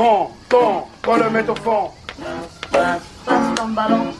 [0.00, 1.90] Fond, fond, faut le mettre au fond.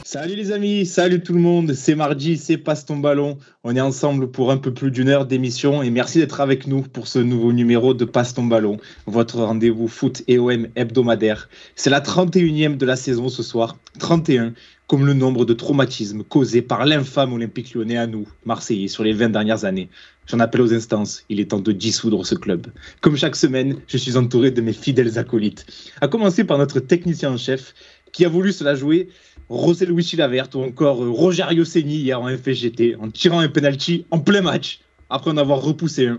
[0.05, 3.39] Salut les amis, salut tout le monde, c'est mardi, c'est Passe ton ballon.
[3.65, 6.83] On est ensemble pour un peu plus d'une heure d'émission et merci d'être avec nous
[6.83, 11.49] pour ce nouveau numéro de Passe ton ballon, votre rendez-vous foot et OM hebdomadaire.
[11.77, 14.53] C'est la 31e de la saison ce soir, 31,
[14.91, 19.13] comme le nombre de traumatismes causés par l'infâme Olympique lyonnais à nous, Marseillais, sur les
[19.13, 19.89] 20 dernières années.
[20.27, 22.67] J'en appelle aux instances, il est temps de dissoudre ce club.
[23.01, 25.65] Comme chaque semaine, je suis entouré de mes fidèles acolytes.
[26.01, 27.73] À commencer par notre technicien en chef,
[28.11, 29.11] qui a voulu se la jouer,
[29.49, 34.07] Rosé Louis Chilavert ou encore euh, Rogerio Segni hier en FGT, en tirant un penalty
[34.11, 36.19] en plein match, après en avoir repoussé un.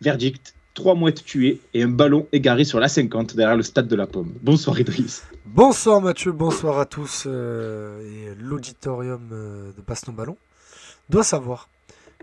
[0.00, 3.96] Verdict, trois mouettes tuées et un ballon égaré sur la 50 derrière le stade de
[3.96, 4.32] la Pomme.
[4.42, 5.24] Bonsoir Idriss.
[5.44, 7.24] Bonsoir Mathieu, bonsoir à tous.
[7.26, 10.36] euh, et l'auditorium euh, de Passe ton ballon
[11.10, 11.68] doit savoir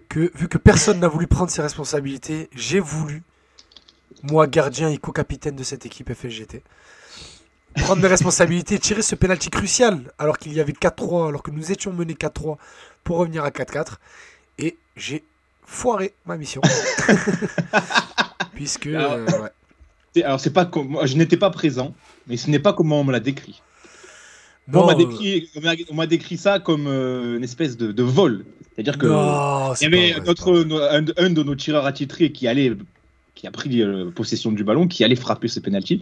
[0.08, 3.24] que, vu que personne n'a voulu prendre ses responsabilités, j'ai voulu,
[4.24, 6.64] moi gardien et co-capitaine de cette équipe FSGT,
[7.76, 11.52] prendre mes responsabilités et tirer ce penalty crucial alors qu'il y avait 4-3, alors que
[11.52, 12.56] nous étions menés 4-3
[13.04, 13.96] pour revenir à 4-4.
[14.60, 15.26] Et j'ai
[15.66, 16.62] foiré ma mission.
[18.54, 18.88] Puisque...
[18.88, 20.24] Alors- euh, ouais.
[20.24, 21.94] Alors c'est pas comme je n'étais pas présent,
[22.28, 23.62] mais ce n'est pas comment on me l'a décrit.
[24.74, 28.02] On m'a décrit, on m'a- on m'a décrit ça comme euh, une espèce de, de
[28.04, 28.46] vol.
[28.74, 32.32] C'est-à-dire que non, il y avait vrai, notre, no- un, un de nos tireurs attitrés
[32.32, 32.72] qui allait,
[33.36, 36.02] qui a pris euh, possession du ballon, qui allait frapper ce penalty.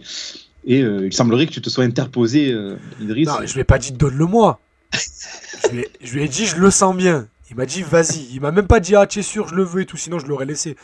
[0.64, 2.56] Et euh, il semblerait que tu te sois interposé,
[3.00, 3.26] Idriss.
[3.28, 4.60] Non, je lui ai pas dit donne-le-moi.
[4.92, 7.26] je, lui ai, je lui ai dit je le sens bien.
[7.50, 8.28] Il m'a dit vas-y.
[8.32, 10.18] Il m'a même pas dit ah tu es sûr je le veux et tout sinon
[10.20, 10.76] je l'aurais laissé.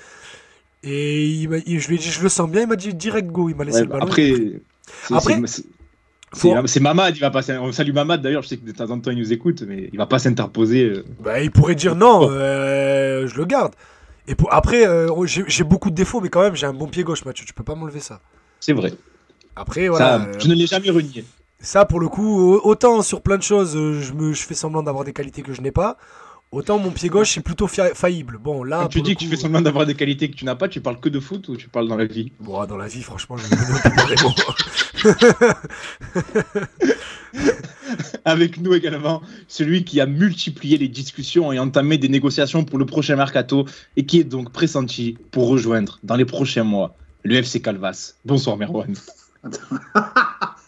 [0.83, 2.63] Et il il- je lui ai dit je le sens bien.
[2.63, 3.49] Il m'a dit direct go.
[3.49, 4.05] Il m'a laissé Ouais, le ballon.
[4.07, 7.41] après, c'est- Après, Mamad, il va pas.
[7.61, 9.91] On salue Mamad d'ailleurs, je sais que de temps en temps il nous écoute, mais
[9.93, 10.85] il va pas s'interposer.
[10.85, 11.05] euh.
[11.21, 13.75] Bah, il pourrait dire non, euh, je le garde.
[14.29, 16.87] Et pour, après, euh, j'ai j'ai beaucoup de défauts, mais quand même, j'ai un bon
[16.87, 17.45] pied gauche, Mathieu.
[17.45, 18.21] Tu peux pas m'enlever ça.
[18.61, 18.93] C'est vrai.
[19.57, 20.19] Après, voilà.
[20.33, 21.25] ça, je ne l'ai jamais renié.
[21.59, 24.83] Ça, pour le coup, au- autant sur plein de choses, je, me, je fais semblant
[24.83, 25.97] d'avoir des qualités que je n'ai pas.
[26.53, 28.37] Autant mon pied gauche, c'est plutôt fa- faillible.
[28.43, 28.81] Bon, là.
[28.83, 30.81] Quand tu dis que tu fais semblant d'avoir des qualités que tu n'as pas, tu
[30.81, 32.33] parles que de foot ou tu parles dans la vie?
[32.41, 33.45] Bon, dans la vie, franchement, je.
[38.25, 42.87] Avec nous également, celui qui a multiplié les discussions et entamé des négociations pour le
[42.87, 43.65] prochain mercato
[43.97, 48.15] et qui est donc pressenti pour rejoindre dans les prochains mois le FC Calvas.
[48.25, 48.93] Bonsoir Merwan.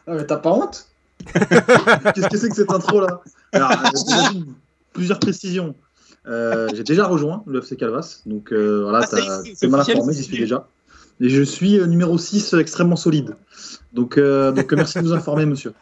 [0.04, 0.88] Ah, mais t'as pas honte?
[1.32, 3.22] Qu'est-ce que c'est que cette intro là?
[3.52, 4.40] Alors, euh,
[4.92, 5.74] plusieurs précisions.
[6.26, 10.12] Euh, j'ai déjà rejoint le FC Calvas, donc euh, voilà, Ah, c'est t'es mal informé,
[10.12, 10.68] j'y suis déjà.
[11.20, 13.36] Et je suis euh, numéro 6 euh, extrêmement solide.
[13.92, 15.72] Donc, donc merci de nous informer, monsieur.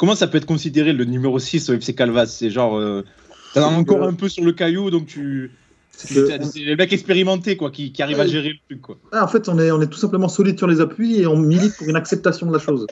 [0.00, 2.24] Comment ça peut être considéré le numéro 6 au FC Calvas?
[2.24, 2.78] C'est genre.
[2.78, 3.04] Euh,
[3.52, 5.50] T'en as encore un peu sur le caillou, donc tu.
[5.92, 8.80] C'est le mec expérimenté quoi, qui, qui arrive à gérer le truc.
[8.80, 8.96] Quoi.
[9.12, 11.36] Ah, en fait, on est, on est tout simplement solide sur les appuis et on
[11.36, 12.86] milite pour une acceptation de la chose.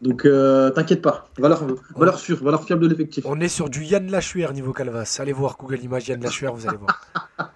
[0.00, 1.28] Donc, euh, t'inquiète pas.
[1.38, 1.64] Valeur,
[1.96, 3.24] valeur sûre, valeur fiable de l'effectif.
[3.26, 5.16] On est sur du Yann Lachuer niveau Calvas.
[5.20, 7.00] Allez voir Google Images Yann Lachuer, vous allez voir.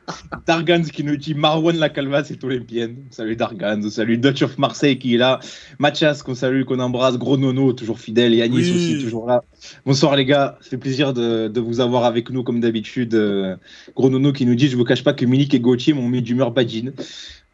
[0.47, 2.97] Dargans qui nous dit Marwan la Calvas est olympienne.
[3.11, 5.41] Salut Dargans, salut Dutch of Marseille qui est là.
[5.79, 7.19] Mathias qu'on salue, qu'on embrasse.
[7.19, 8.35] Gros Nono, toujours fidèle.
[8.35, 8.71] Yanis Oui.
[8.71, 9.43] aussi, toujours là.
[9.85, 13.15] Bonsoir les gars, ça fait plaisir de, de vous avoir avec nous comme d'habitude.
[13.15, 13.57] Euh,
[13.95, 16.23] Gros Nono qui nous dit Je vous cache pas que Milik et Gauthier m'ont mis
[16.23, 16.93] d'humeur badine.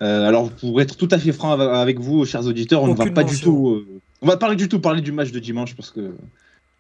[0.03, 2.95] Euh, alors pour être tout à fait franc av- avec vous, chers auditeurs, on ne
[2.95, 3.85] va pas du tout.
[4.23, 6.15] Euh, on va pas du tout parler du match de dimanche parce que.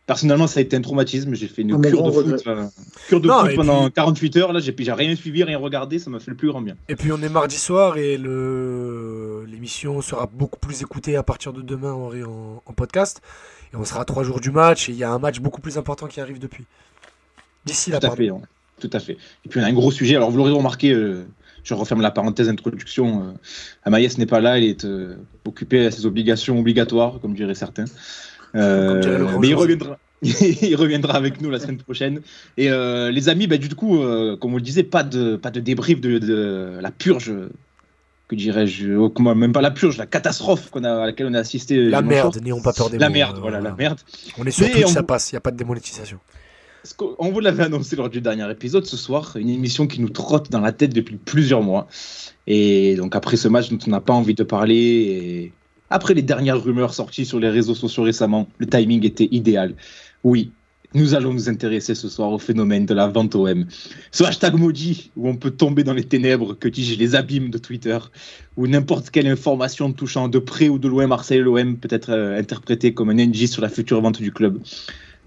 [0.04, 1.32] Personnellement, ça a été un traumatisme.
[1.34, 2.66] J'ai fait une Un bon cure de foot, euh,
[3.08, 4.52] cure de Non, foot pendant puis- 48 heures.
[4.52, 6.00] Là, j'ai rien suivi, rien regardé.
[6.00, 6.74] Ça m'a fait le plus grand bien.
[6.88, 11.52] Et puis on est mardi soir et le l'émission sera beaucoup plus écoutée à partir
[11.52, 13.22] de demain en, en- en podcast.
[13.72, 15.60] Et on sera à trois jours du match et il y a un match beaucoup
[15.60, 16.64] plus important qui arrive depuis.
[17.64, 18.30] D'ici là, Tout à fait,
[18.80, 19.16] tout à fait.
[19.44, 20.16] Et puis on a un gros sujet.
[20.16, 21.24] Alors vous l'aurez remarqué, euh,
[21.64, 23.22] je referme la parenthèse introduction.
[23.22, 23.32] Euh,
[23.84, 27.84] Amaïs n'est pas là, il est euh, occupé à ses obligations obligatoires, comme diraient certains.
[28.54, 29.98] Euh, mais il reviendra.
[30.22, 32.20] il reviendra avec nous la semaine prochaine.
[32.56, 35.50] Et euh, les amis, bah, du coup, euh, comme on le disait, pas de, pas
[35.50, 37.32] de débrief de, de la purge,
[38.28, 41.40] que dirais-je, oh, même pas la purge, la catastrophe qu'on a, à laquelle on a
[41.40, 41.76] assisté.
[41.88, 43.98] La merde, n'ayons pas peur des La mots, merde, voilà, la merde.
[44.38, 46.18] On est Twitch, on- ça passe, il n'y a pas de démonétisation.
[46.96, 50.50] Qu'on vous l'avait annoncé lors du dernier épisode, ce soir, une émission qui nous trotte
[50.50, 51.86] dans la tête depuis plusieurs mois.
[52.48, 55.52] Et donc après ce match dont on n'a pas envie de parler, et
[55.90, 59.76] après les dernières rumeurs sorties sur les réseaux sociaux récemment, le timing était idéal.
[60.24, 60.50] Oui,
[60.94, 63.66] nous allons nous intéresser ce soir au phénomène de la vente OM.
[64.10, 67.58] Ce hashtag maudit où on peut tomber dans les ténèbres, que dis-je, les abîmes de
[67.58, 67.98] Twitter,
[68.56, 72.38] où n'importe quelle information touchant de près ou de loin Marseille l'OM peut être euh,
[72.38, 74.60] interprétée comme un NG sur la future vente du club.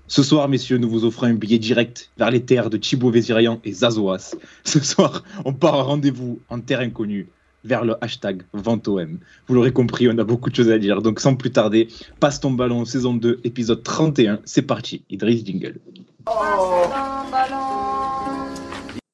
[0.08, 3.60] Ce soir, messieurs, nous vous offrons un billet direct vers les terres de Thibaut Vézirian
[3.64, 4.36] et Zazoas.
[4.64, 7.28] Ce soir, on part à rendez-vous en terre inconnue,
[7.64, 9.18] vers le hashtag VentoM.
[9.48, 11.02] Vous l'aurez compris, on a beaucoup de choses à dire.
[11.02, 11.88] Donc sans plus tarder,
[12.20, 14.40] passe ton ballon saison 2, épisode 31.
[14.46, 15.80] C'est parti, Idriss Jingle.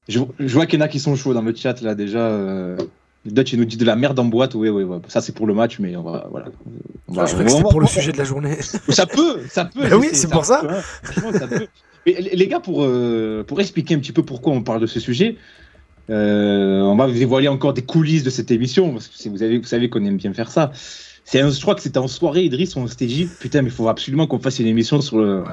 [0.09, 2.19] Je, je vois qu'il y en a qui sont chauds dans le chat là déjà.
[2.19, 2.75] Euh,
[3.25, 4.55] Dutch il nous dit de la merde en boîte.
[4.55, 4.97] Oui, oui, oui.
[5.07, 6.47] ça c'est pour le match, mais on va voilà.
[7.07, 8.57] On va- je croyais que on c'était va- pour le sujet de la journée.
[8.89, 9.81] Ça peut, ça peut.
[9.89, 10.59] Bah oui, c'est pour ça.
[10.61, 10.81] peut, hein.
[11.03, 11.67] Franchement, ça peut.
[12.07, 14.99] Mais les gars, pour, euh, pour expliquer un petit peu pourquoi on parle de ce
[14.99, 15.37] sujet,
[16.09, 19.57] euh, on va vous dévoiler encore des coulisses de cette émission, parce que vous, avez,
[19.59, 20.71] vous savez qu'on aime bien faire ça.
[21.23, 23.73] C'est un- je crois que c'était en soirée, Idriss, on s'était dit, putain, mais il
[23.73, 25.47] faut absolument qu'on fasse une émission sur le, Ouais.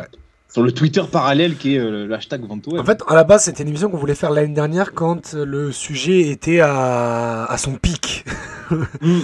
[0.51, 2.79] Sur le Twitter parallèle qui est euh, le hashtag Vento.
[2.79, 5.73] En fait, à la base, c'était une émission qu'on voulait faire l'année dernière quand le
[5.73, 8.25] sujet était à, à son pic.
[9.01, 9.21] Mm.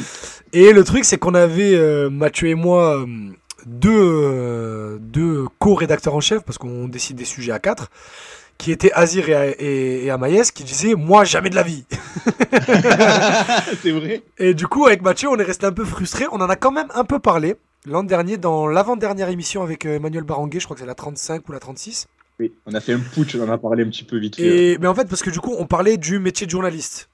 [0.54, 3.06] Et le truc, c'est qu'on avait, euh, Mathieu et moi, euh,
[3.66, 7.90] deux, euh, deux co-rédacteurs en chef, parce qu'on décide des sujets à quatre,
[8.56, 11.84] qui étaient Azir et, et, et Amaïs, qui disaient Moi, jamais de la vie.
[13.82, 14.22] c'est vrai.
[14.38, 16.24] Et du coup, avec Mathieu, on est resté un peu frustré.
[16.30, 17.56] On en a quand même un peu parlé
[17.86, 21.48] l'an dernier, dans l'avant-dernière émission avec euh, Emmanuel Baranguet, je crois que c'est la 35
[21.48, 22.06] ou la 36.
[22.40, 24.72] Oui, on a fait un putsch, on en a parlé un petit peu vite fait.
[24.72, 27.08] Et, mais en fait, parce que du coup, on parlait du métier de journaliste.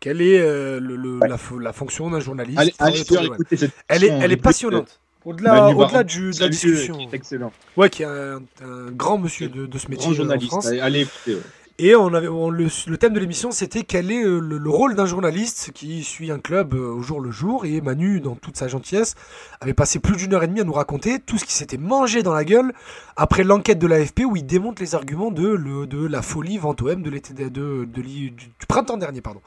[0.00, 1.28] Quelle est euh, le, le- Ouais.
[1.28, 5.00] la, fo- la fonction d'un journaliste Allez, allez cette Elle est, elle est passionnante.
[5.24, 5.70] Au-delà
[6.04, 6.96] du, de la discussion.
[6.98, 7.52] euh, excellent.
[7.78, 10.50] Ouais, qui est un, un grand monsieur de, de ce métier Grand euh, en journaliste.
[10.50, 10.66] France.
[10.66, 11.36] Allez, ouais.
[11.80, 15.06] Et on avait, le, thème de l'émission, c'était quel est euh, le, le rôle d'un
[15.06, 17.66] journaliste qui suit un club euh, au jour le jour.
[17.66, 19.16] Et Manu, dans toute sa gentillesse,
[19.60, 22.22] avait passé plus d'une heure et demie à nous raconter tout ce qui s'était mangé
[22.22, 22.72] dans la gueule
[23.16, 27.02] après l'enquête de l'AFP où il démonte les arguments de, le, de la folie Ventoem
[27.02, 28.32] de l'été de, de, du,
[28.68, 29.20] printemps dernier.
[29.20, 29.40] pardon.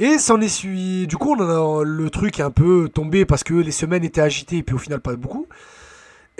[0.00, 1.06] Et s'en est suivi.
[1.06, 4.20] Du coup, on a, le truc est un peu tombé parce que les semaines étaient
[4.20, 5.46] agitées et puis au final pas beaucoup.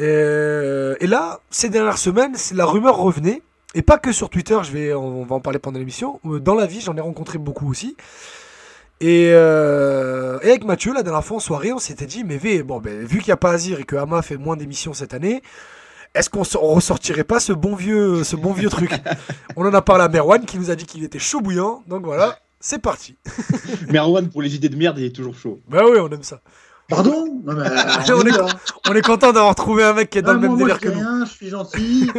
[0.00, 3.42] Euh, et là, ces dernières semaines, la rumeur revenait.
[3.74, 6.20] Et pas que sur Twitter, je vais, on va en parler pendant l'émission.
[6.26, 7.96] Euh, Dans la vie, j'en ai rencontré beaucoup aussi.
[9.00, 12.62] Et, euh, et avec Mathieu, la dernière fois en soirée, on s'était dit, mais V,
[12.62, 15.14] bon, ben, vu qu'il n'y a pas Azir et que Hama fait moins d'émissions cette
[15.14, 15.42] année,
[16.14, 18.90] est-ce qu'on so- on ressortirait pas ce bon vieux, ce bon vieux truc?
[19.56, 21.82] On en a parlé à Merwan qui nous a dit qu'il était chaud bouillant.
[21.86, 23.16] Donc voilà, c'est parti.
[23.90, 25.60] Merwan, pour les idées de merde, il est toujours chaud.
[25.68, 26.40] Bah oui, on aime ça.
[26.88, 27.42] Pardon?
[27.44, 27.64] Non, mais,
[28.14, 28.46] On est- là.
[28.88, 30.68] On est content d'avoir trouvé un mec qui est dans Ah, le même moi, moi,
[30.68, 31.26] délire je que nous.
[31.26, 32.10] je suis gentil.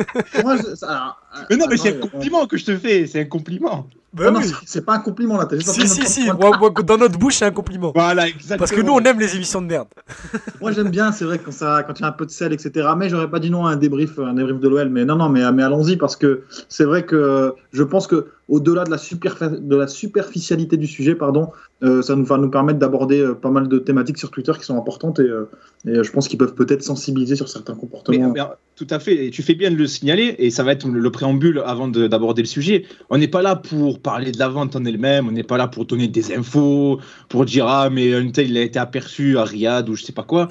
[0.44, 3.08] moi, je- ça- alors, Mais non, mais c'est un attends, compliment que je te fais,
[3.08, 3.88] c'est un compliment.
[4.14, 4.46] Bah Non, oui.
[4.48, 5.48] c'est- c'est pas un compliment là.
[5.52, 6.26] juste Si, si, si.
[6.32, 7.92] Moi- moi, dans notre bouche, c'est un compliment.
[7.96, 8.58] Voilà, exactement.
[8.60, 9.88] Parce que nous, on aime les émissions de merde.
[10.62, 12.52] Moi j'aime bien, c'est vrai quand ça, quand il y a un peu de sel,
[12.52, 12.90] etc.
[12.98, 14.90] Mais j'aurais pas dit non à un débrief, un débrief de l'OL.
[14.90, 18.84] Mais non, non, mais, mais allons-y parce que c'est vrai que je pense que au-delà
[18.84, 21.52] de la super, de la superficialité du sujet, pardon,
[21.82, 24.78] euh, ça va nous permettre d'aborder euh, pas mal de thématiques sur Twitter qui sont
[24.78, 25.46] importantes et, euh,
[25.86, 28.34] je pense qu'ils peuvent peut-être sensibiliser sur certains comportements.
[28.76, 31.00] tout à fait, et tu fais bien de le signaler, et ça va être le,
[31.00, 32.86] le préambule avant de- d'aborder le sujet.
[33.10, 35.68] On n'est pas là pour parler de la vente en elle-même, on n'est pas là
[35.68, 37.00] pour donner des infos,
[37.30, 40.12] pour dire ah mais un tel il a été aperçu à Riyad ou je sais
[40.14, 40.50] pas quoi.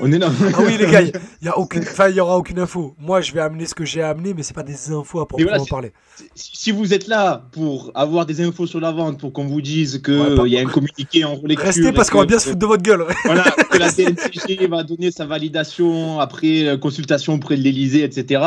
[0.00, 0.30] On est là.
[0.54, 1.12] Ah oui, les gars, il
[1.42, 2.94] y, a aucune, enfin, il y aura aucune info.
[2.98, 5.26] Moi, je vais amener ce que j'ai à amener, mais c'est pas des infos à
[5.26, 5.92] proprement voilà, parler.
[6.36, 10.00] si, vous êtes là pour avoir des infos sur la vente, pour qu'on vous dise
[10.02, 12.46] qu'il Ouais, pas- y a un communiqué en relecture, Restez parce qu'on va bien se
[12.50, 13.04] foutre de votre gueule.
[13.24, 18.40] voilà, que la DNCG va donner sa validation après euh, consultation auprès de l'Elysée, etc.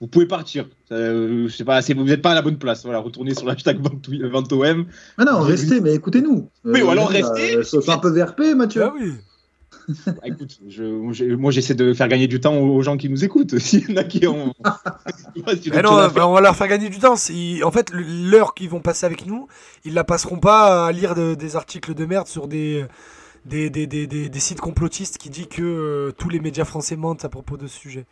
[0.00, 0.68] Vous pouvez partir.
[0.92, 2.84] Euh, je sais pas, vous n'êtes pas à la bonne place.
[2.84, 4.86] Voilà, retournez sur l'hashtag VentoM.
[5.18, 6.48] Mais non, restez, mais écoutez-nous.
[6.64, 7.56] Oui, ou alors euh, restez.
[7.56, 8.84] euh, sois un peu VRP, Mathieu.
[8.84, 9.12] Ah oui.
[10.06, 10.84] Bah, écoute, je,
[11.34, 13.58] moi j'essaie de faire gagner du temps aux, gens qui nous écoutent.
[13.60, 14.52] S'il y en a qui ont.
[15.72, 16.12] Mais non, faire.
[16.12, 17.14] bah, on va leur faire gagner du temps.
[17.14, 19.48] En fait, l'heure qu'ils vont passer avec nous,
[19.84, 22.84] ils la passeront pas à lire de- des articles de merde sur des,
[23.46, 27.24] des, des, des, des- sites complotistes qui disent que euh, tous les médias français mentent
[27.24, 28.06] à propos de ce sujet.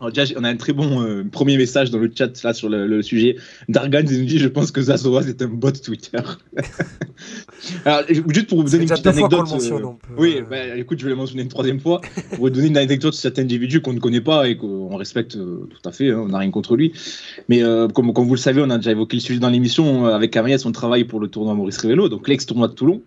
[0.00, 2.52] Alors, déjà, j'ai- on a un très bon euh, premier message dans le chat là
[2.52, 3.36] sur le, le sujet.
[3.68, 6.18] Dargan nous dit Je pense que Zazoaz est un bot Twitter.
[7.84, 9.40] Alors, juste pour vous donner une petite anecdote.
[9.54, 12.50] euh, peut- Oui, euh, bah, écoute, je vais le mentionner une troisième fois pour vous
[12.50, 15.88] donner une anecdote sur cet individu qu'on ne connaît pas et qu'on respecte euh, tout
[15.88, 16.92] à fait, hein, on n'a rien contre lui.
[17.48, 17.62] Mais
[17.94, 20.64] comme, comme vous le savez, on a déjà évoqué le sujet dans l'émission avec Amaïs,
[20.66, 23.00] on travaille pour le tournoi Maurice Révélo, donc l'ex-tournoi de Toulon.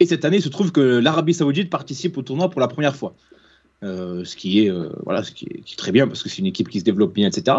[0.00, 2.96] Et cette année, il se trouve que l'Arabie Saoudite participe au tournoi pour la première
[2.96, 3.14] fois.
[3.82, 6.46] Euh, ce qui est euh, voilà, ce qui est, très bien parce que c'est une
[6.46, 7.58] équipe qui se développe bien, etc.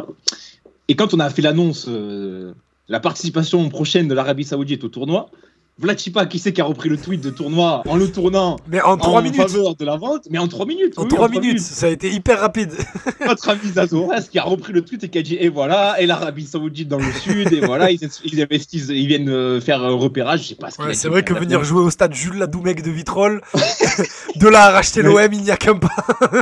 [0.87, 2.53] Et quand on a fait l'annonce euh,
[2.87, 5.29] la participation prochaine de l'Arabie Saoudite au tournoi,
[5.77, 8.95] Vlachipa, qui c'est qui a repris le tweet de tournoi en le tournant Mais en
[8.95, 9.41] 3 en minutes.
[9.41, 10.93] faveur de la vente, mais en 3 minutes.
[10.97, 12.71] En oui, 3 minutes, ça a été hyper rapide.
[13.27, 16.05] Notre ami Zazoras qui a repris le tweet et qui a dit et voilà, et
[16.05, 19.93] l'Arabie Saoudite dans le sud, et voilà, ils, ils investissent, ils viennent euh, faire un
[19.95, 22.81] repérage, je sais pas ce Ouais, c'est vrai que venir jouer au stade Jules Ladoumec
[22.81, 23.41] de Vitrolles,
[24.37, 25.23] de là à racheter Ouais.
[25.27, 25.89] l'OM, il n'y a qu'un pas.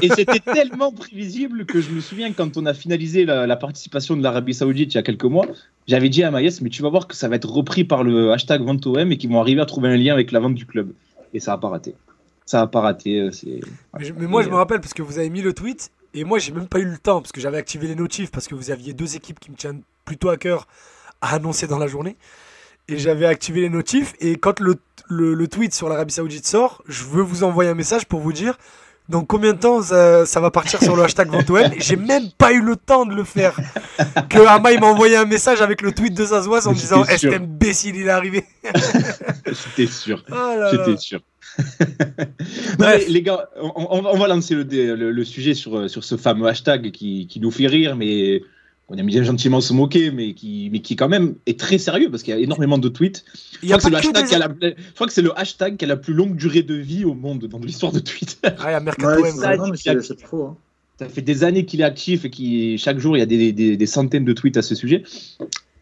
[0.04, 4.16] Et c'était tellement prévisible que je me souviens quand on a finalisé la, la participation
[4.16, 5.48] de l'Arabie Saoudite il y a quelques mois,
[5.88, 8.32] J'avais dit à Maïs, mais tu vas voir que ça va être repris par le
[8.32, 10.66] hashtag vente OM et qu'ils vont arriver à trouver un lien avec la vente du
[10.66, 10.92] club.
[11.34, 11.96] Et ça n'a pas raté.
[12.46, 13.20] Ça n'a pas raté.
[13.20, 13.32] euh,
[14.00, 16.40] Mais, mais moi, je me rappelle parce que vous avez mis le tweet et moi,
[16.40, 18.72] j'ai même pas eu le temps parce que j'avais activé les notifs parce que vous
[18.72, 20.68] aviez deux équipes qui me tiennent plutôt à cœur
[21.22, 22.16] à annoncer dans la journée.
[22.88, 24.76] Et j'avais activé les notifs et quand le,
[25.08, 28.58] le tweet sur l'Arabie Saoudite sort, je veux vous envoyer un message pour vous dire
[29.10, 31.72] dans combien de temps ça, ça va partir sur le hashtag VentoM.
[31.78, 33.60] J'ai même pas eu le temps de le faire.
[34.30, 37.04] Que Ama il m'a envoyé un message avec le tweet de Zazoas en me disant
[37.06, 37.32] Est-ce sûr.
[37.32, 38.46] qu'imbécile il est arrivé?
[39.46, 40.24] J'étais sûr.
[40.32, 40.36] Oh.
[40.72, 41.20] J'étais sûr.
[42.80, 46.04] Non, mais les gars, on, va lancer le, dé- le- le sujet sur, euh, sur
[46.04, 48.42] ce fameux hashtag qui, qui nous fait rire, mais
[48.90, 52.10] on aime bien gentiment se moquer, mais qui, mais qui quand même est très sérieux
[52.12, 53.24] parce qu'il y a énormément de tweets.
[53.64, 55.38] Je crois, que c'est le hashtag des- qui a la- je crois que c'est le
[55.40, 58.50] hashtag qui a la plus longue durée de vie au monde dans l'histoire de Twitter.
[58.60, 59.58] Ah, il y a Mercato Ouais, quoi.
[59.58, 60.44] non, mais c'est faux.
[60.46, 60.58] hein.
[61.00, 63.52] Ça fait des années qu'il est actif et qui chaque jour il y a des,
[63.52, 65.04] des- des centaines de tweets à ce sujet.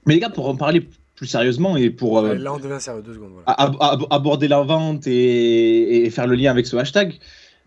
[0.06, 2.80] Mais les gars, pour en parler plus sérieusement et pour euh, Ouais, Là, on devient
[2.80, 3.32] sérieux, deux secondes.
[3.34, 3.52] voilà.
[3.52, 7.20] ab- ab- aborder la vente et, et faire le lien avec ce hashtag,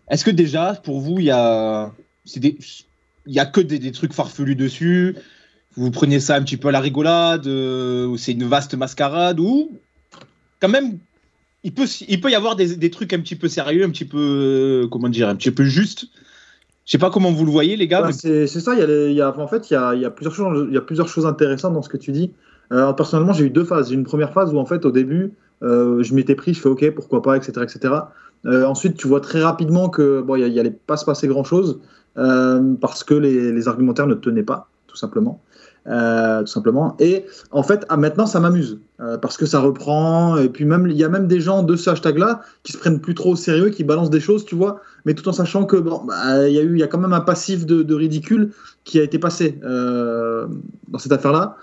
[0.09, 1.93] est-ce que déjà pour vous il y a,
[2.25, 2.57] c'est des-
[3.27, 5.15] il y a que des, des trucs farfelus dessus
[5.75, 9.39] Vous prenez ça un petit peu à la rigolade euh, ou c'est une vaste mascarade
[9.39, 9.71] ou
[10.61, 10.97] quand même
[11.63, 14.05] il peut, il peut y avoir des, des trucs un petit peu sérieux, un petit
[14.05, 16.05] peu euh, comment dire, un petit peu juste.
[16.85, 18.03] Je sais pas comment vous le voyez les gars.
[18.05, 19.95] Mais- c'est ça, il y a les- il y a, en fait, il y a,
[19.95, 22.11] il y, a plusieurs choses, il y a plusieurs choses intéressantes dans ce que tu
[22.11, 22.31] dis.
[22.71, 23.87] Euh, personnellement, j'ai eu deux phases.
[23.89, 25.31] J'ai eu une première phase où, en fait, au début,
[25.63, 27.53] euh, je m'étais pris, je fais OK, pourquoi pas, etc.
[27.63, 27.93] etc.
[28.45, 31.79] Euh, ensuite, tu vois très rapidement que bon, il n'y allait pas se passer grand-chose
[32.17, 35.41] euh, parce que les, argumentaires ne tenaient pas, tout simplement.
[35.87, 36.95] Euh, tout simplement.
[36.99, 38.79] Et en fait, ah, maintenant, ça m'amuse
[39.21, 40.37] parce que ça reprend.
[40.37, 42.99] Et puis même, il y a même des gens de ce hashtag-là qui se prennent
[42.99, 45.77] plus trop au sérieux, qui balancent des choses, tu vois, mais tout en sachant que
[45.77, 48.51] bon, bah, y a eu, il y a quand même un passif de, ridicule
[48.83, 51.55] qui a été passé dans cette affaire-là.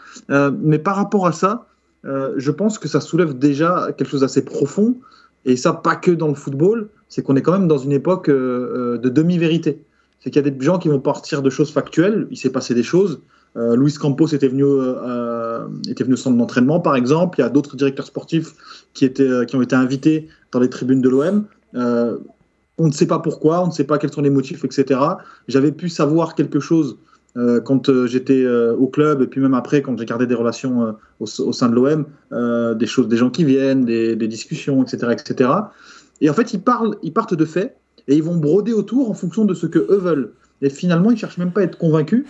[0.61, 1.67] Mais par rapport à ça,
[2.05, 4.97] je pense que ça soulève déjà quelque chose d'assez profond.
[5.44, 8.28] Et ça, pas que dans le football, c'est qu'on est quand même dans une époque
[8.28, 9.84] euh, euh, de demi-vérité.
[10.20, 12.28] C'est qu'il y a des gens qui vont partir de choses factuelles.
[12.30, 13.20] Il s'est passé des choses.
[13.56, 14.64] Euh, Luis Campos était venu,
[15.88, 17.38] était venu au centre d'entraînement, par exemple.
[17.38, 18.54] Il y a d'autres directeurs sportifs
[18.94, 21.44] qui, ont été invités dans les tribunes de l'OM.
[22.78, 24.99] On ne sait pas pourquoi, on ne sait pas quels sont les motifs, etc.
[25.49, 26.96] J'avais pu savoir quelque chose
[27.65, 30.87] quand euh, j'étais euh, au club et puis même après quand j'ai gardé des relations
[30.87, 35.12] euh, au, sein de l'OM, euh, des choses, des gens qui viennent, des, discussions, etc.,
[35.12, 35.51] etc.
[36.21, 37.77] Et en fait, ils parlent, ils partent de faits
[38.09, 40.33] et ils vont broder autour en fonction de ce que eux veulent.
[40.61, 42.25] Et finalement, ils cherchent même pas à être convaincus.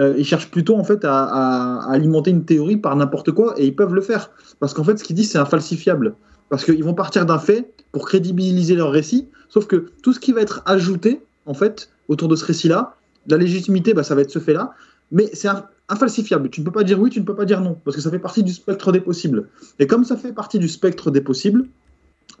[0.00, 3.76] Euh, ils cherchent plutôt en fait à, alimenter une théorie par n'importe quoi et ils
[3.76, 6.14] peuvent le faire parce qu'en fait, ce qu'ils disent c'est infalsifiable
[6.48, 9.28] parce qu'ils vont partir d'un fait pour crédibiliser leur récit.
[9.48, 13.36] Sauf que tout ce qui va être ajouté en fait autour de ce récit-là, la
[13.36, 14.74] légitimité, bah, ça va être ce fait-là,
[15.10, 15.48] mais c'est
[15.88, 16.50] infalsifiable.
[16.50, 18.10] Tu ne peux pas dire oui, tu ne peux pas dire non, parce que ça
[18.10, 19.48] fait partie du spectre des possibles.
[19.78, 21.66] Et comme ça fait partie du spectre des possibles,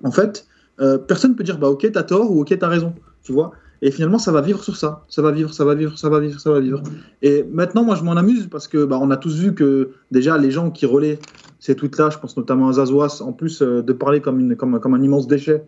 [0.02, 0.46] en fait,
[0.80, 3.52] euh, personne ne peut dire bah ok, t'as tort ou ok, t'as raison, tu vois?
[3.82, 6.20] Et finalement, ça va vivre sur ça, ça va vivre, ça va vivre, ça va
[6.20, 6.82] vivre, ça va vivre.
[7.20, 10.38] Et maintenant, moi, je m'en amuse parce que bah, on a tous vu que déjà
[10.38, 11.18] les gens qui relaient
[11.58, 15.26] ces tweets-là, je pense notamment à Zazoas, en plus euh, de parler comme, un immense
[15.26, 15.64] déchet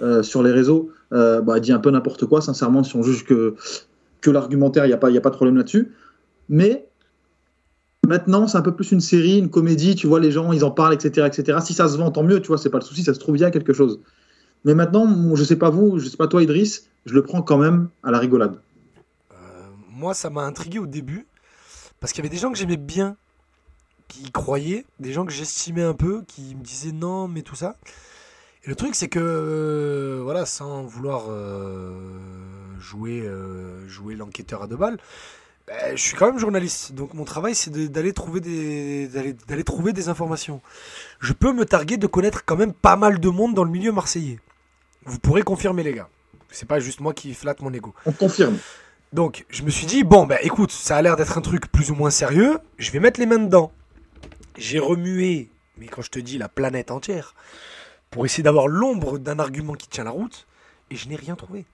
[0.00, 2.40] euh, sur les réseaux, bah, dit un peu n'importe quoi.
[2.40, 3.54] Sincèrement, si on juge que
[4.20, 5.92] que l'argumentaire, il n'y a, pas- y a pas de problème là-dessus.
[6.48, 6.88] Mais
[8.06, 10.70] maintenant, c'est un peu plus une série, une comédie, tu vois, les gens, ils en
[10.70, 11.26] parlent, etc.
[11.26, 11.58] etc.
[11.62, 13.34] Si ça se vend, tant mieux, tu vois, c'est pas le souci, ça se trouve
[13.34, 14.00] bien quelque chose.
[14.64, 15.06] Mais maintenant,
[15.36, 18.10] je sais pas vous, je sais pas toi, Idriss, je le prends quand même à
[18.10, 18.60] la rigolade.
[19.32, 19.36] Euh,
[19.90, 21.26] moi, ça m'a intrigué au début
[22.00, 23.16] parce qu'il y avait des gens que j'aimais bien
[24.08, 27.54] qui y croyaient, des gens que j'estimais un peu, qui me disaient non, mais tout
[27.54, 27.76] ça.
[28.64, 31.92] Et le truc, c'est que, euh, voilà, sans vouloir euh,
[32.78, 34.98] jouer, euh, jouer l'enquêteur à deux balles,
[35.66, 36.92] ben, je suis quand même journaliste.
[36.92, 40.60] Donc mon travail, c'est de- d'aller trouver, des, d'aller, d'aller trouver des informations.
[41.20, 43.92] Je peux me targuer de connaître quand même pas mal de monde dans le milieu
[43.92, 44.38] marseillais.
[45.04, 46.08] Vous pourrez confirmer, les gars.
[46.50, 47.94] C'est pas juste moi qui flatte mon ego.
[48.06, 48.56] On confirme.
[49.12, 51.90] Donc, je me suis dit, bon, bah écoute, ça a l'air d'être un truc plus
[51.90, 53.72] ou moins sérieux, je vais mettre les mains dedans.
[54.56, 57.34] J'ai remué, mais quand je te dis la planète entière,
[58.10, 60.46] pour essayer d'avoir l'ombre d'un argument qui tient la route,
[60.90, 61.64] et je n'ai rien trouvé.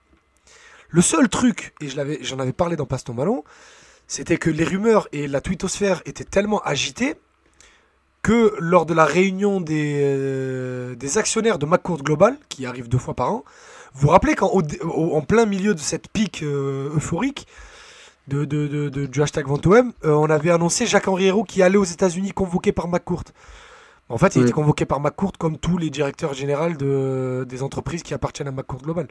[0.89, 3.43] Le seul truc, et je l'avais- j'en avais parlé dans Passe ton ballon,
[4.07, 7.15] c'était que les rumeurs et la twittosphère étaient tellement agitées
[8.21, 12.97] que lors de la réunion des, euh, des actionnaires de McCourt Global, qui arrive deux
[12.97, 13.43] fois par an,
[13.93, 17.47] vous vous rappelez qu'en en plein milieu de cette pique euh, euphorique
[18.27, 21.77] de, de- de- de- du hashtag VentoM, euh, on avait annoncé Jacques-Henri Hérault qui allait
[21.77, 23.23] aux États-Unis convoqué par McCourt.
[24.09, 24.43] En fait, il Oui.
[24.45, 28.51] était convoqué par McCourt comme tous les directeurs généraux de, des entreprises qui appartiennent à
[28.51, 29.07] McCourt Global.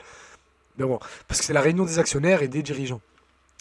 [0.78, 3.00] Mais bon, parce que c'est la réunion des actionnaires et des dirigeants.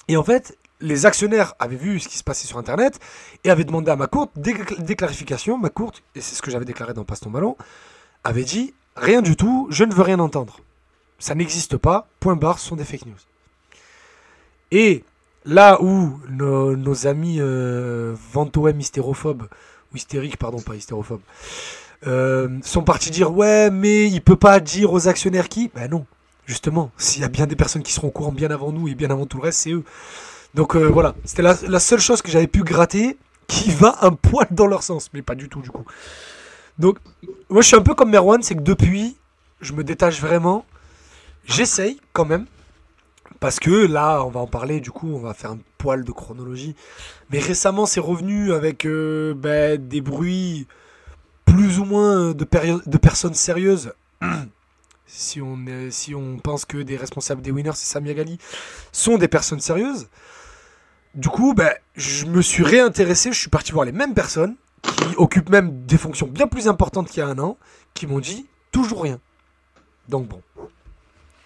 [0.08, 3.00] Et en fait, les actionnaires avaient vu ce qui se passait sur Internet
[3.44, 5.58] et avaient demandé à ma des, des clarifications.
[5.58, 7.56] Ma courte, et c'est ce que j'avais déclaré dans Passe ton ballon,
[8.24, 10.60] avait dit rien du tout, je ne veux rien entendre.
[11.20, 13.16] Ça n'existe pas, point barre, ce sont des fake news.
[14.72, 15.04] Et
[15.46, 19.48] là où nos, nos amis euh, Ventoem hystérophobes,
[19.94, 21.22] ou hystériques, pardon, pas hystérophobes,
[22.08, 25.72] euh, sont partis dire ouais, mais il peut pas dire aux actionnaires qui.
[25.74, 26.06] Ben non,
[26.46, 28.96] justement, s'il y a bien des personnes qui seront au courant bien avant nous et
[28.96, 29.84] bien avant tout le reste, c'est eux.
[30.54, 34.12] Donc euh, voilà, c'était la, la seule chose que j'avais pu gratter qui va un
[34.12, 35.86] poil dans leur sens, mais pas du tout du coup.
[36.80, 36.98] Donc,
[37.50, 39.18] moi je suis un peu comme Merwan, c'est que depuis,
[39.62, 40.66] je me détache vraiment.
[41.46, 42.46] J'essaye quand même,
[43.40, 46.12] parce que là, on va en parler, du coup, on va faire un poil de
[46.12, 46.76] chronologie.
[47.30, 50.68] Mais récemment, c'est revenu avec euh, ben, des bruits
[51.44, 52.46] plus ou moins de,
[52.98, 53.94] personnes sérieuses.
[55.06, 58.38] si, on est- si on pense que des responsables des winners, c'est Samia Gali,
[58.92, 60.08] sont des personnes sérieuses.
[61.16, 65.16] Du coup, ben, je me suis réintéressé, je suis parti voir les mêmes personnes, qui
[65.18, 67.58] occupent même des fonctions bien plus importantes qu'il y a un an,
[67.94, 69.20] qui m'ont dit toujours rien.
[70.10, 70.42] Donc bon.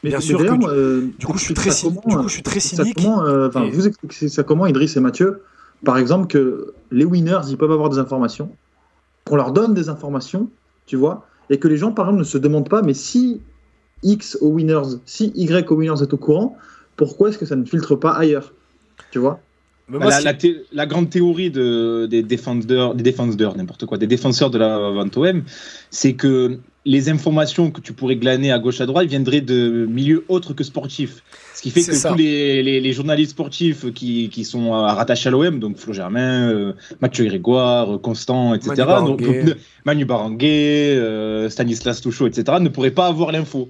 [0.03, 2.19] Mais, Bien sûr que d'ailleurs, du- euh, Du coup, je suis très, comment, du euh,
[2.19, 2.95] coup, je suis très cynique.
[2.95, 5.43] comment, euh, Et- Vous expliquez ça comment, Idriss et Mathieu
[5.85, 8.55] Par exemple, que les winners, ils peuvent avoir des informations,
[9.25, 10.49] qu'on leur donne des informations,
[10.87, 13.41] tu vois, et que les gens, par exemple, ne se demandent pas, mais si
[14.03, 16.57] X aux winners, si Y aux winners est au courant,
[16.95, 18.53] pourquoi est-ce que ça ne filtre pas ailleurs?
[19.11, 19.39] Tu vois?
[19.89, 23.85] Bah, moi, la, ce la thé- la grande théorie de, des défenseurs, des défenseurs, n'importe
[23.85, 25.43] quoi, des défenseurs de la vente OM,
[25.91, 26.59] c'est que
[26.93, 30.63] les informations que tu pourrais glaner à gauche à droite viendraient de milieux autres que
[30.63, 31.21] sportifs.
[31.53, 32.09] Ce qui fait que ça.
[32.11, 35.91] tous les, les- les journalistes sportifs qui, qui sont euh, rattachés à l'OM, donc Flo
[35.91, 39.39] Germain, euh, Mathieu Grégoire, euh, Constant, etc., Manu donc- Baranguet.
[39.43, 39.53] donc, ne-
[39.85, 43.69] Manu Baranguet, euh, Stanislas Touchot, etc., ne pourraient pas avoir l'info.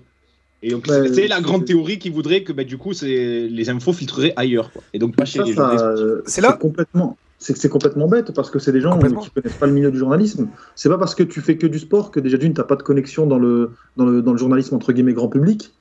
[0.61, 3.69] Et donc, Ouais, c'est- la grande théorie qui voudrait que bah, du coup, c'est- les
[3.69, 4.71] infos filtreraient ailleurs.
[4.71, 4.83] quoi.
[4.93, 5.85] Et donc, pas chez Ça, les ça, journalistes.
[5.85, 7.17] euh, C'est là- complètement.
[7.39, 9.91] C'est que c'est complètement bête parce que c'est des gens qui connaissent pas le milieu
[9.91, 10.47] du journalisme.
[10.75, 12.83] C'est pas parce que tu fais que du sport que déjà d'une t'as pas de
[12.83, 15.73] connexion dans le, dans le dans le journalisme entre guillemets grand public,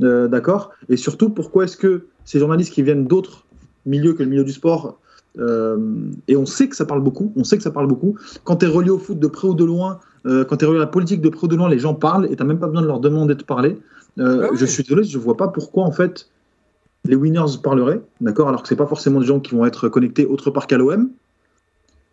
[0.00, 0.70] Euh, d'accord.
[0.88, 3.44] Et surtout pourquoi est-ce que ces journalistes qui viennent d'autres
[3.84, 4.98] milieux que le milieu du sport
[5.38, 5.78] euh,
[6.28, 8.16] et on sait que ça parle beaucoup, on sait que ça parle beaucoup.
[8.44, 10.68] Quand tu es relié au foot de près ou de loin, euh, quand tu es
[10.68, 12.58] relié à la politique de près ou de loin, les gens parlent et t'as même
[12.58, 13.78] pas besoin de leur demander de parler.
[14.18, 14.58] Euh, Bah oui.
[14.58, 16.28] Je suis désolé, je vois pas pourquoi en fait
[17.04, 20.26] les winners parleraient, d'accord, alors que c'est pas forcément des gens qui vont être connectés
[20.26, 21.10] autre part qu'à l'OM,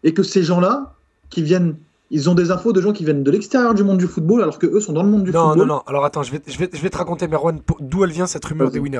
[0.04, 0.95] et que ces gens-là,
[1.30, 1.75] qui viennent,
[2.12, 4.58] ils ont des infos de gens qui viennent de l'extérieur du monde du football, alors
[4.58, 5.67] que eux sont dans le monde du Non, football.
[5.67, 5.84] non, non.
[5.86, 8.45] Alors attends, je vais, je vais, je vais te raconter, Merwan, d'où elle vient cette
[8.45, 8.99] rumeur des winners.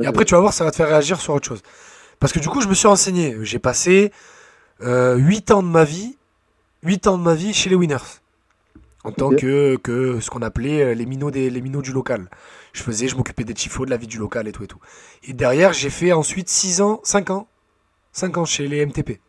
[0.00, 1.60] Et après, tu vas voir, ça va te faire réagir sur autre chose.
[2.20, 3.36] Parce que du coup, je me suis renseigné.
[3.42, 4.12] J'ai passé
[4.82, 6.16] euh, 8 ans de ma vie,
[6.84, 7.96] 8 ans de ma vie chez les winners.
[9.04, 12.28] En tant que, que ce qu'on appelait euh, les minots, des, les minots du local.
[12.72, 14.78] Je faisais, je m'occupais des tifos, de la vie du local et tout et tout.
[15.24, 17.48] Et derrière, j'ai fait ensuite 6 ans, 5 ans,
[18.12, 19.20] 5 ans chez les MTP.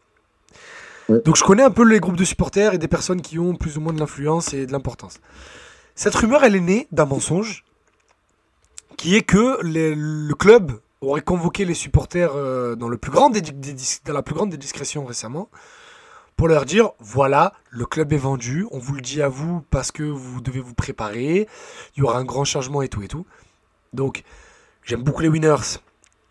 [1.09, 1.21] Ouais.
[1.25, 3.77] Donc je connais un peu les groupes de supporters et des personnes qui ont plus
[3.77, 5.19] ou moins de l'influence et de l'importance.
[5.95, 7.63] Cette rumeur, elle est née d'un mensonge
[8.97, 13.29] qui est que les- le club aurait convoqué les supporters euh, dans, le plus grand
[13.29, 15.49] des, des dis- dans la plus grande des discrétions récemment
[16.39, 19.91] pour leur dire voilà, le club est vendu, on vous le dit à vous parce
[19.91, 21.49] que vous devez vous préparer,
[21.97, 23.25] il y aura un grand changement et tout et tout.
[23.91, 24.23] Donc,
[24.85, 25.81] j'aime beaucoup les winners,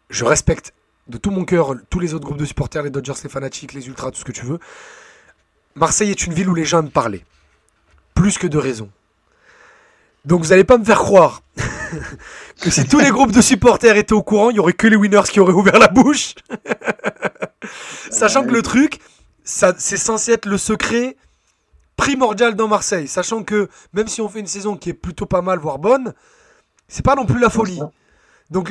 [0.09, 0.73] je respecte
[1.09, 3.87] de tout mon cœur tous les autres groupes de supporters, les Dodgers, les fanatiques, les
[3.87, 4.59] ultras, tout ce que tu veux.
[5.75, 7.23] Marseille est une ville où les gens aiment parler,
[8.15, 8.89] plus que de raison.
[10.25, 11.43] Donc vous n'allez pas me faire croire
[12.63, 14.97] que si tous les groupes de supporters étaient au courant, il y aurait que les
[14.97, 16.35] winners qui auraient ouvert la bouche.
[18.11, 19.01] Sachant que le truc,
[19.49, 21.17] c'est censé être le secret
[21.97, 23.09] primordial dans Marseille.
[23.09, 26.13] Sachant que même si on fait une saison qui est plutôt pas mal, voire bonne,
[26.87, 27.81] c'est pas non plus la folie.
[28.51, 28.71] Donc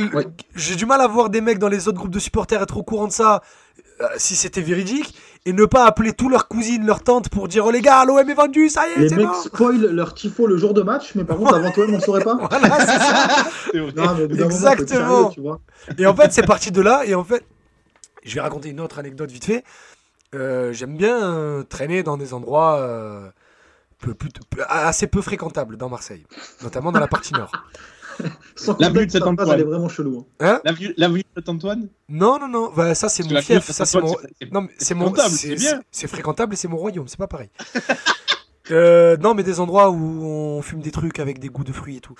[0.56, 2.84] j'ai du mal à voir des mecs dans les autres groupes de supporters être au
[2.84, 3.44] courant de ça
[4.02, 7.66] euh, si c'était véridique et ne pas appeler tous leurs cousines, leurs tantes pour dire
[7.66, 10.58] oh les gars l'OM est vendu ça y est Les mecs spoilent leur tifo le
[10.58, 12.36] jour de match, mais par contre avant toi, on saurait pas.
[12.50, 13.28] voilà c'est ça.
[13.96, 14.88] Non, mais Exactement.
[14.88, 15.60] sérieux, tu vois.
[15.98, 17.04] Et en fait, c'est parti de là.
[17.06, 17.44] Et en fait,
[18.24, 19.64] je vais raconter une autre anecdote vite fait.
[20.36, 23.30] Euh, J'aime bien euh, traîner dans des endroits euh,
[24.00, 26.26] peu- peu- peu- assez peu fréquentables dans Marseille,
[26.64, 27.52] notamment dans la partie nord.
[28.56, 29.50] Sans La compter vue que de ta Saint-Antoine.
[29.52, 30.28] elle est vraiment chelou.
[30.40, 30.48] hein.
[30.56, 31.88] Hein L'avenue l'avenue de Saint-Antoine?
[32.10, 32.72] Non, non, non.
[32.76, 33.70] Bah, ça, c'est mon fief.
[33.72, 34.16] Ça, c'est mon.
[34.52, 35.06] Non, c'est mon.
[35.14, 35.36] fréquentable,
[35.92, 37.08] c'est- fréquentable et c'est mon royaume.
[37.08, 37.50] C'est pas pareil.
[38.70, 41.96] Euh, non, mais des endroits où on fume des trucs avec des goûts de fruits
[41.96, 42.16] et tout.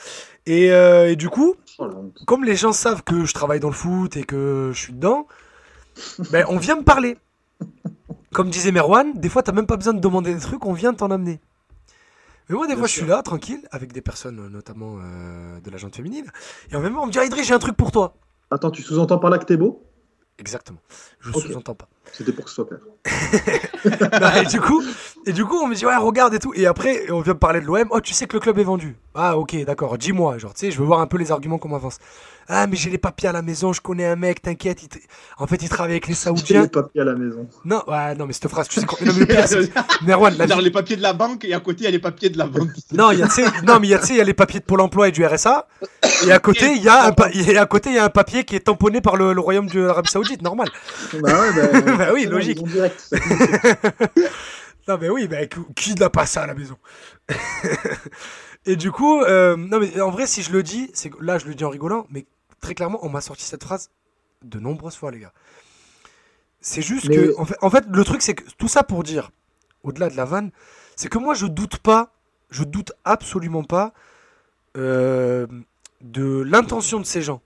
[0.46, 1.90] Et, euh, et du coup, Oh,
[2.26, 5.28] comme les gens savent que je travaille dans le foot et que je suis dedans,
[6.32, 7.18] ben, on vient me parler.
[8.34, 10.94] Comme disait Merwan, des fois, t'as même pas besoin de demander des trucs, on vient
[10.94, 11.40] t'en amener.
[12.50, 15.60] Mais moi, des Bien fois, je suis là, tranquille, avec des personnes, euh, notamment euh,
[15.60, 16.26] de la gente féminine.
[16.72, 18.16] Et en même temps, on me dit, Idriss, j'ai un truc pour toi.
[18.52, 19.84] Attends, tu sous-entends par là que t'es beau?
[20.40, 20.80] Exactement.
[21.20, 21.42] Je Ok.
[21.42, 21.90] sous-entends pas.
[22.14, 22.80] C'était pour que ce soit clair.
[24.22, 24.82] Non, et du coup,
[25.26, 26.54] et du coup, on me dit ouais, regarde et tout.
[26.54, 27.88] Et après, on vient me parler de l'OM.
[27.90, 28.96] Oh, tu sais que le club est vendu.
[29.16, 29.98] Ah, ok, d'accord.
[29.98, 31.98] Dis-moi, genre, tu sais, je veux voir un peu les arguments qu'on m'avance.
[32.50, 33.74] Ah, mais j'ai les papiers à la maison.
[33.74, 34.42] Je connais un mec.
[34.42, 34.80] T'inquiète.
[35.38, 36.62] En fait, il travaille avec les J'ai Saoudiens.
[36.64, 37.48] les papiers à la maison.
[37.66, 38.98] Non, ouais, non, mais cette phrase, tu sais quoi.
[39.06, 41.92] Non, mais le la les papiers de la banque et à côté, il y a
[41.92, 42.70] les papiers de la banque.
[42.94, 43.28] Non, il y a,
[43.64, 45.10] non, mais il y a, tu sais, il y a les papiers de Pôle emploi
[45.10, 45.68] et du RSA.
[46.26, 48.10] Et à côté, il y a un, pa- et à côté, il y a un
[48.10, 50.70] papier qui est tamponné par le, le royaume de l'Arabie Saoudite, normal.
[51.22, 52.60] Bah ouais, bah, Bah oui, logique.
[54.88, 56.78] Non, mais oui, mais qui- qui n'a pas ça à la maison?
[58.66, 61.38] Et du coup, euh, non, mais en vrai, si je le dis, c'est que là,
[61.38, 62.26] je le dis en rigolant, mais
[62.62, 63.90] très clairement, on m'a sorti cette phrase
[64.44, 65.34] de nombreuses fois, les gars.
[66.62, 69.04] C'est juste Mais- que, en fait, en fait, le truc, c'est que tout ça pour
[69.04, 69.32] dire,
[69.84, 70.52] au-delà de la vanne,
[70.96, 72.14] c'est que moi, je doute pas,
[72.50, 73.94] je doute absolument pas
[74.76, 75.48] euh,
[76.02, 77.42] de l'intention de ces gens.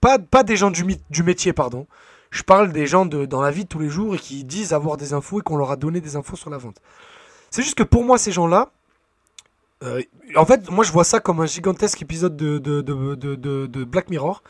[0.00, 1.86] Pas, pas des gens du, du métier, pardon.
[2.30, 4.72] Je parle des gens de, dans la vie de tous les jours et qui disent
[4.72, 6.80] avoir des infos et qu'on leur a donné des infos sur la vente.
[7.50, 8.72] C'est juste que pour moi, ces gens-là,
[9.82, 10.02] euh,
[10.36, 14.42] en fait, moi je vois ça comme un gigantesque épisode de, Black Mirror.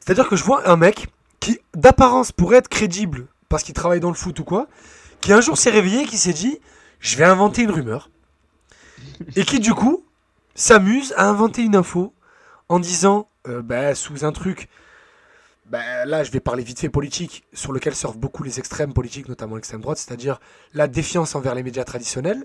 [0.00, 1.08] C'est-à-dire que je vois un mec
[1.40, 4.68] qui, d'apparence, pourrait être crédible parce qu'il travaille dans le foot ou quoi,
[5.20, 6.58] qui un jour s'est réveillé et qui s'est dit
[7.00, 8.10] Je vais inventer une rumeur.
[9.36, 10.04] Et qui, du coup,
[10.54, 12.14] s'amuse à inventer une info
[12.68, 14.68] en disant euh, bah, sous un truc
[15.70, 19.28] bah, là, je vais parler vite fait politique, sur lequel surfent beaucoup les extrêmes politiques,
[19.28, 20.40] notamment l'extrême droite, c'est-à-dire
[20.74, 22.44] la défiance envers les médias traditionnels,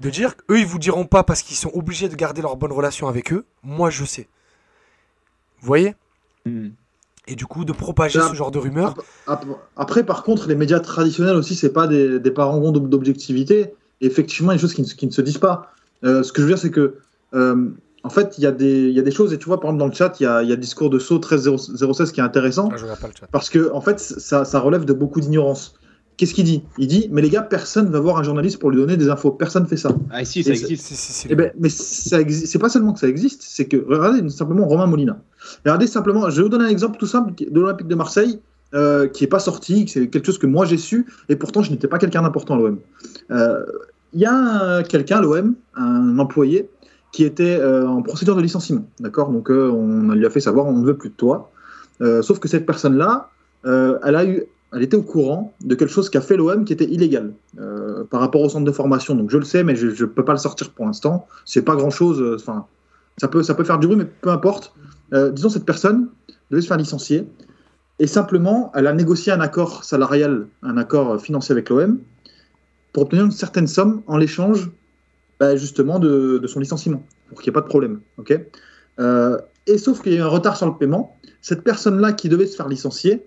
[0.00, 2.72] de dire qu'eux, ils vous diront pas parce qu'ils sont obligés de garder leur bonne
[2.72, 4.28] relation avec eux, moi je sais.
[5.60, 5.94] Vous voyez?
[6.44, 6.68] Hmm.
[7.28, 8.94] Et du coup, de propager Là, ce genre de rumeurs.
[9.26, 9.44] Ap-
[9.76, 13.74] Après, par contre, les médias traditionnels aussi, c'est pas des, des parangons d'ob- d'objectivité.
[14.00, 15.72] Effectivement, il y a des choses qui ne, qui ne se disent pas.
[16.04, 16.98] Euh, ce que je veux dire, c'est que,
[17.34, 17.70] euh,
[18.04, 19.70] en fait, il y, a des- il y a des choses, et tu vois, par
[19.70, 22.12] exemple, dans le chat, il y a, il y a le discours de Saut 13016
[22.12, 23.26] qui est intéressant, Ah, je pas le chat.
[23.32, 25.74] parce que, en fait, ça, ça relève de beaucoup d'ignorance.
[26.16, 26.62] Qu'est-ce qu'il dit?
[26.78, 29.30] Il dit, mais les gars, personne va voir un journaliste pour lui donner des infos.
[29.32, 29.90] Personne fait ça.
[30.10, 31.26] Ah, si, ça Et existe.
[31.28, 34.66] Eh ben, mais ça exi- c'est pas seulement que ça existe, c'est que regardez simplement
[34.66, 35.18] Romain Molina.
[35.64, 38.40] Regardez simplement, je vais vous donner un exemple tout simple de l'Olympique de Marseille
[38.74, 41.70] euh, qui est pas sorti, c'est quelque chose que moi j'ai su et pourtant je
[41.70, 42.78] n'étais pas quelqu'un d'important à l'OM.
[43.30, 43.64] Euh,
[44.14, 46.68] Il y a un- quelqu'un à l'OM, un employé
[47.12, 49.30] qui était euh, en procédure de licenciement, d'accord?
[49.30, 51.50] Donc euh, on lui a fait savoir on ne veut plus de toi.
[52.00, 53.28] Euh, sauf que cette personne-là,
[53.66, 56.72] euh, elle a eu elle était au courant de quelque chose qu'a fait l'OM qui
[56.72, 59.14] était illégal euh, par rapport au centre de formation.
[59.14, 61.26] Donc je le sais, mais je ne peux pas le sortir pour l'instant.
[61.44, 62.22] C'est pas grand chose.
[62.34, 62.66] Enfin,
[63.18, 64.74] ça peut, ça peut faire du bruit, mais peu importe.
[65.12, 66.08] Euh, disons cette personne
[66.50, 67.28] devait se faire licencier
[67.98, 72.00] et simplement elle a négocié un accord salarial, un accord financier avec l'OM
[72.92, 74.70] pour obtenir une certaine somme en l'échange
[75.38, 78.00] bah, justement de, son licenciement pour qu'il n'y ait pas de problème.
[78.18, 78.38] Ok?
[78.98, 81.16] Euh, et sauf qu'il y a eu un retard sur le paiement.
[81.40, 83.26] Cette personne-là qui devait se faire licencier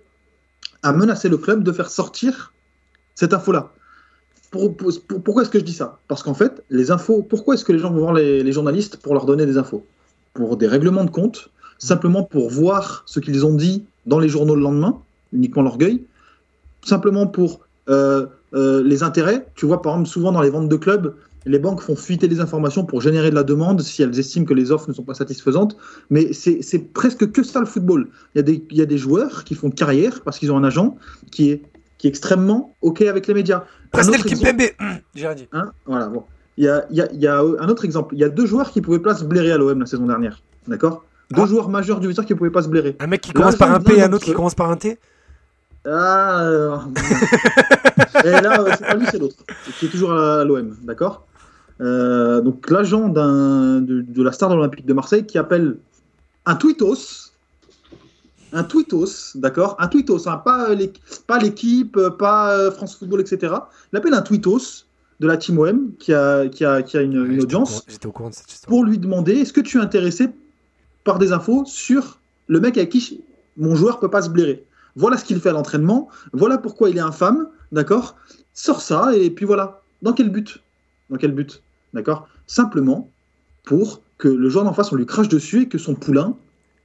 [0.82, 2.52] a menacé le club de faire sortir
[3.14, 3.70] cette info-là.
[4.50, 5.98] Pour- pour- pour- pourquoi est-ce que je dis ça?
[6.08, 8.96] Parce qu'en fait, les infos, pourquoi est-ce que les gens vont voir les, les journalistes
[8.96, 9.84] pour leur donner des infos?
[10.34, 14.54] Pour des règlements de compte, simplement pour voir ce qu'ils ont dit dans les journaux
[14.56, 14.98] le lendemain,
[15.32, 16.04] uniquement l'orgueil,
[16.84, 19.46] simplement pour euh, euh, les intérêts.
[19.54, 21.14] Tu vois, par exemple, souvent dans les ventes de clubs,
[21.46, 24.54] les banques font fuiter les informations pour générer de la demande si elles estiment que
[24.54, 25.76] les offres ne sont pas satisfaisantes.
[26.10, 28.08] Mais c'est presque que ça le football.
[28.34, 30.56] Il y, a des, il y a des joueurs qui font carrière parce qu'ils ont
[30.58, 30.96] un agent
[31.30, 31.62] qui est,
[31.98, 33.64] qui est extrêmement OK avec les médias.
[33.96, 35.48] Exemple- Kimpembe Hum, J'ai rien dit.
[35.52, 36.24] Hein voilà, bon.
[36.58, 38.14] Il y a, il y, a, il y a un autre exemple.
[38.14, 40.42] Il y a deux joueurs qui pouvaient pas se blairer à l'OM la saison dernière.
[40.68, 41.04] D'accord?
[41.30, 41.46] Deux Ah.
[41.46, 42.96] joueurs majeurs du Visseur qui pouvaient pas se blairer.
[43.00, 44.98] Un mec qui commence par un P et un autre qui commence par un T?
[45.86, 46.76] Ah euh,
[48.24, 49.36] Et là, c'est pas lui, c'est l'autre.
[49.78, 51.26] Qui est toujours à l'OM, d'accord?
[51.80, 55.76] Euh, Donc l'agent de, de la star de l'Olympique de Marseille qui appelle
[56.46, 57.30] un tweetos.
[58.52, 59.76] Un tweetos, d'accord?
[59.78, 60.92] Un tweetos, hein, pas l'é-
[61.26, 63.54] pas l'équipe, pas euh, France Football, etc.
[63.92, 64.86] Il appelle un tweetos
[65.20, 67.44] de la team OM qui a, qui a, qui a une, Ouais, une j'étais au
[67.44, 68.68] audience courant- J'étais au courant de cette histoire.
[68.68, 70.28] pour lui demander est-ce que tu es intéressé
[71.04, 73.20] par des infos sur le mec avec qui
[73.56, 74.64] mon joueur peut pas se blairer?
[74.96, 78.16] Voilà ce qu'il fait à l'entraînement, voilà pourquoi il est infâme, d'accord?
[78.52, 79.80] Sors ça et puis voilà.
[80.02, 80.58] Dans quel but?
[81.08, 81.62] Dans quel but?
[81.94, 82.28] D'accord?
[82.46, 83.10] Simplement
[83.64, 86.36] pour que le joueur d'en face on lui crache dessus et que son poulain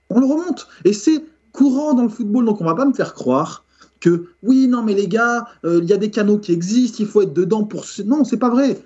[0.10, 0.68] on le remonte.
[0.84, 3.64] Et c'est courant dans le football, donc on va pas me faire croire
[4.00, 7.08] que oui, non, mais les gars, euh, il y a des canaux qui existent, il
[7.08, 7.86] faut être dedans pour.
[8.06, 8.80] Non, c'est pas vrai.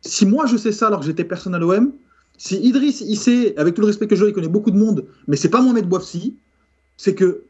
[0.00, 1.92] Si moi je sais ça alors que j'étais personne à l'OM,
[2.38, 5.04] si Idriss il sait, avec tout le respect que je il connaît beaucoup de monde,
[5.26, 6.36] mais c'est pas Mohamed Bouafsi,
[6.96, 7.42] c'est que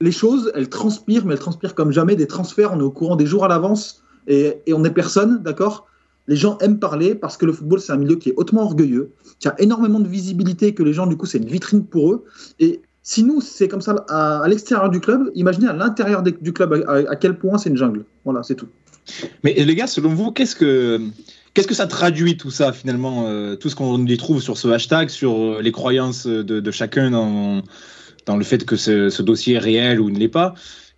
[0.00, 2.16] les choses, elles transpirent, mais elles transpirent comme jamais.
[2.16, 5.42] Des transferts, on est au courant des jours à l'avance et, et on est personne,
[5.42, 5.86] d'accord?
[6.26, 9.10] Les gens aiment parler parce que le football, c'est un milieu qui est hautement orgueilleux,
[9.40, 12.24] qui a énormément de visibilité, que les gens, du coup, c'est une vitrine pour eux.
[12.60, 16.84] Et si nous, c'est comme ça à, l'extérieur du club, imaginez à l'intérieur du club
[16.88, 18.04] à, quel point c'est une jungle.
[18.24, 18.68] Voilà, c'est tout.
[19.42, 20.98] Mais les gars, selon vous, qu'est-ce que
[21.52, 24.68] qu'est-ce que ça traduit tout ça finalement, euh, tout ce qu'on y trouve sur ce
[24.68, 27.62] hashtag, sur euh, les croyances de, chacun dans,
[28.24, 30.54] dans le fait que ce dossier est réel ou ne l'est pas?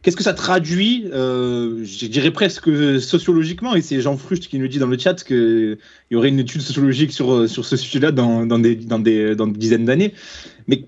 [0.07, 4.69] Qu'est-ce que ça traduit euh, Je dirais presque sociologiquement, et c'est Jean Frucht qui nous
[4.69, 5.79] dit dans le chat qu'il
[6.13, 9.49] y aurait une étude sociologique sur, sur ce sujet-là dans, dans, des, dans, des, dans
[9.49, 10.15] des dizaines d'années.
[10.69, 10.85] Mais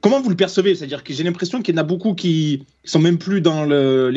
[0.00, 0.76] comment vous le percevez?
[0.76, 4.12] C'est-à-dire que j'ai l'impression qu'il y en a beaucoup qui sont même plus dans le,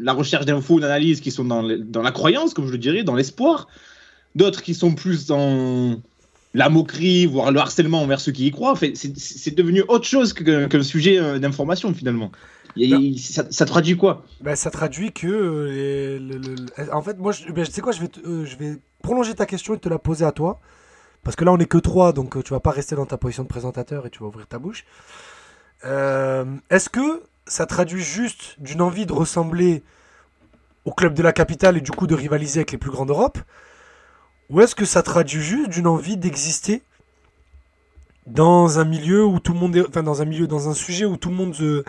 [0.00, 3.14] la recherche d'infos, d'analyse, qui sont dans, dans la croyance, comme je le dirais, dans
[3.14, 3.68] l'espoir.
[4.34, 5.98] D'autres qui sont plus dans
[6.52, 8.72] la moquerie, voire le harcèlement envers ceux qui y croient.
[8.72, 12.30] Enfin, c'est- devenu autre chose que- qu'un sujet euh, d'information finalement.
[12.84, 14.24] Il ça, ça traduit quoi?
[14.40, 15.26] Ben, ça traduit que.
[15.26, 18.56] euh, les- en fait, moi, je, ben, tu sais quoi, je vais, te- euh, je
[18.56, 20.60] vais prolonger ta question et te la poser à toi.
[21.24, 23.18] Parce que là, on est que trois, donc euh, tu vas pas rester dans ta
[23.18, 24.84] position de présentateur et tu vas ouvrir ta bouche.
[25.84, 29.82] Euh, Est-ce que ça traduit juste d'une envie de ressembler
[30.84, 33.38] au club de la capitale et du coup de rivaliser avec les plus grands d'Europe?
[34.50, 36.82] Ou est-ce que ça traduit juste d'une envie d'exister
[38.26, 41.04] dans un milieu où tout le monde est, enfin dans un milieu, dans un sujet
[41.04, 41.84] où tout le monde se-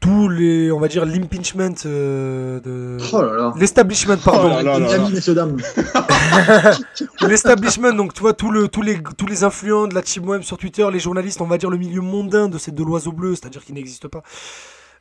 [0.00, 2.96] tous les, on va dire, l'impeachment euh, de.
[3.12, 3.54] Oh là là.
[3.58, 4.56] L'establishment, pardon.
[4.60, 4.88] Oh là là.
[7.28, 10.42] L'establishment, donc tu vois, tout le, tous, les, tous les influents de la team web
[10.42, 13.36] sur Twitter, les journalistes, on va dire le milieu mondain de ces deux oiseaux bleus,
[13.36, 14.22] c'est-à-dire qui n'existent pas,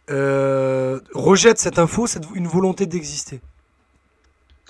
[0.10, 3.42] euh, rejettent cette info, cette, une volonté d'exister.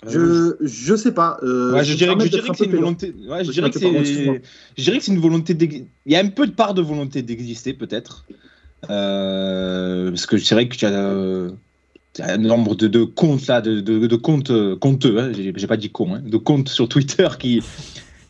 [0.07, 1.37] Je, je sais pas.
[1.43, 3.13] euh, Ouais, je dirais, que- je dirais c'est peu une volonté.
[3.27, 4.41] Ouais, je dirais que c'est.
[4.77, 5.57] Je dirais que c'est une volonté.
[6.05, 8.33] Il y a un peu de part de volonté d'exister peut-être, Euh,
[8.87, 11.51] parce que c'est vrai qu'il y a, euh,
[12.19, 15.19] un nombre de, de comptes là, de, de, de comptes euh, compteux.
[15.19, 17.61] Hein, j'ai pas dit con, hein, de comptes sur Twitter qui.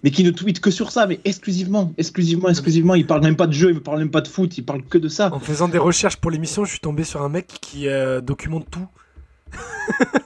[0.02, 2.96] Mais qui ne tweetent que sur ça, mais exclusivement, exclusivement, exclusivement.
[2.96, 4.98] Ils parlent même pas de jeu, ils parlent même pas de foot, ils parlent que
[4.98, 5.30] de ça.
[5.34, 8.68] En faisant des recherches pour l'émission, je suis tombé sur un mec qui euh, documente
[8.72, 8.88] tout.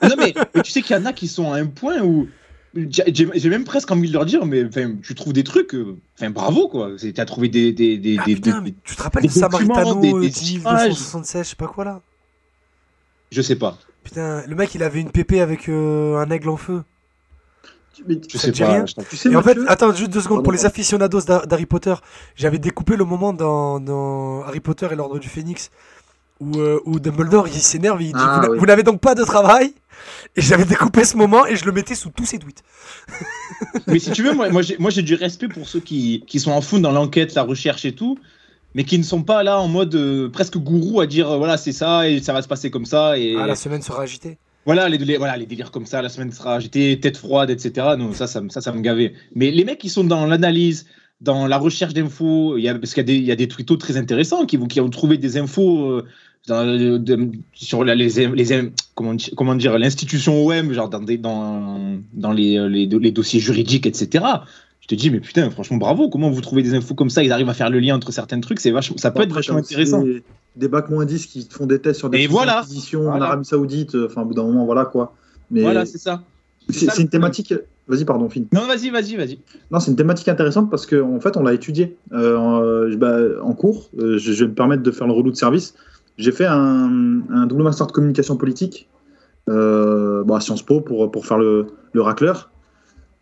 [0.00, 2.00] Ah non, mais, mais tu sais qu'il y en a qui sont à un point
[2.02, 2.28] où
[2.76, 4.68] j'ai même presque envie de leur dire, mais
[5.02, 6.90] tu trouves des trucs, euh, enfin bravo quoi.
[6.98, 7.72] C'est- Tu as trouvé des.
[7.72, 10.54] des, des, Ah des- putain, des- mais tu te rappelles Samaritano documents, des- des dit
[10.56, 10.88] images.
[10.90, 12.00] 276, je sais pas quoi là?
[13.30, 13.78] Je sais pas.
[14.02, 16.82] Putain, le mec il avait une pépé avec euh, un aigle en feu.
[18.08, 18.72] Mais Je Ça sais pas.
[18.72, 20.42] rien je tu sais, Et en fait, attends, juste deux secondes.
[20.42, 21.94] Pour les aficionados d'Ha- d'Harry Potter,
[22.34, 25.70] j'avais découpé le moment dans, dans Harry Potter et l'Ordre du Phénix
[26.40, 28.58] où, euh, où Dumbledore il s'énerve et il dit Ah, Vous n'a- oui.
[28.58, 29.74] Vous n'avez donc pas de travail?
[30.36, 32.62] Et j'avais découpé ce moment et je le mettais sous tous ses tweets.
[33.86, 36.60] Mais si tu veux, moi, moi, j'ai, du respect pour ceux qui, qui sont en
[36.60, 38.18] fond dans l'enquête, la recherche et tout,
[38.74, 41.56] mais qui ne sont pas là en mode euh, presque gourou à dire euh, voilà,
[41.56, 43.16] c'est ça et ça va se passer comme ça.
[43.18, 44.38] Et Ah, la semaine sera agitée.
[44.66, 47.86] voilà, les, les- voilà, les délires comme ça, la semaine sera j'étais tête froide, etc.
[47.98, 49.14] Non, ça, ça, me- ça, ça me gavait.
[49.34, 50.86] Mais les mecs qui sont dans l'analyse,
[51.20, 53.36] dans la recherche d'infos, il y a, parce qu'il y a des, il y a
[53.36, 56.04] des twittos très intéressants qui, qui ont trouvé des infos euh,
[56.46, 56.64] dans,
[56.98, 62.32] de- sur la- les, les, comment, comment dire, l'institution OM, genre dans, des, dans, dans
[62.32, 64.24] les, euh, les, les dossiers juridiques, etc.
[64.80, 67.22] Je te dis, mais putain, franchement, bravo, comment vous trouvez des infos comme ça?
[67.22, 69.56] Ils arrivent à faire le lien entre certains trucs, c'est vachement, ça peut être vachement
[69.56, 70.04] intéressant.
[70.56, 72.58] Des, bacs moins 10 qui font des tests sur des voilà.
[72.58, 73.24] acquisitions en Voilà.
[73.26, 73.94] Arabie Saoudite.
[73.94, 75.14] euh, Enfin, au bout d'un moment, voilà quoi.
[75.50, 76.22] Mais Voilà, c'est ça.
[76.68, 77.54] c'est une thématique.
[77.88, 78.46] Vas-y, pardon, Finn.
[78.52, 79.38] Non, vas-y, vas-y, vas-y.
[79.70, 83.16] Non, c'est une thématique intéressante parce qu'en en fait, on l'a étudié euh, en, bah,
[83.42, 83.90] en cours.
[83.98, 85.74] Euh, je, je vais me permettre de faire le relou de service.
[86.16, 86.88] J'ai fait un,
[87.46, 88.88] double master de communication politique
[89.48, 92.50] euh, bon, à Sciences Po pour, pour faire le, le racleur.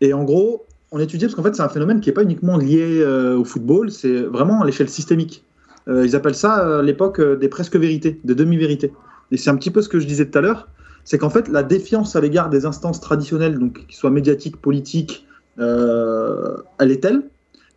[0.01, 2.57] Et en gros, on étudiait parce qu'en fait, c'est un phénomène qui n'est pas uniquement
[2.57, 5.43] lié euh, au football, c'est vraiment à l'échelle systémique.
[5.87, 8.93] Euh, ils appellent ça l'époque des presque vérités, des demi-vérités.
[9.31, 10.67] Et c'est un petit peu ce que je disais tout à l'heure,
[11.03, 15.25] c'est qu'en fait, la défiance à l'égard des instances traditionnelles, donc qu'ils soient médiatiques, politiques,
[15.57, 17.23] elle est telle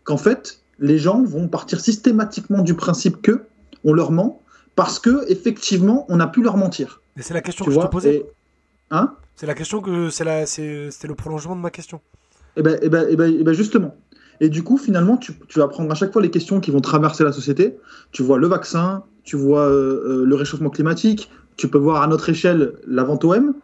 [0.04, 3.42] qu'en fait, les gens vont partir systématiquement du principe que
[3.84, 4.40] on leur ment
[4.76, 7.00] parce que effectivement, on a pu leur mentir.
[7.16, 8.14] Mais c'est la question Tu que je te posais.
[8.16, 8.26] Et-
[8.92, 9.14] Hein?
[9.34, 10.10] C'est la question que.
[10.10, 12.00] c'est la- C'était le prolongement de ma question.
[12.56, 13.96] Ben, eh ben, eh ben, eh ben justement.
[14.40, 16.80] Et du coup, finalement, tu, tu vas prendre à chaque fois les questions qui vont
[16.80, 17.76] traverser la société.
[18.12, 22.06] Tu vois le vaccin, tu vois euh, euh, le réchauffement climatique, tu peux voir à
[22.06, 23.54] notre échelle la vente OM.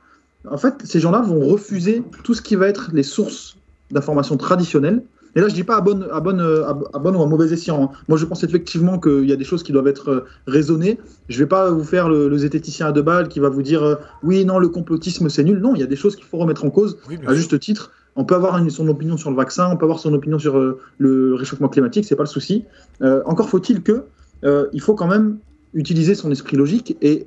[0.50, 3.56] En fait, ces gens-là vont refuser tout ce qui va être les sources
[3.92, 5.02] d'informations traditionnelles.
[5.34, 7.50] Et là, je dis pas à bonne, à bonne, euh, à, bonne ou à mauvais
[7.52, 7.82] escient.
[7.82, 7.88] hein.
[8.08, 10.98] Moi, je pense effectivement qu'il y a des choses qui doivent être euh, raisonnées.
[11.28, 13.82] Je vais pas vous faire le, le zététicien à deux balles qui va vous dire
[13.82, 15.58] euh, oui, non, le complotisme, c'est nul.
[15.60, 17.92] Non, il y a des choses qu'il faut remettre en cause Oui, à juste titre.
[18.14, 20.58] On peut avoir une- son opinion sur le vaccin, on peut avoir son opinion sur
[20.58, 22.64] euh, le réchauffement climatique, c'est pas le souci.
[23.00, 24.04] Euh, encore faut-il que
[24.72, 25.38] il faut quand même
[25.72, 27.26] utiliser son esprit logique et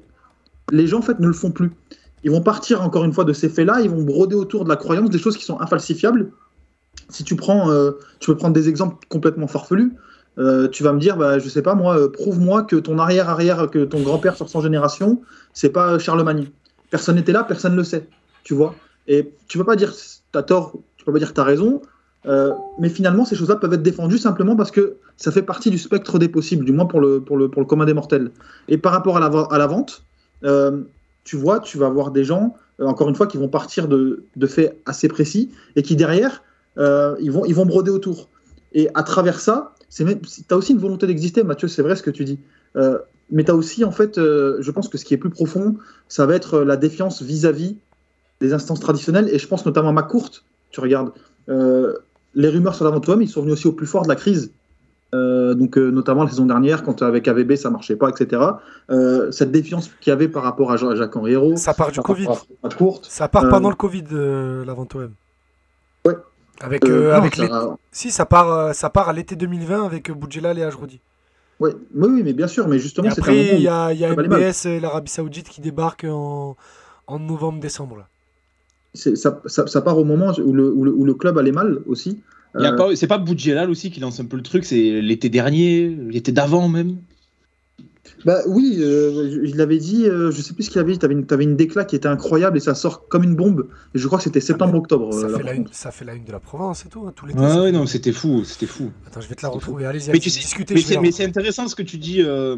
[0.71, 1.71] les gens en fait ne le font plus.
[2.23, 4.75] Ils vont partir encore une fois de ces faits-là, ils vont broder autour de la
[4.75, 6.31] croyance des choses qui sont infalsifiables.
[7.09, 9.93] Si tu prends, euh, tu peux prendre des exemples complètement farfelus.
[10.37, 13.69] euh, tu vas me dire, bah, je sais pas moi, euh, prouve-moi que ton arrière-arrière,
[13.69, 15.21] que ton grand-père sur 100 générations,
[15.53, 16.49] c'est pas Charlemagne.
[16.89, 18.07] Personne n'était là, personne ne le sait,
[18.43, 18.75] tu vois.
[19.07, 19.93] Et tu peux pas dire
[20.31, 21.81] t'as tort, tu peux pas dire t'as raison,
[22.79, 26.17] mais finalement ces choses-là peuvent être défendues simplement parce que ça fait partie du spectre
[26.19, 28.31] des possibles, du moins pour le, pour le, pour le commun des mortels.
[28.67, 30.03] Et par rapport à la, à la vente,
[31.23, 34.47] tu vois, tu vas avoir des gens, encore une fois, qui vont partir de, de
[34.47, 36.43] faits assez précis et qui derrière,
[36.77, 38.29] euh, ils, vont, ils vont broder autour.
[38.73, 40.05] Et à travers ça, tu
[40.49, 42.39] as aussi une volonté d'exister, Mathieu, c'est vrai ce que tu dis.
[42.75, 42.99] Euh,
[43.31, 45.77] mais tu as aussi, en fait, euh, je pense que ce qui est plus profond,
[46.07, 47.77] ça va être la défiance vis-à-vis
[48.41, 49.29] des instances traditionnelles.
[49.31, 51.11] Et je pense notamment à ma courte, tu regardes,
[51.47, 54.51] les rumeurs sur l'Aventuum, ils sont venus aussi au plus fort de la crise.
[55.13, 58.41] Donc notamment la saison dernière, quand avec AVB ça marchait pas, etc.
[59.31, 62.27] Cette défiance qu'il y avait par rapport à Jacques Henri Hérault, Ça part du Covid.
[63.03, 64.03] Ça part pendant le Covid,
[64.65, 65.01] l'avant OM.
[65.03, 65.24] Ouais.
[66.61, 67.49] Avec, euh, euh, non, avec ça- les...
[67.91, 70.99] Si, ça part, euh, ça part à l'été 2020 avec Boudjelal et Ajroudi.
[71.59, 73.99] ouais, oui, oui, mais bien sûr, mais justement, c'est un après, il y a, il
[73.99, 74.15] y a.
[74.15, 76.55] MBS et l'Arabie Saoudite qui débarquent en,
[77.07, 78.07] en novembre-décembre.
[78.93, 81.79] ça, ça- ça part au moment où le, où le, où le club allait mal
[81.87, 82.21] aussi.
[82.55, 86.31] Euh, C'est pas Boudjelal aussi qui lance un peu le truc, c'est l'été dernier, l'été
[86.31, 86.95] d'avant même.
[88.25, 90.97] Bah oui, euh, je, je l'avais dit, euh, je sais plus ce qu'il avait dit,
[90.97, 93.67] t'avais une, t'avais une déclat qui était incroyable et ça sort comme une bombe.
[93.93, 95.13] Et je crois que c'était septembre-octobre.
[95.13, 95.31] Ça, euh,
[95.71, 97.85] ça fait la une de la Provence et tout, hein, tous les Ouais, ouais, non,
[97.85, 98.91] c'était fou, c'était fou.
[99.05, 99.85] Attends, je vais te la retrouver.
[99.85, 100.73] Allez-y, Mais tu sais, discutez.
[100.99, 102.55] mais c'est, intéressant ce que tu dis, euh,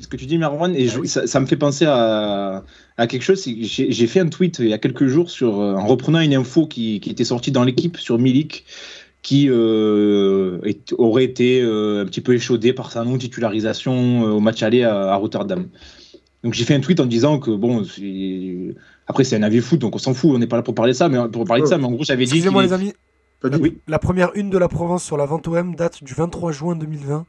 [0.00, 1.08] ce que tu dis, Marwan, et Ah je- oui.
[1.08, 2.64] ça, ça me fait penser à,
[2.96, 3.42] à quelque chose.
[3.42, 5.86] c'est que J'ai, j'ai fait un tweet il y a quelques jours sur, euh, en
[5.86, 8.64] reprenant une info qui, qui était sortie dans l'équipe sur Milik,
[9.22, 14.40] qui euh, est- aurait été euh, un petit peu échaudé par sa non-titularisation euh, au
[14.40, 15.68] match aller à, à Rotterdam.
[16.42, 17.84] Donc j'ai fait un tweet en disant que bon,
[19.06, 20.92] après c'est un avis foot, donc on s'en fout, on n'est pas là pour parler
[20.92, 22.30] de ça, mais pour parler de ça, mais en gros j'avais dit.
[22.32, 22.92] Excusez-moi, les amis.
[23.44, 23.78] Dit- Oui.
[23.88, 27.26] La première une de la Provence sur la vente OM date du 23 juin 2020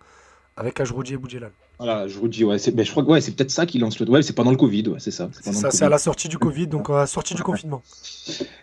[0.58, 1.51] avec Ajroudi et Boudjelal.
[1.79, 3.79] Voilà, je vous dis, ouais, c'est, ben, je crois que ouais, c'est peut-être ça qui
[3.79, 4.09] lance le.
[4.09, 5.29] Ouais, c'est pendant le Covid, ouais, c'est ça.
[5.71, 7.81] c'est à la sortie du Covid, donc à la sortie du confinement.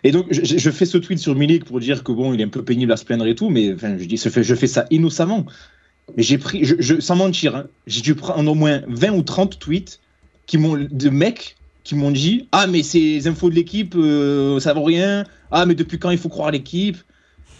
[0.03, 2.45] Et donc, je, je fais ce tweet sur Milik pour dire que bon, il est
[2.45, 4.55] un peu pénible à se plaindre et tout, mais enfin, je dis, je fais, je
[4.55, 5.45] fais ça innocemment.
[6.17, 9.21] Mais j'ai pris, je, je- sans mentir, hein, j'ai dû prendre au moins 20 ou
[9.23, 9.99] 30 tweets
[10.47, 14.73] qui m'ont, de mecs qui m'ont dit Ah, mais ces infos de l'équipe, euh, ça
[14.73, 15.25] vaut rien.
[15.51, 16.97] Ah, mais depuis quand il faut croire l'équipe?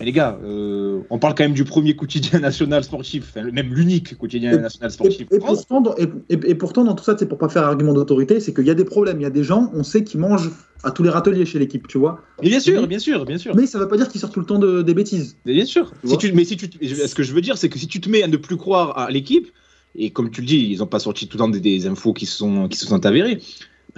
[0.02, 3.74] Mais les gars, euh, on parle quand même du premier quotidien national sportif, enfin, même
[3.74, 5.28] l'unique quotidien Et- national sportif.
[5.32, 5.96] et pourtant, dans,
[6.30, 8.74] et, pourtant, dans tout ça, c'est pour pas faire argument d'autorité, c'est qu'il y a
[8.74, 9.20] des problèmes.
[9.20, 10.50] Il y a des gens, on sait, qui mangent
[10.84, 12.22] à tous les râteliers chez l'équipe, tu vois.
[12.42, 13.56] Mais bien sûr, bien sûr, bien sûr.
[13.56, 15.38] Mais ça veut pas dire qu'ils sortent tout le temps de- des bêtises.
[15.46, 15.94] Mais Bien sûr.
[16.02, 18.02] Tu Si tu, mais si tu, ce que je veux dire, c'est que si tu
[18.02, 19.50] te mets à ne plus croire à l'équipe,
[19.94, 22.14] et comme tu le dis, ils n'ont pas sorti tout le temps des, des infos
[22.14, 23.40] qui sont, qui se sont avérées.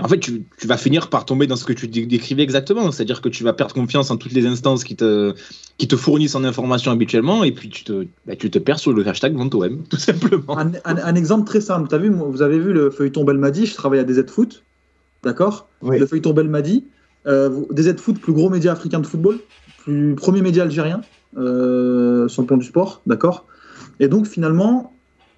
[0.01, 2.91] En fait, tu, tu vas finir par tomber dans ce que tu dé- décrivais exactement,
[2.91, 5.33] c'est-à-dire que tu vas perdre confiance en toutes les instances qui te,
[5.77, 8.91] qui te fournissent en information habituellement, et puis tu te, bah, tu te perds sur
[8.91, 10.57] le hashtag VentoM, tout simplement.
[10.57, 11.87] Un, un- un exemple très simple.
[11.89, 14.65] T'as vu, vous avez vu le feuilleton Belmadi, je travaille à DZ Foot,
[15.23, 15.69] d'accord?
[15.81, 15.99] Oui.
[15.99, 16.87] Le feuilleton Belmadi,
[17.27, 19.39] euh, DZ Foot, plus gros média africain de football,
[19.77, 21.05] plus premier média algérien
[21.37, 23.47] euh, sur le plan du sport, d'accord?
[23.99, 24.92] Et donc finalement,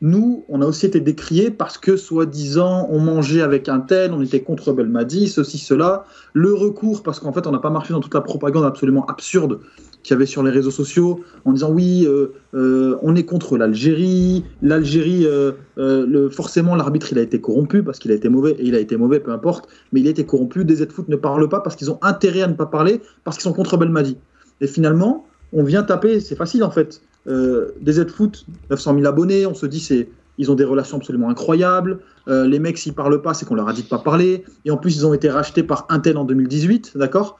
[0.05, 4.21] nous, on a aussi été décriés parce que, soi-disant, on mangeait avec un tel, on
[4.21, 6.05] était contre Belmadi, ceci, cela.
[6.33, 9.61] Le recours, parce qu'en fait, on n'a pas marché dans toute la propagande absolument absurde
[10.03, 13.57] qu'il y avait sur les réseaux sociaux, en disant oui, euh, euh, on est contre
[13.57, 18.63] l'Algérie, l'Algérie, euh, forcément, l'arbitre, il a été corrompu parce qu'il a été mauvais, et
[18.63, 20.65] il a été mauvais, peu importe, mais il a été corrompu.
[20.65, 23.45] Des Z-Foot ne parlent pas parce qu'ils ont intérêt à ne pas parler, parce qu'ils
[23.45, 24.17] sont contre Belmadi.
[24.61, 27.01] Et finalement, on vient taper, c'est facile en fait.
[27.27, 30.07] Euh, des Z-Foot, 900 000 abonnés, on se dit c'est
[30.37, 31.99] ils ont des relations absolument incroyables.
[32.27, 34.43] Euh, les mecs, s'ils parlent pas, c'est qu'on leur a dit de pas parler.
[34.65, 37.39] Et en plus, ils ont été rachetés par Intel en 2018, d'accord?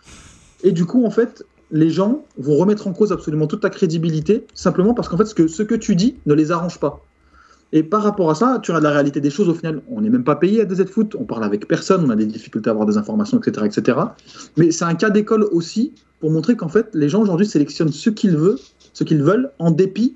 [0.63, 4.45] Et du coup, en fait, les gens vont remettre en cause absolument toute ta crédibilité,
[4.54, 7.04] simplement parce qu'en fait, ce que, ce que tu dis ne les arrange pas.
[7.74, 9.50] Et par rapport à ça, tu as la réalité des choses.
[9.50, 12.10] Au final, on n'est même pas payé à DZ Foot, on parle avec personne, on
[12.10, 13.65] a des difficultés à avoir des informations, etc.
[13.65, 14.00] etc.
[14.56, 18.10] Mais c'est un cas d'école aussi pour montrer qu'en fait, les gens aujourd'hui sélectionnent ce
[18.10, 18.60] qu'ils veulent,
[18.95, 20.15] ce qu'ils veulent, en dépit,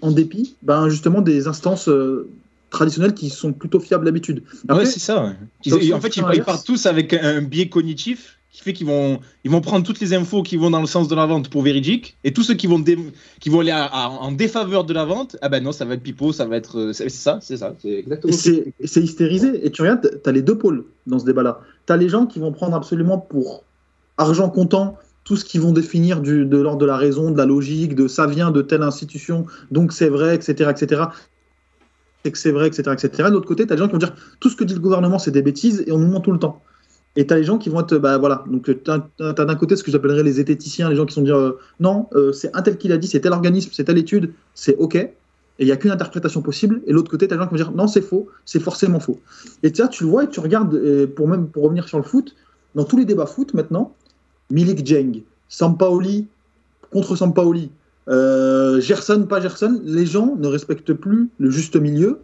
[0.00, 2.26] en dépit, ben justement des instances euh,
[2.70, 4.42] traditionnelles qui sont plutôt fiables d'habitude.
[4.70, 5.22] Ouais, c'est ça.
[5.24, 5.32] ouais.
[5.66, 9.18] Ils- en fait, ils, partent tous avec un, un biais cognitif qui fait qu'ils vont,
[9.42, 11.62] ils vont prendre toutes les infos qui vont dans le sens de la vente pour
[11.62, 12.96] véridique, et tous ceux qui vont, dé-
[13.40, 15.94] qui vont aller à- à- en défaveur de la vente, ah ben non, ça va
[15.94, 16.78] être pipeau, ça va être.
[16.78, 19.66] euh, C'est ça, c'est ça, c'est exactement c'est hystérisé.
[19.66, 21.60] Et tu regardes, tu as les deux pôles dans ce débat-là.
[21.86, 23.64] Tu as les gens qui vont prendre absolument pour
[24.18, 27.94] argent comptant tout ce qu'ils vont définir de l'ordre de la raison, de la logique,
[27.94, 30.70] de ça vient de telle institution, donc c'est vrai, etc.
[30.70, 31.02] etc.
[32.24, 32.82] Et que c'est vrai, etc.
[32.92, 33.28] etc.
[33.28, 34.80] De l'autre côté, tu as des gens qui vont dire tout ce que dit le
[34.80, 36.62] gouvernement, c'est des bêtises et on nous ment tout le temps.
[37.16, 39.76] Et tu as les gens qui vont être, bah voilà, donc tu as, d'un côté
[39.76, 42.62] ce que j'appellerais les zététiciens, les gens qui sont dire euh, non, euh, c'est un
[42.62, 44.96] tel qui l'a dit, c'est tel organisme, c'est telle étude, c'est ok.
[44.96, 45.14] et
[45.60, 47.64] il n'y a qu'une interprétation possible, et l'autre côté, tu as des gens qui vont
[47.64, 49.20] dire non, c'est faux, c'est forcément faux.
[49.62, 50.76] Et ça, tu le vois et tu regardes,
[51.14, 52.34] pour, même, pour revenir sur le foot,
[52.74, 53.94] dans tous les débats foot maintenant,
[54.50, 56.26] Milik Jeng, Sampaoli
[56.90, 57.70] contre Sampaoli,
[58.08, 62.20] euh, Gerson, pas Gerson, les gens ne respectent plus le juste milieu.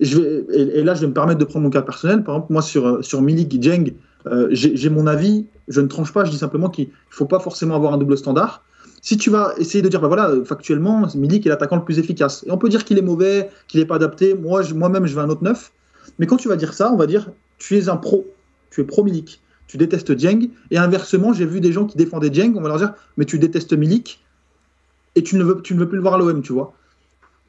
[0.00, 2.22] Vais, et, là, je vais me permettre de prendre mon cas personnel.
[2.22, 3.94] Par exemple, moi, sur, sur Milik Jeng,
[4.26, 7.38] euh, j'ai mon avis, je ne tranche pas, je dis simplement qu'il ne faut pas
[7.40, 8.62] forcément avoir un double standard.
[9.00, 12.44] Si tu vas essayer de dire, bah voilà, factuellement, Milik est l'attaquant le plus efficace.
[12.46, 14.34] Et on peut dire qu'il est mauvais, qu'il n'est pas adapté.
[14.34, 15.72] Moi, je- moi-même, je veux un autre neuf.
[16.18, 18.26] Mais quand tu vas dire ça, on va dire, tu es un pro.
[18.70, 19.40] Tu es pro Milik.
[19.66, 20.48] Tu détestes Dieng.
[20.70, 22.54] Et inversement, j'ai vu des gens qui défendaient Dieng.
[22.56, 24.24] On va leur dire, mais tu détestes Milik.
[25.14, 26.74] Et tu ne veux, tu ne veux plus le voir à l'OM, tu vois.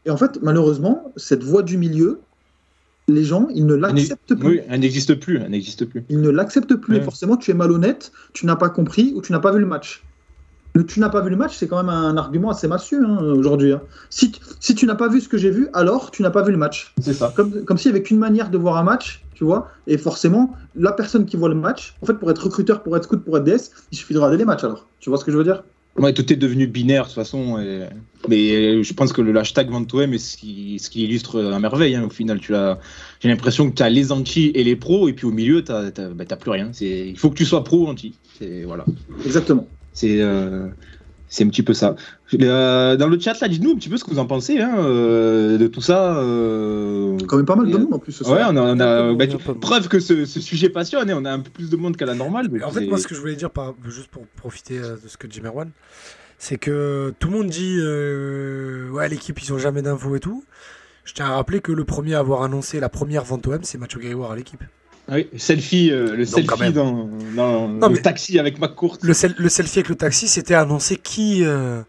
[0.06, 2.22] Et en fait, malheureusement, cette voie du milieu,
[3.10, 4.48] les gens, ils ne l'acceptent plus.
[4.48, 5.38] Oui, elle n'existe plus.
[5.38, 6.04] Elle n'existe plus.
[6.10, 6.96] Ils ne l'acceptent plus.
[6.96, 7.02] Ouais.
[7.02, 9.66] Et forcément, tu es malhonnête, tu n'as pas compris ou tu n'as pas vu le
[9.66, 10.04] match.
[10.78, 13.18] Le tu n'as pas vu le match, c'est quand même un argument assez massieux hein,
[13.36, 13.74] aujourd'hui.
[13.74, 13.82] hein.
[14.12, 16.52] Si, si tu n'as pas vu ce que j'ai vu, alors tu n'as pas vu
[16.52, 16.94] le match.
[17.02, 17.34] C'est ça.
[17.36, 19.70] Comme, comme s'il n'y avait qu'une manière de voir un match, tu vois.
[19.88, 23.06] Et forcément, la personne qui voit le match, en fait, pour être recruteur, pour être
[23.06, 24.88] scout, pour être DS, il suffit de regarder les matchs alors.
[25.00, 25.64] Tu vois ce que je veux dire?
[25.98, 27.58] Ouais, tout est devenu binaire de toute façon.
[27.58, 27.88] et-
[28.30, 31.96] Mais je pense que le hashtag Ventoem est ce qui, ce qui illustre à merveille.
[31.96, 32.78] hein, au final, tu l'as.
[33.20, 35.72] J'ai l'impression que tu as les anti et les pros, et puis au milieu, tu
[35.72, 36.70] n'as plus rien.
[36.72, 38.14] C'est- Il faut que tu sois pro ou anti.
[38.38, 38.86] C'est voilà.
[39.26, 39.68] Exactement.
[39.98, 40.68] C'est euh,
[41.28, 41.96] c'est un petit peu ça.
[42.40, 44.76] Euh, dans le chat, là, dites-nous un petit peu ce que vous en pensez hein,
[44.78, 46.18] euh, de tout ça.
[46.20, 47.18] euh.
[47.28, 48.50] Quand même pas mal de Et- monde en plus ce Ouais, soir.
[48.54, 48.62] on a,
[49.12, 51.10] on bah, tu- preuve que ce, ce sujet passionne.
[51.10, 52.48] hein, on a un peu plus de monde qu'à la normale.
[52.52, 55.18] mais En fait, moi, ce que je voulais dire, par, juste pour profiter de ce
[55.18, 55.72] que dit Merwan,
[56.38, 60.44] c'est que tout le monde dit euh, Ouais, l'équipe, ils ont jamais d'infos et tout.
[61.06, 63.78] Je tiens à rappeler que le premier à avoir annoncé la première vente OM, c'est
[63.78, 64.62] Mathieu Grégoire à l'équipe.
[65.10, 68.98] Oui, selfie, euh, le Donc, selfie dans, dans Non, le taxi avec McCourt.
[69.02, 71.46] Le, sel- le selfie avec le taxi, c'était annoncé qui.
[71.46, 71.82] euh,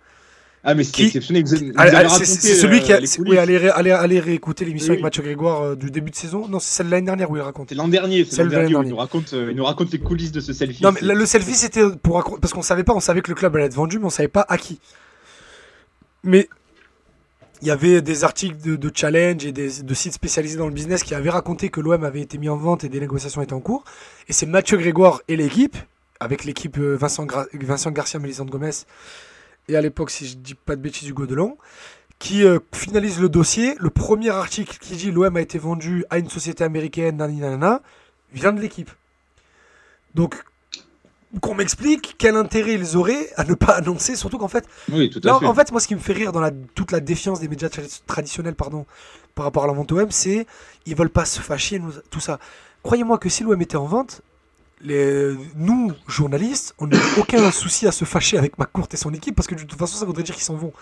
[0.62, 1.44] Ah, mais c'était Qui- exceptionnel.
[1.76, 2.98] Avez allez, c'est- celui qui a.
[2.98, 3.06] euh.
[3.26, 4.96] Oui, allez, ré- allez, allez réécouter l'émission Oui.
[4.96, 6.46] avec Mathieu Grégoire euh, du début de saison.
[6.48, 7.70] Non, c'est celle de l'année dernière où il raconte.
[7.70, 9.56] C'est l'an dernier, c'est Celle l'an de l'année dernier où il nous raconte, euh, il
[9.56, 10.82] nous raconte les coulisses de ce selfie.
[10.84, 12.40] Non, mais le selfie, c'était pour raconter.
[12.40, 14.28] Parce qu'on savait pas, on savait que le club allait être vendu, mais on savait
[14.28, 14.78] pas à qui.
[16.24, 16.48] Mais
[17.61, 21.02] il y avait des articles de, challenge et des, de sites spécialisés dans le business
[21.02, 23.61] qui avaient raconté que l'OM avait été mis en vente et des négociations étaient en
[23.61, 23.84] cours.
[24.28, 25.76] Et c'est Mathieu Grégoire et l'équipe,
[26.20, 28.70] avec l'équipe euh, Vincent, Vincent Garcia, Mélisande Gomez,
[29.68, 31.59] et à l'époque, si je dis pas de bêtises, Hugo Delon,
[32.18, 33.74] qui euh, finalise le dossier.
[33.78, 37.82] Le premier article qui dit l'OM a été vendu à une société américaine, nanani, nanana,
[38.32, 38.90] vient de l'équipe.
[40.14, 40.42] Donc,
[41.40, 45.20] qu'on m'explique quel intérêt ils auraient à ne pas annoncer, surtout qu'en fait, Oui, tout
[45.24, 45.46] à Là, fait.
[45.46, 47.68] en fait, moi, ce qui me fait rire dans la, toute la défiance des médias
[47.68, 48.86] tra- traditionnels pardon,
[49.34, 50.46] par rapport à la vente OM, c'est
[50.86, 52.38] ils veulent pas se fâcher, nous- tout ça.
[52.82, 54.22] Croyez-moi que si l'OM était en vente,
[54.80, 59.34] les, nous, journalistes, on n'a aucun souci à se fâcher avec McCourt et son équipe
[59.36, 60.72] parce que de toute façon, ça voudrait dire qu'ils s'en vont.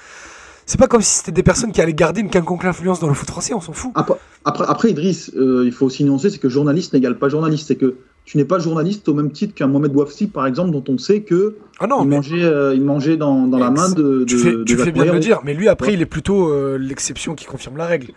[0.64, 3.14] C'est pas comme si c'était des personnes qui allaient garder une quelconque influence dans le
[3.14, 3.92] foot français, on s'en fout.
[3.94, 7.68] Après, après, après, Idriss, euh, il faut aussi nuancer, c'est que journaliste n'égale pas journaliste.
[7.68, 7.96] C'est que
[8.26, 11.22] tu n'es pas journaliste au même titre qu'un Mohamed Bouafsi, par exemple, dont on sait
[11.22, 14.24] que Ah non, il, mais mangeait, euh, il mangeait dans, dans la main de.
[14.28, 16.06] tu fais, de tu fais Jacques bien de le dire, mais lui, après, il est
[16.06, 18.08] plutôt euh, l'exception qui confirme la règle.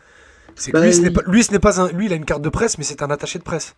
[0.56, 2.16] C'est Bah, lui, ce n'est il- pas, lui, ce n'est pas un, lui, il a
[2.18, 3.76] une carte de presse, mais c'est un attaché de presse.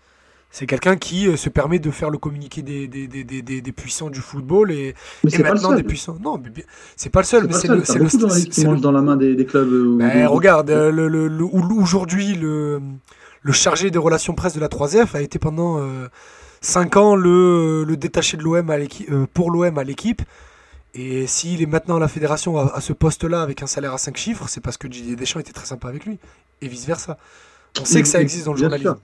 [0.53, 4.09] C'est quelqu'un qui euh, se permet de faire le communiqué des, des, des, des, puissants
[4.09, 5.75] du football et, Mais et c'est pas le seul.
[5.77, 6.17] des puissants.
[6.21, 6.51] Non, mais
[6.97, 9.45] c'est pas le seul, C'est mais c'est le c'est le, le- dans la main des,
[9.45, 9.69] clubs.
[9.97, 10.69] Ben, de- regarde,
[11.77, 12.81] aujourd'hui, le,
[13.41, 15.79] le chargé des relations presse de la 3F a été pendant
[16.61, 20.21] 5 ans le, le détaché de l'OM à euh, pour l'OM à l'équipe.
[20.93, 23.97] Et s'il est maintenant à la fédération à, à ce poste-là avec un salaire à
[23.97, 26.19] 5 chiffres, c'est parce que Didier Deschamps était très sympa avec lui.
[26.61, 27.17] Et vice-versa.
[27.79, 28.97] On sait que ça existe dans le journalisme.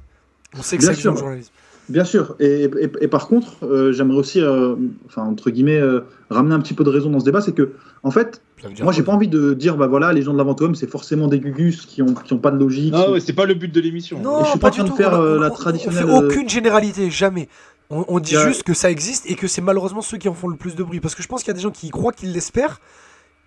[0.53, 1.51] On sait que Bien ça existe dans le journalisme.
[1.89, 2.35] Bien sûr.
[2.39, 4.75] Et, et- et par contre, euh, j'aimerais aussi, euh,
[5.05, 7.39] enfin, entre guillemets, euh, ramener un petit peu de raison dans ce débat.
[7.41, 7.71] C'est que,
[8.03, 8.41] en fait,
[8.83, 11.27] moi, j'ai pas envie de dire, bah voilà, les gens de la vente c'est forcément
[11.27, 12.93] des gugus qui ont, qui ont pas de logique.
[12.95, 14.19] Ah ouais, c'est pas le but de l'émission.
[14.21, 14.91] Non, Et je suis pas en train tout.
[14.91, 17.47] de faire, On- euh, on- la on- traditionnelle, On fait aucune généralité, jamais.
[17.89, 20.49] On, on dit juste que ça existe et que c'est malheureusement ceux qui en font
[20.49, 20.99] le plus de bruit.
[20.99, 22.81] Parce que je pense qu'il y a des gens qui y croient, qui l'espèrent,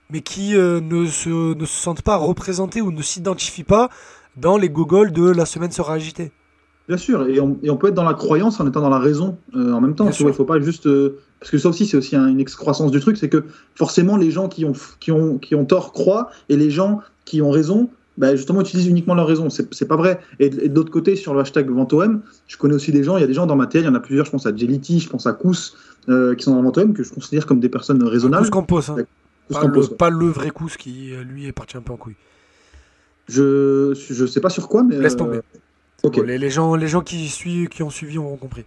[0.08, 3.90] mais qui euh, ne, se, ne se sentent pas représentés ou ne s'identifient pas
[4.38, 6.32] dans les gogoles de la semaine sera agitée.
[6.90, 8.98] Bien sûr, et on, et on peut être dans la croyance en étant dans la
[8.98, 10.10] raison euh, en même temps.
[10.10, 12.40] Tu vois, il faut pas juste euh, parce que ça aussi c'est aussi un- une
[12.40, 13.44] excroissance du truc, c'est que
[13.76, 17.42] forcément les gens qui ont qui ont qui ont tort croient et les gens qui
[17.42, 19.48] ont raison, bah, justement utilisent uniquement leur raison.
[19.50, 20.18] C'est pas vrai.
[20.40, 23.16] Et, et de l'autre côté sur le hashtag VentoM, je connais aussi des gens.
[23.18, 24.26] Il y a des gens dans ma tête, il y en a plusieurs.
[24.26, 25.76] Je pense à Jelity, je pense à Kous,
[26.08, 28.46] euh, qui sont dans VentoM que je considère comme des personnes raisonnables.
[28.46, 28.96] Tous Campos, hein.
[29.46, 29.94] Kous pas, Campos, le, ouais.
[29.96, 32.16] pas le vrai Kous qui, lui, est parti un peu en couille.
[33.28, 35.40] Je je sais pas sur quoi, mais Laisse euh, tomber.
[36.02, 38.64] Bon, les, les gens, les gens qui, suivent, qui ont suivi ont compris.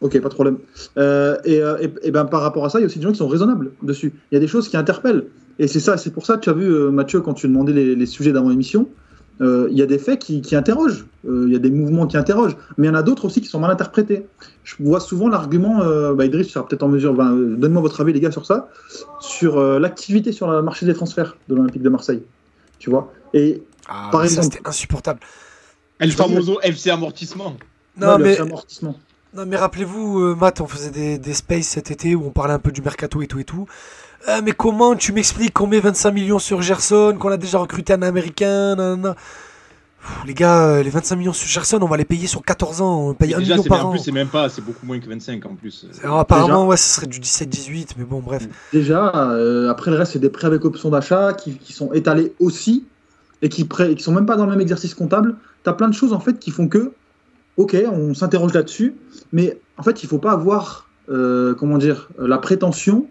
[0.00, 0.58] Ok, pas de problème.
[0.98, 3.04] Euh, et, euh, et- et ben, par rapport à ça, il y a aussi des
[3.04, 4.12] gens qui sont raisonnables dessus.
[4.30, 5.26] Il y a des choses qui interpellent.
[5.58, 7.72] Et c'est ça, c'est pour ça que tu as vu, euh, Mathieu, quand tu demandais
[7.72, 8.88] les, les sujets d'avant l'émission,
[9.40, 11.04] euh, il y a des faits qui, qui interrogent.
[11.28, 12.56] Euh, il y a des mouvements qui interrogent.
[12.78, 14.26] Mais il y en a d'autres aussi qui sont mal interprétés.
[14.64, 15.84] Je vois souvent l'argument,
[16.14, 18.68] bah, Idriss sera peut-être en mesure, ben, euh, donne-moi votre avis, les gars, sur ça,
[19.20, 22.22] sur l'activité sur le marché des transferts de l'Olympique de Marseille.
[22.80, 23.12] Tu vois?
[23.34, 24.48] Et Ah, Par exemple.
[24.52, 25.20] c'était insupportable.
[25.98, 27.56] El famoso FC amortissement.
[27.96, 28.96] Non, Ouais, mais, amortissement.
[29.34, 32.54] non, mais rappelez-vous, euh, Matt, on faisait des, des spaces cet été où on parlait
[32.54, 33.66] un peu du mercato et tout et tout.
[34.26, 37.92] Ah, mais comment tu m'expliques qu'on met 25 millions sur Gerson, qu'on a déjà recruté
[37.92, 39.14] un américain, nanana.
[39.14, 42.80] Pff, Les gars, euh, les 25 millions sur Gerson, on va les payer sur 14
[42.82, 43.08] ans.
[43.08, 43.92] On paye 1 Déjà, million c'est par en an.
[43.92, 45.86] plus, c'est même pas, c'est beaucoup moins que 25 en plus.
[46.02, 48.48] Alors, apparemment, ouais, ce serait du 17-18, mais bon, bref.
[48.72, 52.32] Déjà, euh, après le reste, c'est des prêts avec option d'achat qui, qui sont étalés
[52.40, 52.84] aussi
[53.42, 55.34] et qui, qui sont même pas dans le même exercice comptable.
[55.64, 56.92] Tu as plein de choses en fait qui font que,
[57.56, 58.94] ok, on s'interroge là-dessus,
[59.32, 63.06] mais en fait, il faut pas avoir, euh, comment dire, la prétention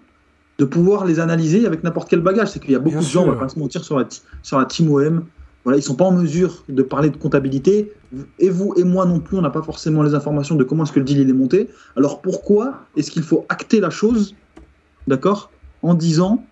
[0.58, 2.50] de pouvoir les analyser avec n'importe quel bagage.
[2.50, 4.08] C'est qu'il y a beaucoup Bien de gens, on va pas se mentir, sur la,
[4.44, 5.26] sur la team OM.
[5.64, 7.94] Voilà, ils sont pas en mesure de parler de comptabilité.
[8.40, 10.92] Et vous et moi non plus, on n'a pas forcément les informations de comment est-ce
[10.92, 11.70] que le deal il est monté.
[11.96, 14.36] Alors pourquoi est-ce qu'il faut acter la chose,
[15.08, 15.52] d'accord,
[15.84, 16.46] en disant,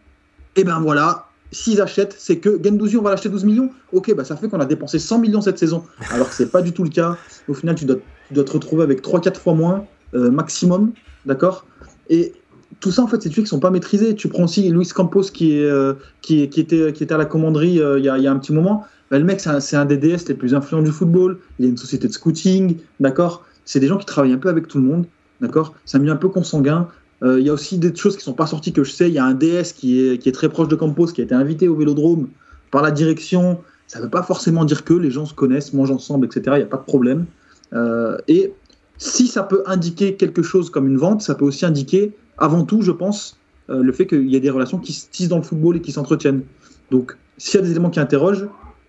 [0.56, 3.72] eh ben voilà, s'ils achètent, c'est que Gendouzi, on va l'acheter 12 millions.
[3.92, 5.84] Ok, bah ça fait qu'on a dépensé 100 millions cette saison.
[6.12, 7.18] Alors que c'est pas du tout le cas.
[7.48, 7.98] Au final, tu dois,
[8.32, 10.92] te retrouver avec 3-4 fois moins euh, maximum,
[11.26, 11.66] d'accord?
[12.10, 12.34] Et
[12.80, 14.16] tout ça, en fait, c'est des trucs qui sont pas maîtrisés.
[14.16, 15.94] Tu prends aussi Luis Campos qui, euh,
[16.30, 18.86] était, qui à la commanderie euh, il y, a, un petit moment.
[19.10, 21.40] Bah, le mec, c'est un, un des DS les plus influents du football.
[21.58, 23.44] Il a une société de scouting, d'accord?
[23.66, 25.06] C'est des gens qui travaillent un peu avec tout le monde,
[25.42, 25.74] d'accord?
[25.86, 26.88] C'est un milieu un peu consanguin.
[27.24, 29.10] Euh, Il y a aussi des choses qui sont pas sorties que je sais.
[29.10, 31.68] Il y a un DS qui est, très proche de Campos, qui a été invité
[31.68, 32.30] au Vélodrome
[32.72, 33.60] par la direction.
[33.88, 36.44] Ça veut pas forcément dire que les gens se connaissent, mangent ensemble, etc.
[36.48, 37.26] Il n'y a pas de problème.
[37.74, 38.54] Euh, et
[38.98, 42.82] si ça peut indiquer quelque chose comme une vente, ça peut aussi indiquer, avant tout,
[42.82, 43.38] je pense,
[43.70, 45.82] euh, le fait qu'il y a des relations qui se tissent dans le football et
[45.82, 46.44] qui s'entretiennent.
[46.92, 48.48] Donc, s'il y a des éléments qui interrogent,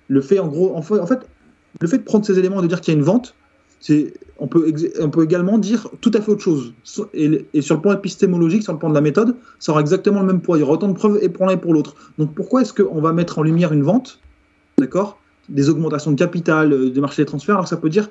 [0.08, 1.20] le fait, en gros, en fait,
[1.80, 3.34] le fait de prendre ces éléments et de dire qu'il y a une vente,
[4.38, 6.72] on peut, ex- on peut également dire tout à fait autre chose.
[7.14, 10.20] Et, et sur le plan épistémologique, sur le plan de la méthode, ça aura exactement
[10.20, 10.56] le même poids.
[10.58, 11.94] Il y aura autant de preuves et pour l'un et pour l'autre.
[12.18, 14.20] Donc, pourquoi est-ce qu'on va mettre en lumière une vente,
[14.78, 15.18] d'accord,
[15.48, 18.08] des augmentations de capital, euh, des marchés des transferts, alors que ça peut dire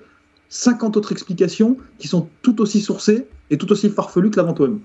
[0.49, 4.59] 50 autres explications qui sont tout aussi sourcées et tout aussi farfelues que la vente
[4.59, 4.79] OM.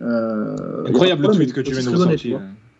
[0.00, 0.56] Euh,
[0.86, 2.34] Incroyable le tweet que tu viens de aussi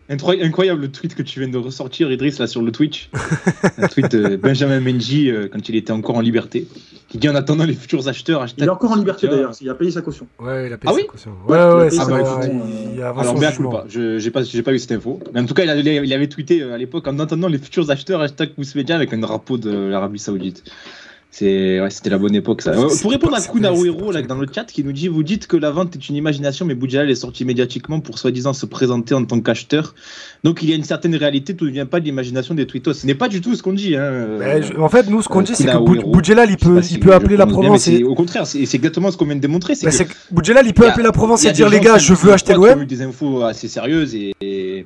[0.09, 3.09] Incroyable le tweet que tu viens de ressortir, Idriss, là sur le Twitch.
[3.77, 6.67] Un tweet de Benjamin Menji euh, quand il était encore en liberté.
[7.07, 9.31] Qui dit en attendant les futurs acheteurs, hashtag Il est encore en liberté Tiens.
[9.35, 10.27] d'ailleurs, il a payé sa caution.
[10.39, 11.31] Ouais, il a payé Ah sa oui caution.
[11.47, 12.19] Ouais, Ouais, il a ouais, payé ça sa va.
[12.19, 12.61] caution,
[12.95, 13.69] Il, a Alors, mea jugement.
[13.71, 15.19] culpa, je j'ai pas, pas eu cette info.
[15.33, 17.57] Mais en tout cas, il, a- il avait tweeté euh, à l'époque en attendant les
[17.59, 20.63] futurs acheteurs, hashtag Media avec un drapeau de l'Arabie Saoudite.
[21.35, 22.73] C'est, ouais, c'était la bonne époque ça.
[22.73, 24.65] Euh, pour répondre pas- à c'est Kun pas- c'est Aouero, pas- là, dans le chat,
[24.65, 27.43] qui nous dit Vous dites que la vente est une imagination, mais Boudjalal est sorti
[27.43, 29.95] médiatiquement pour soi-disant se présenter en tant qu'acheteur.
[30.43, 32.93] Donc il y a une certaine réalité, tout ne vient pas de l'imagination des tweetos.
[32.93, 33.95] Ce n'est pas du tout ce qu'on dit.
[33.95, 34.37] Hein.
[34.77, 36.83] En fait, nous, ce qu'on Euh, dit, c'est que Kuna Boud- Aouero, Boudjelal, il peut,
[36.83, 38.03] si il peut appeler la bien, Provence et.
[38.03, 39.73] Au contraire, c'est c'est exactement ce qu'on vient de démontrer.
[39.73, 42.53] C'est que que il peut appeler la Provence et dire les gars, je veux acheter
[42.55, 42.83] ont l'OM.
[42.83, 44.85] eu des infos assez sérieuses et,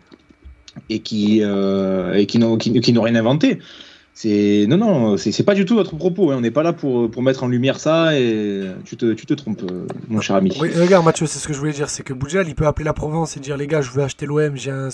[1.03, 2.57] qui, euh, et qui n'ont
[3.01, 3.59] rien inventé.
[4.19, 6.31] C'est non non, c'est pas du tout votre propos.
[6.31, 6.37] hein.
[6.37, 9.35] On n'est pas là pour, pour mettre en lumière ça et tu te, tu te
[9.35, 10.57] trompes, euh, mon cher ami.
[10.59, 11.87] Oui, regarde, Mathieu, c'est ce que je voulais dire.
[11.87, 14.25] C'est que Boudjelal, il peut appeler la Provence et dire les gars, je veux acheter
[14.25, 14.89] l'OM, j'ai un,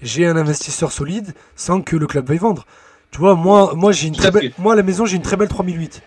[0.00, 2.64] j'ai un investisseur solide sans que le club veuille vendre.
[3.10, 5.22] Tu vois, moi, moi, j'ai une très à belle, moi, à la maison, j'ai une
[5.22, 6.00] très belle 3008.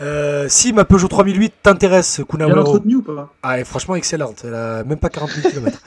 [0.00, 3.32] Euh, si ma Peugeot 3008 t'intéresse, Kun Bien Aouero, entretenu ou pas?
[3.44, 4.42] Ah, elle est franchement excellente.
[4.44, 5.78] Elle a même pas 40 000 km.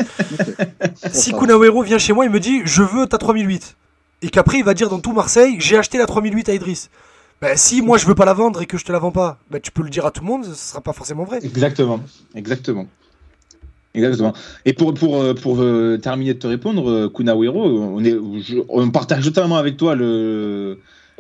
[1.12, 3.76] si Bon, Kun Aouero vient chez moi, il me dit je veux ta 3008
[4.22, 6.90] et qu'après il va dire dans tout Marseille j'ai acheté la 3008 à Idriss.
[7.42, 9.40] Ben, si moi je veux pas la vendre et que je te la vends pas,
[9.50, 11.40] ben, tu peux le dire à tout le monde, ce sera pas forcément vrai.
[11.44, 12.00] Exactement,
[12.36, 12.88] exactement.
[13.94, 14.34] Exactement.
[14.66, 18.16] Et pour, pour, euh, pour euh, terminer de te répondre, euh, Kun Aouero, on, est,
[18.70, 20.80] on partage totalement avec toi le,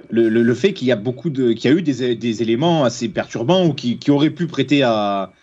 [0.09, 2.85] le, le, le fait qu'il y a beaucoup qu'il y a eu des, des éléments
[2.85, 5.33] assez perturbants ou qui, qui auraient pu prêter à,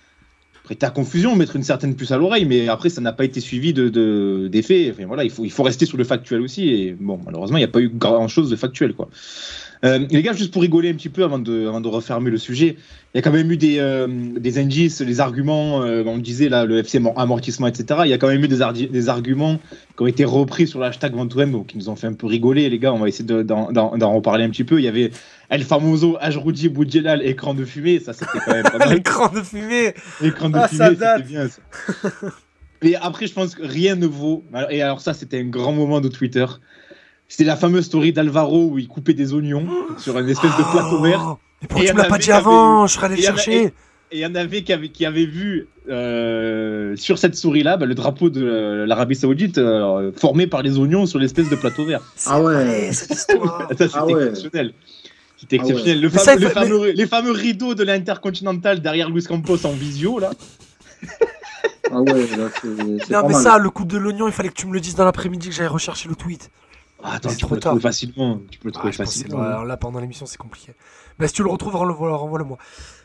[0.69, 3.41] prêter à confusion, mettre une certaine puce à l'oreille, mais après ça n'a pas été
[3.41, 4.91] suivi de, de, des.
[4.91, 6.69] Enfin, voilà, il faut, il faut rester sur le factuel aussi.
[6.69, 8.93] Et bon, malheureusement, il n'y a pas eu grand chose de factuel.
[8.93, 9.09] Quoi.
[9.87, 12.37] Euh, les gars, juste pour rigoler un petit peu avant de, avant de refermer le
[12.37, 12.77] sujet,
[13.15, 14.07] il y a quand même eu des, euh,
[14.37, 18.01] des indices, des arguments, euh, on disait là, le FC amortissement, etc.
[18.05, 18.59] Il y a quand même eu des,
[18.89, 19.59] des arguments
[19.97, 22.69] qui ont été repris sur le hashtag Ventoem, qui nous ont fait un peu rigoler,
[22.69, 22.93] les gars.
[22.93, 24.79] On va essayer de- d'en d'en- d'en reparler un petit peu.
[24.81, 25.13] Il y avait
[25.51, 28.91] El Famoso, Ajroudi, Boudjelal, écran de fumée, ça c'était quand même pas mal.
[28.95, 31.17] L'écran de fumée Écran de Ah, ça fumée, date.
[31.19, 31.61] c'était bien ça.
[32.83, 34.45] Et après, je pense que rien ne vaut.
[34.71, 36.45] Et alors, ça, c'était un grand moment de Twitter.
[37.27, 39.67] C'était la fameuse story d'Alvaro où il coupait des oignons
[39.99, 41.23] sur une espèce de plateau vert.
[41.27, 43.17] Oh, Mais pourquoi Et tu il me l'as pas avait- dit avant Je serais allé
[43.17, 43.63] le chercher.
[43.65, 43.73] et
[44.13, 47.95] il y en avait qui avaient, qui avaient vu euh, sur cette souris-là bah, le
[47.95, 52.01] drapeau de euh, l'Arabie Saoudite euh, formé par les oignons sur l'espèce de plateau vert.
[52.27, 52.91] Ah ouais.
[52.93, 53.69] cette histoire.
[53.71, 54.29] Ça, c'était Ah ouais.
[54.29, 54.73] exceptionnel.
[55.41, 55.71] C'était Ah ouais.
[55.71, 56.01] exceptionnel.
[56.03, 56.19] Le Mais
[56.51, 60.31] fameux- le les fameux rideaux de l'Intercontinental derrière Luis Campos en visio, là.
[61.91, 63.43] Ah ouais, là, c'est Non, pas mais mal.
[63.43, 65.55] ça, le coup de l'oignon, il fallait que tu me le dises dans l'après-midi que
[65.55, 66.51] j'aille rechercher le tweet.
[67.03, 67.71] Ah, attends, C'est tu trop peux le tard.
[67.73, 68.41] trouver facilement.
[68.51, 69.41] Tu peux le Ah, trouver c'est- facilement.
[69.41, 70.73] alors là, pendant l'émission, c'est compliqué.
[71.19, 72.59] Bah, si tu le retrouves, renvoie- renvoie-le-moi.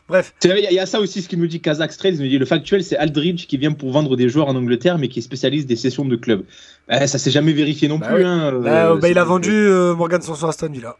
[0.08, 2.10] Bref, Il y, a- il y a ça aussi, ce qu'il nous dit Kazakh il
[2.20, 5.08] nous dit le factuel, c'est Aldridge qui vient pour vendre des joueurs en Angleterre, mais
[5.08, 6.44] qui est spécialiste des sessions de club.
[6.90, 8.16] Eh, ça s'est jamais vérifié non Bah plus.
[8.16, 8.24] oui.
[8.24, 10.96] hein, bah, euh, bah, il a vendu euh, Morgan Sanson à Aston Villa.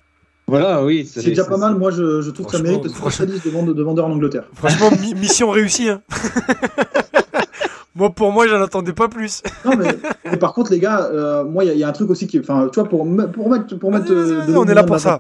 [0.47, 1.07] Voilà, oui.
[1.11, 3.11] C'est déjà pas mal, moi je, je trouve que ça mérite de franchement.
[3.11, 4.45] spécialiste de, vente- de vendeur en Angleterre.
[4.55, 5.89] Franchement, mi- mission réussie.
[5.89, 6.03] Hein.
[7.95, 9.43] moi, pour moi, j'en attendais pas plus.
[9.65, 9.97] Non, mais,
[10.31, 12.11] mais par contre, les gars, euh, moi, il y, a- il y a un truc
[12.11, 12.39] aussi qui.
[12.41, 13.79] Enfin, tu vois, pour, me- pour mettre.
[13.79, 15.19] Pour mettre euh, de on est là moulin pour de ça.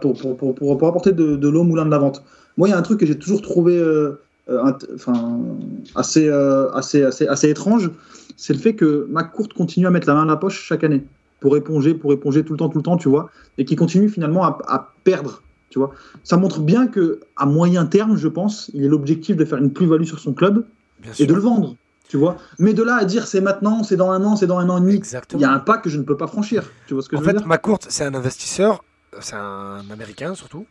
[0.00, 2.24] Pour, pour, pour, pour, pour apporter de, de l'eau au moulin de la vente.
[2.56, 5.38] Moi, il y a un truc que j'ai toujours trouvé euh, euh, enfin,
[5.94, 7.90] assez, euh, assez, assez, assez étrange.
[8.36, 11.04] C'est le fait que McCourt continue à mettre la main à la poche chaque année.
[11.44, 13.28] Pour éponger, pour éponger tout le temps, tout le temps, tu vois.
[13.58, 15.42] Et qui continue finalement à, à perdre.
[15.68, 15.90] Tu vois.
[16.22, 19.70] Ça montre bien que à moyen terme, je pense, il a l'objectif de faire une
[19.70, 20.64] plus-value sur son club
[21.00, 21.76] Bien et de le vendre.
[22.08, 22.38] Tu vois.
[22.58, 24.78] Mais de là à dire c'est maintenant, c'est dans un an, c'est dans un an
[24.78, 25.02] et demi,
[25.34, 26.70] il y a un pas que je ne peux pas franchir.
[26.86, 28.82] Tu vois ce que En je veux fait, dire McCourt, c'est un investisseur,
[29.20, 30.64] c'est un américain surtout.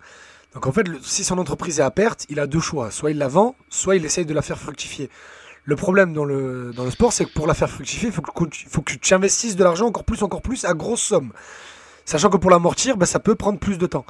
[0.55, 2.89] Donc en fait, le- si son entreprise est à perte, il a deux choix.
[2.89, 5.09] Soit il la vend, soit il essaye de la faire fructifier.
[5.65, 8.31] Le problème dans le, sport, c'est que pour la faire fructifier, il faut que,
[8.69, 11.31] faut que tu investisses de l'argent encore plus, encore plus, à grosse somme.
[12.05, 14.05] Sachant que pour l'amortir, ben, ça peut prendre plus de temps.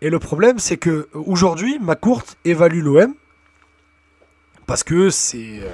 [0.00, 3.14] Et le problème, c'est que euh, aujourd'hui, McCourt évalue l'OM
[4.66, 5.60] parce que c'est.
[5.60, 5.68] euh,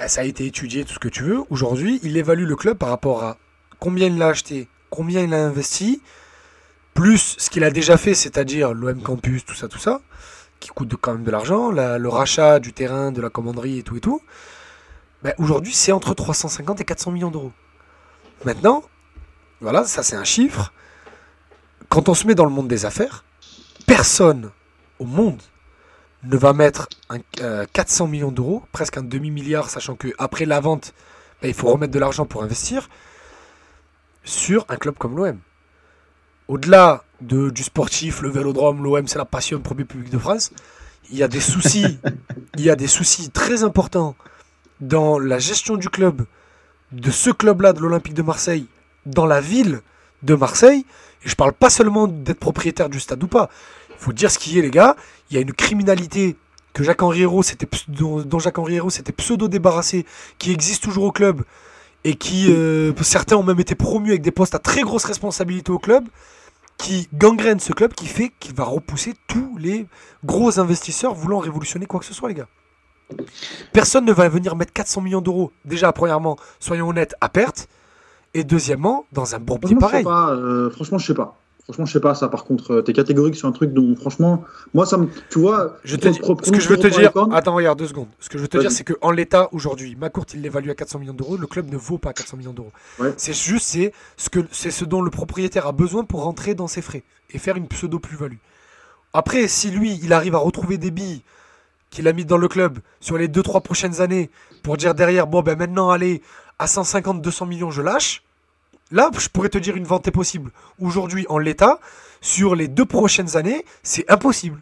[0.00, 1.40] euh, ça a été étudié, tout ce que tu veux.
[1.50, 3.36] Aujourd'hui, il évalue le club par rapport à
[3.78, 6.02] combien il l'a acheté, combien il a investi,
[6.94, 10.00] plus ce qu'il a déjà fait, c'est-à-dire l'OM Campus, tout ça, tout ça,
[10.60, 13.82] qui coûte quand même de l'argent, la- le rachat du terrain, de la commanderie et
[13.82, 14.20] tout et tout.
[15.22, 17.52] Ben, Aujourd'hui, c'est entre 350 et 400 millions d'euros.
[18.44, 18.84] Maintenant,
[19.60, 20.72] voilà, ça c'est un chiffre.
[21.88, 23.24] Quand on se met dans le monde des affaires,
[23.86, 24.50] personne
[24.98, 25.40] au monde
[26.24, 30.60] ne va mettre un, euh, 400 millions d'euros, presque un demi-milliard, sachant que après la
[30.60, 30.92] vente,
[31.42, 32.88] ben, il faut remettre de l'argent pour investir,
[34.24, 35.38] sur un club comme l'OM.
[36.48, 40.52] Au-delà de, du sportif, le vélodrome, l'OM, c'est la passion premier public de France,
[41.10, 41.98] il y a des soucis,
[42.56, 44.14] il y a des soucis très importants
[44.80, 46.24] dans la gestion du club,
[46.92, 48.66] de ce club-là, de l'Olympique de Marseille,
[49.06, 49.80] dans la ville
[50.22, 50.84] de Marseille.
[51.24, 53.50] Et je parle pas seulement d'être propriétaire du stade ou pas.
[53.90, 54.94] Il faut dire ce qui est, les gars.
[55.30, 56.36] Il y a une criminalité
[56.72, 56.84] que
[57.66, 60.06] ps- dont, dont Jacques-Henri Hérault s'était pseudo-débarrassé,
[60.38, 61.42] qui existe toujours au club,
[62.04, 65.72] et qui, euh, certains ont même été promus avec des postes à très grosse responsabilité
[65.72, 66.04] au club,
[66.78, 69.86] qui gangrène ce club, qui fait qu'il va repousser tous les
[70.24, 72.48] gros investisseurs voulant révolutionner quoi que ce soit, les gars.
[73.72, 77.68] Personne ne va venir mettre 400 millions d'euros, déjà, premièrement, soyons honnêtes, à perte,
[78.34, 80.04] et deuxièmement, dans un bourbier pareil.
[80.04, 80.32] pas.
[80.34, 81.36] euh, franchement, je sais pas.
[81.68, 82.28] Franchement, je sais pas ça.
[82.28, 84.42] Par contre, euh, t'es catégorique sur un truc dont, franchement,
[84.72, 85.06] moi, ça me.
[85.28, 85.76] Tu vois.
[85.84, 88.08] Je te dis, ce que je veux te dire, attends, regarde deux secondes.
[88.20, 91.00] Ce que je veux te dire, c'est qu'en l'état aujourd'hui, Macourt, il l'évalue à 400
[91.00, 91.36] millions d'euros.
[91.36, 92.72] Le club ne vaut pas 400 millions d'euros.
[92.98, 93.12] Ouais.
[93.18, 96.68] C'est juste, c'est ce que, c'est ce dont le propriétaire a besoin pour rentrer dans
[96.68, 98.38] ses frais et faire une pseudo plus-value.
[99.12, 101.22] Après, si lui, il arrive à retrouver des billes
[101.90, 104.30] qu'il a mis dans le club sur les 2-3 prochaines années
[104.62, 106.22] pour dire derrière, bon, ben maintenant, allez,
[106.58, 108.22] à 150-200 millions, je lâche.
[108.90, 110.50] Là, je pourrais te dire une vente est possible.
[110.80, 111.78] Aujourd'hui, en l'état,
[112.20, 114.60] sur les deux prochaines années, c'est impossible.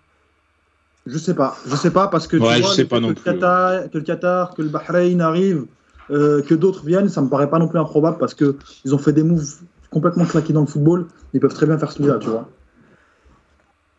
[1.07, 1.57] Je sais pas.
[1.67, 3.31] Je sais pas parce que tu je vois, sais le pas fait non que, plus.
[3.31, 5.67] Le Qatar, que le Qatar, que le Bahreïn arrive,
[6.11, 8.99] euh, que d'autres viennent, ça me paraît pas non plus improbable parce que ils ont
[8.99, 9.45] fait des moves
[9.91, 11.07] complètement claqués dans le football.
[11.33, 12.49] Ils peuvent très bien faire celui-là, tu vois.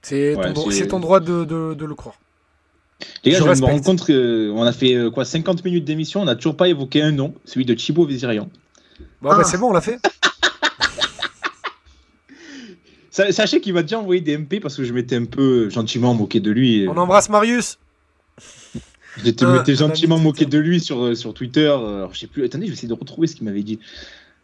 [0.02, 0.54] C'est Ouais,
[0.88, 2.16] ton, droit de, de- de le croire.
[3.24, 6.22] Les gars, Je je, me rends compte qu'on a fait euh, quoi 50 minutes d'émission,
[6.22, 8.50] on n'a toujours pas évoqué un nom, celui de Thibaut Vizirian.
[9.22, 9.38] Bon, Ah.
[9.38, 10.00] bah, c'est bon, on l'a fait.
[13.12, 16.14] Sa- Sachez qu'il m'a déjà envoyé des MP parce que je m'étais un peu gentiment
[16.14, 16.86] moqué de lui.
[16.88, 17.80] On embrasse Marius.
[19.24, 21.62] J'étais un gentiment moqué de lui sur, euh, sur Twitter.
[21.68, 22.44] euh, Alors, je sais plus.
[22.46, 23.80] Attendez, je vais essayer de retrouver ce qu'il m'avait dit.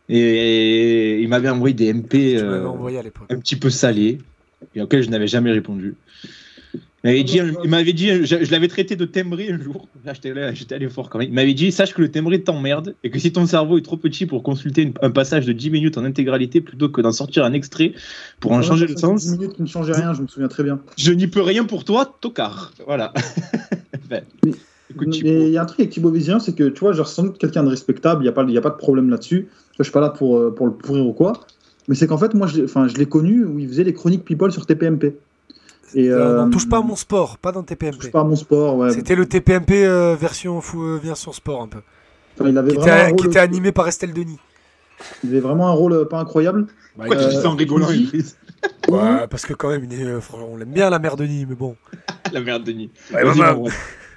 [0.09, 4.17] Et il m'avait envoyé des MP euh, envoyé un petit peu salés
[4.75, 5.95] et auxquels je n'avais jamais répondu.
[7.05, 9.89] Il m'avait dit, il m'avait dit, je, je l'avais traité de timbré un jour.
[10.05, 11.27] Là, j'étais là, j'étais allé fort quand même.
[11.27, 13.97] Il m'avait dit, sache que le timbré t'emmerde et que si ton cerveau est trop
[13.97, 17.43] petit pour consulter une- un passage de 10 minutes en intégralité plutôt que d'en sortir
[17.43, 17.91] un extrait
[18.39, 20.47] pour en changer le fait 10 sens, minutes qui ne changeait rien, je me souviens
[20.47, 20.79] très bien.
[20.97, 22.71] je n'y peux rien pour toi, tocard.
[22.87, 23.13] Voilà.
[24.09, 24.51] Ben, Mais-
[24.95, 27.37] il y a un truc avec Thibaut Vizien, c'est que tu vois, genre, sans doute
[27.37, 29.47] quelqu'un de respectable, il n'y a, pas- il y a pas de problème là-dessus.
[29.77, 31.33] Je suis pas là pour, euh, pour le pourrir ou quoi.
[31.87, 34.51] Mais c'est qu'en fait, moi, je je l'ai connu où il faisait les chroniques People
[34.51, 35.15] sur TPMP.
[35.95, 37.97] Et, Euh, non, touche pas à mon sport, pas dans TPMP.
[37.97, 38.91] touche pas à mon sport, ouais.
[38.91, 41.79] C'était le TPMP euh, version, fou- euh, version sport un peu.
[42.39, 44.39] Enfin, il avait Qui vraiment un était, rôle, qui était animé par Estelle Denis.
[45.23, 46.65] il avait vraiment un rôle pas incroyable.
[46.95, 47.87] Pourquoi tu dis ça en rigolant,
[48.89, 51.45] Ouais, parce que quand même, il est, euh, franchement, on l'aime bien la mère Denis,
[51.47, 51.75] mais bon.
[52.33, 52.89] La merde, Denis.
[53.13, 53.39] Ouais, Vas-y.
[53.39, 53.71] Merwan.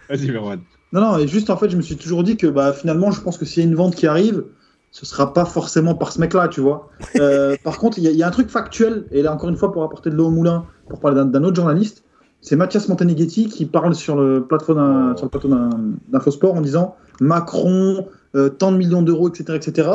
[0.09, 0.61] Vas-y, Merwan.
[0.93, 3.21] Non, non, et juste en fait, je me suis toujours dit que bah, finalement, je
[3.21, 4.45] pense que s'il y a une vente qui arrive,
[4.93, 6.89] ce sera pas forcément par ce mec-là, tu vois.
[7.17, 9.49] Euh, par contre, il y, a- il y a un truc factuel, et là encore
[9.51, 12.03] une fois, pour apporter de l'eau au moulin, pour parler d'un- autre journaliste,
[12.41, 15.71] c'est Mathias Monteneghetti qui parle sur le plateau d'un- sur le plateau d'un-
[16.09, 19.89] d'Infosport en disant Macron, euh, tant de millions d'euros, etc., etc.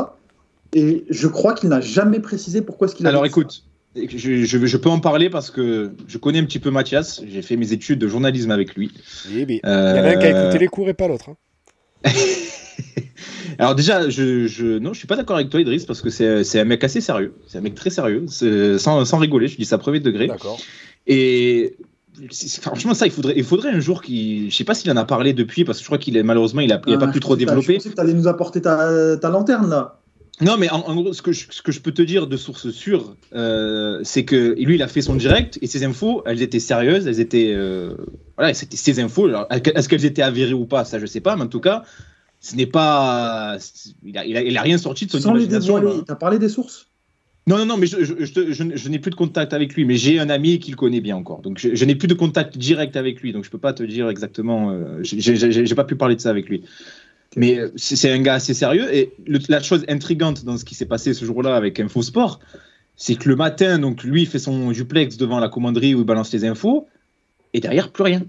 [0.74, 3.39] Et je crois qu'il n'a jamais précisé pourquoi est-ce qu'il a Alors dit ça.
[3.39, 3.64] écoute,
[3.96, 7.22] je, je, je peux en parler parce que je connais un petit peu Mathias.
[7.28, 8.92] J'ai fait mes études de journalisme avec lui.
[9.30, 11.30] Il y Euh, en a un qui a écouté les cours et pas l'autre.
[11.30, 11.36] hein.
[13.60, 16.43] Alors déjà, je, je, non, je suis pas d'accord avec toi, Idriss, parce que c'est
[16.43, 17.34] c'est un mec assez sérieux.
[17.47, 18.26] C'est un mec très sérieux,
[18.78, 19.47] sans, sans rigoler.
[19.47, 20.28] Je dis ça premier degré.
[20.28, 20.60] D'accord.
[21.08, 21.76] Et
[22.30, 24.91] c'est- c'est- franchement, ça, il faudrait, il faudrait un jour qu'il, je sais pas s'il
[24.91, 26.97] en a parlé depuis, parce que je crois qu'il est malheureusement, il a, il a
[26.97, 27.74] Ah, pas pu trop développer.
[27.74, 29.97] Je pensais que tu allais nous apporter ta, ta lanterne, là.
[30.39, 32.36] Non, mais en, en gros, ce que, je, ce que je peux te dire de
[32.36, 36.41] source sûre, euh, c'est que lui, il a fait son direct et ses infos, elles
[36.41, 37.91] étaient sérieuses, elles étaient, euh,
[38.38, 39.26] voilà, c'était ses infos.
[39.28, 41.84] Alors, Est-ce qu'elles étaient avérées ou pas, ça, je sais pas, mais en tout cas,
[42.42, 43.58] ce n'est pas,
[44.04, 45.76] il a, il a, rien sorti de son Sans les imagination.
[45.76, 46.04] dévoiler, là.
[46.08, 46.88] t'as parlé des sources?
[47.48, 49.74] Non, non, non, mais je, je, je, te- je- je n'ai plus de contact avec
[49.76, 51.42] lui, mais j'ai un ami qui le connaît bien encore.
[51.42, 54.10] Donc, je, n'ai plus de contact direct avec lui, donc je peux pas te dire
[54.10, 54.72] exactement.
[54.72, 56.64] Euh, j'ai- pas pu parler de ça avec lui.
[57.36, 58.94] Mais euh, c'est un gars assez sérieux.
[58.94, 62.39] Et le- la chose intrigante dans ce qui s'est passé ce jour-là avec Infosport,
[62.96, 66.32] c'est que le matin, donc lui, fait son duplex devant la commanderie où il balance
[66.34, 66.88] les infos,
[67.54, 68.24] et derrière, plus rien.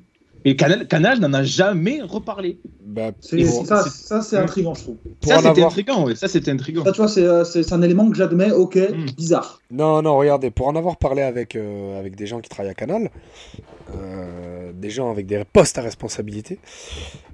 [0.45, 2.59] Et Canal, Canal n'en a jamais reparlé.
[2.84, 4.43] Bah, C'est ça, c'est- ça c'est Ouais.
[4.43, 4.97] intriguant, je trouve.
[5.24, 6.16] ça, c'était intriguant, ouais.
[6.16, 6.84] Ça, c'était intriguant.
[6.84, 9.07] Ça, tu vois, c'est euh, c'est- c'est un élément que j'admets, ok, Mm.
[9.16, 9.61] bizarre.
[9.70, 12.74] Non, non, regardez, pour en avoir parlé avec, euh, avec des gens qui travaillent à
[12.74, 13.11] Canal,
[13.95, 16.59] euh, des gens avec des postes à responsabilité,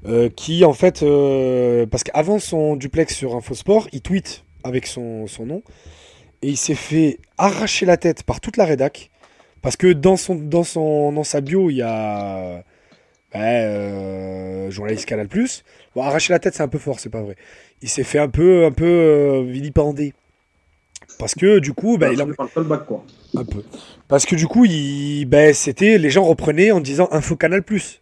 [0.06, 5.26] euh, qui en fait, euh, parce qu'avant son duplex sur Infosport, il tweet avec son,
[5.26, 5.62] son nom,
[6.42, 9.10] et il s'est fait arracher la tête par toute la rédac,
[9.62, 12.62] parce que dans, son, dans, son, dans sa bio, il y a
[13.32, 15.28] ben, euh, journaliste Canal+.
[15.94, 17.36] Bon, arracher la tête, c'est un peu fort, c'est pas vrai.
[17.82, 20.14] Il s'est fait un peu, un peu euh, vilipender.
[21.18, 23.04] Parce que du coup, ben, il a, bac, quoi.
[23.34, 23.62] un peu.
[24.06, 28.00] Parce que du coup, il, ben, c'était les gens reprenaient en disant Info Canal Plus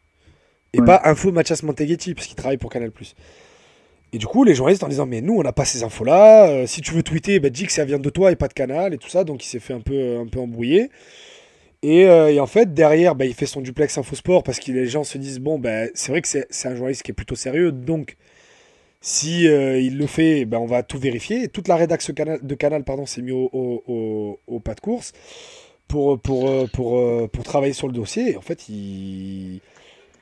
[0.73, 0.87] et Ouais.
[0.87, 3.15] pas Info Mathias Monteghetti parce qu'il travaille pour Canal Plus.
[4.13, 6.67] Et du coup, les journalistes en disant mais nous on n'a pas ces infos là.
[6.67, 8.99] si tu veux tweeter, dis que ça vient de toi et pas de Canal et
[8.99, 9.25] tout ça.
[9.25, 10.91] Donc il s'est fait un peu un peu embrouiller.
[11.83, 14.87] Et, euh, et en fait derrière, ben, il fait son duplex Infosport parce que les
[14.87, 17.71] gens se disent bon ben c'est vrai que c'est un journaliste qui est plutôt sérieux
[17.73, 18.17] donc
[19.01, 21.49] si euh, il le fait, ben, on va tout vérifier.
[21.49, 22.13] Toute la rédaction
[22.43, 23.51] de Canal pardon, s'est mis au,
[24.47, 25.13] au, pas de course
[25.87, 28.37] pour, pour, euh, pour, pour travailler sur le dossier.
[28.37, 29.61] En fait, ils,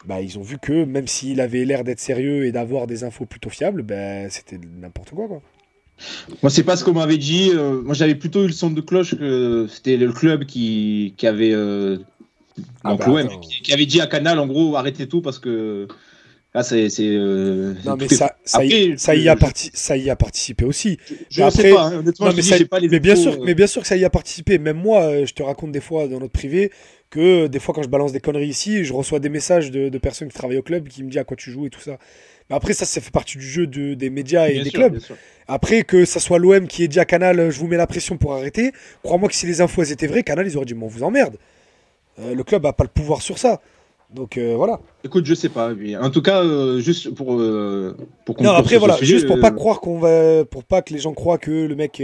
[0.05, 3.25] bah, ils ont vu que même s'il avait l'air d'être sérieux et d'avoir des infos
[3.27, 3.85] plutôt fiables,
[4.29, 5.29] c'était n'importe quoi.
[5.29, 5.43] quoi.
[6.43, 7.51] Moi, c'est pas ce qu'on m'avait dit.
[7.55, 11.27] Euh, moi, j'avais plutôt eu le son de cloche que c'était le club qui, qui
[11.27, 11.53] avait.
[11.53, 11.99] Euh,
[12.83, 15.39] Ah donc bah, l'OM, qui, qui avait dit à Canal, en gros, arrêtez tout parce
[15.39, 15.87] que.
[16.55, 16.89] Là, c'est.
[17.01, 20.15] euh, Non, mais ça, ça, y, Après, ça, y a je- parti, ça y a
[20.15, 20.99] participé aussi.
[21.29, 22.89] Je mais sais après- pas, hein, honnêtement, Non, je mais, dis, ça- j'ai pas les
[22.89, 24.59] mais bien sûr, mais bien sûr que ça y a participé.
[24.59, 26.71] Même moi, je te raconte des fois dans notre privé
[27.11, 29.99] que des fois quand je balance des conneries ici, je reçois des messages de, de
[29.99, 31.99] personnes qui travaillent au club qui me disent à quoi tu joues et tout ça.
[32.51, 34.79] Mais après, ça, ça fait partie du jeu de- des médias et bien des sûr,
[34.81, 35.01] clubs.
[35.49, 37.87] Après, que ça soit l'OM qui ait dit à Canal, euh, je vous mets la
[37.87, 38.73] pression pour arrêter,
[39.03, 41.03] crois-moi que si les infos elles étaient vraies, Canal, ils auraient dit, mais on vous
[41.03, 41.37] emmerde.
[42.19, 43.61] Euh, le club a pas le pouvoir sur ça.
[44.15, 44.79] Donc euh, voilà.
[45.03, 45.75] Écoute, je sais pas.
[45.75, 47.41] mais En tout cas, euh, juste pour.
[47.41, 50.83] euh, pour Non, après voilà, sujet, juste pour euh, pas croire qu'on va, pour pas
[50.83, 52.01] que les gens croient que le mec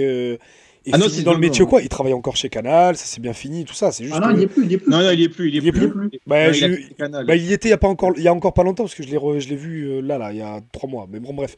[0.86, 1.82] est Ah non, c'est- dans le métier ou quoi?
[1.82, 3.92] Il travaille encore chez Canal, ça c'est bien fini, tout ça.
[3.92, 4.16] C'est juste.
[4.16, 4.90] Ah non, que- il y est plus, il est plus.
[4.90, 5.48] Non, non, il y est plus.
[5.48, 5.90] Il y est Il y est plus.
[5.90, 6.10] plus?
[6.26, 7.26] Bah, Non, il Canal.
[7.26, 8.84] Bah, il y était il y a pas encore, il y a encore pas longtemps
[8.84, 10.88] parce que je l'ai, re- je l'ai vu euh, là, là, il y a trois
[10.88, 11.06] mois.
[11.10, 11.56] Mais bon, bref.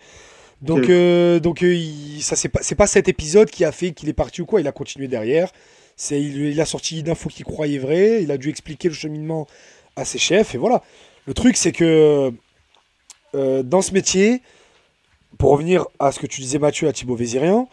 [0.61, 0.91] Donc, Ok.
[0.91, 4.09] euh, donc, euh, il- ça c'est pas, c'est pas cet épisode qui a fait qu'il
[4.09, 4.61] est parti ou quoi.
[4.61, 5.51] Il a continué derrière.
[5.97, 8.23] C'est, il, il a sorti une info qu'il croyait vraie.
[8.23, 9.47] Il a dû expliquer le cheminement
[9.97, 10.83] à ses chefs et voilà.
[11.27, 12.33] Le truc c'est que
[13.35, 14.41] euh, dans ce métier,
[15.39, 17.69] pour revenir à ce que tu disais Mathieu à Thibaut Vézirian,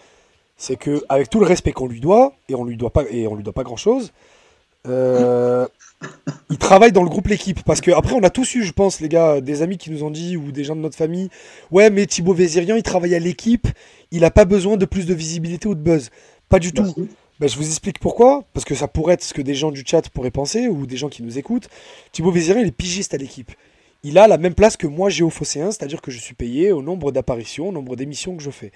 [0.59, 3.25] c'est que avec tout le respect qu'on lui doit et on lui doit pas et
[3.27, 4.11] on lui doit pas grand chose.
[4.87, 5.65] Euh,
[6.49, 7.63] il travaille dans le groupe l'équipe.
[7.63, 10.03] Parce que après on a tous eu je pense les gars des amis qui nous
[10.03, 11.29] ont dit ou des gens de notre famille
[11.71, 13.67] ouais mais Thibaut Vézirian il travaille à l'équipe.
[14.11, 16.09] Il a pas besoin de plus de visibilité ou de buzz
[16.49, 16.93] pas du tout.
[17.39, 18.43] Ben, je vous explique pourquoi.
[18.53, 20.97] Parce que ça pourrait être ce que des gens du chat pourraient penser ou des
[20.97, 21.69] gens qui nous écoutent.
[22.11, 23.53] Thibaut Vézirian il est pigiste à l'équipe.
[24.03, 26.35] Il a la même place que moi Géo Phocéen c'est à dire que je suis
[26.35, 28.73] payé au nombre d'apparitions au nombre d'émissions que je fais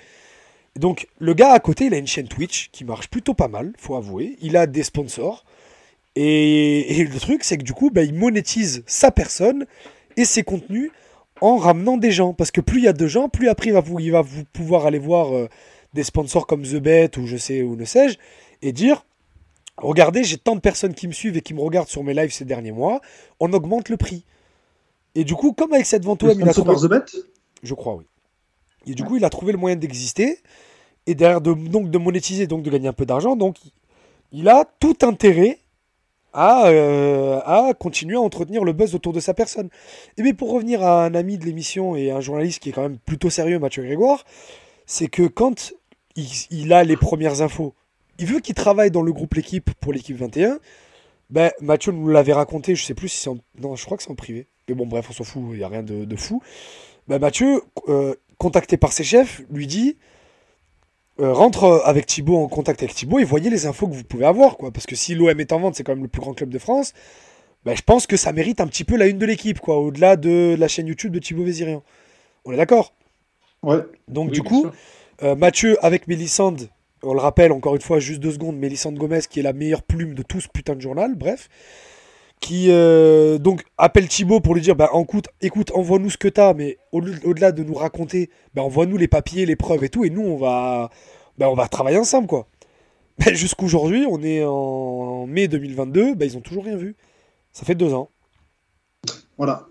[0.80, 3.74] donc le gars à côté il a une chaîne Twitch qui marche plutôt pas mal
[3.78, 5.45] faut avouer il a des sponsors
[6.15, 9.65] Et, et le truc, c'est que du coup, bah, il monétise sa personne
[10.15, 10.91] et ses contenus
[11.41, 12.34] en ramenant des gens.
[12.36, 14.21] Parce que plus il y a de gens, plus après il va, vous, il va
[14.21, 15.49] vous pouvoir aller voir euh,
[15.93, 18.17] des sponsors comme The Bet ou je sais ou ne sais-je
[18.61, 19.05] et dire
[19.78, 22.32] Regardez, j'ai tant de personnes qui me suivent et qui me regardent sur mes lives
[22.32, 23.01] ces derniers mois,
[23.39, 24.24] on augmente le prix.
[25.15, 26.76] Et du coup, comme avec cette vente web, il a trouvé...
[26.76, 27.05] The Bet?
[27.63, 28.05] Je crois, oui.
[28.86, 30.38] Et du coup, il a trouvé le moyen d'exister
[31.08, 33.36] et derrière de, donc de monétiser, donc de gagner un peu d'argent.
[33.36, 33.58] Donc,
[34.32, 35.60] il a tout intérêt
[36.34, 39.70] à, euh, à continuer à entretenir le buzz autour de sa personne.
[40.18, 42.82] Et bien, pour revenir à un ami de l'émission et un journaliste qui est quand
[42.82, 44.26] même plutôt sérieux, Mathieu Grégoire,
[44.86, 45.74] c'est que quand
[46.16, 47.74] il, a les premières infos,
[48.20, 50.60] il veut qu'il travaille dans le groupe L'équipe pour l'équipe 21.
[51.30, 53.38] Ben, Mathieu nous l'avait raconté, je sais plus si c'est en...
[53.60, 54.47] Non, je crois que c'est en privé.
[54.68, 56.41] Mais bon, bref, on s'en fout, il n'y a rien de, de fou.
[57.08, 59.97] Ben, Mathieu, euh, contacté par ses chefs, lui dit
[61.20, 64.26] euh, rentre avec Thibaut en contact avec Thibaut et voyez les infos que vous pouvez
[64.26, 64.57] avoir.
[64.57, 64.72] quoi.
[64.72, 66.59] Parce que si l'OM est en vente, c'est quand même le plus grand club de
[66.59, 66.93] France,
[67.66, 70.16] ben, je pense que ça mérite un petit peu la une de l'équipe, quoi, au-delà
[70.16, 71.84] de la chaîne YouTube de Thibaut Vézirian.
[72.45, 72.93] On est d'accord?
[73.61, 73.78] Ouais.
[74.07, 74.68] Donc, Oui, du coup,
[75.22, 76.70] euh, Mathieu avec Mélissande,
[77.03, 79.84] on le rappelle encore une fois, juste deux secondes, Mélissande Gomez qui est la meilleure
[79.84, 81.47] plume de tout ce putain de journal, bref,
[82.44, 86.54] qui euh, donc appelle Thibaut pour lui dire bah, écoute, écoute envoie-nous ce que t'as,
[86.54, 90.10] mais au- au-delà de nous raconter, bah, envoie-nous les papiers, les preuves et tout, et
[90.10, 90.89] nous on va,
[91.38, 92.46] bah, on va travailler ensemble quoi.
[93.20, 96.96] Ben, Jusqu'aujourd'hui, on est en mai 2022, bah, ils ont toujours rien vu.
[97.54, 98.10] Ça fait deux ans.
[99.38, 99.66] Voilà.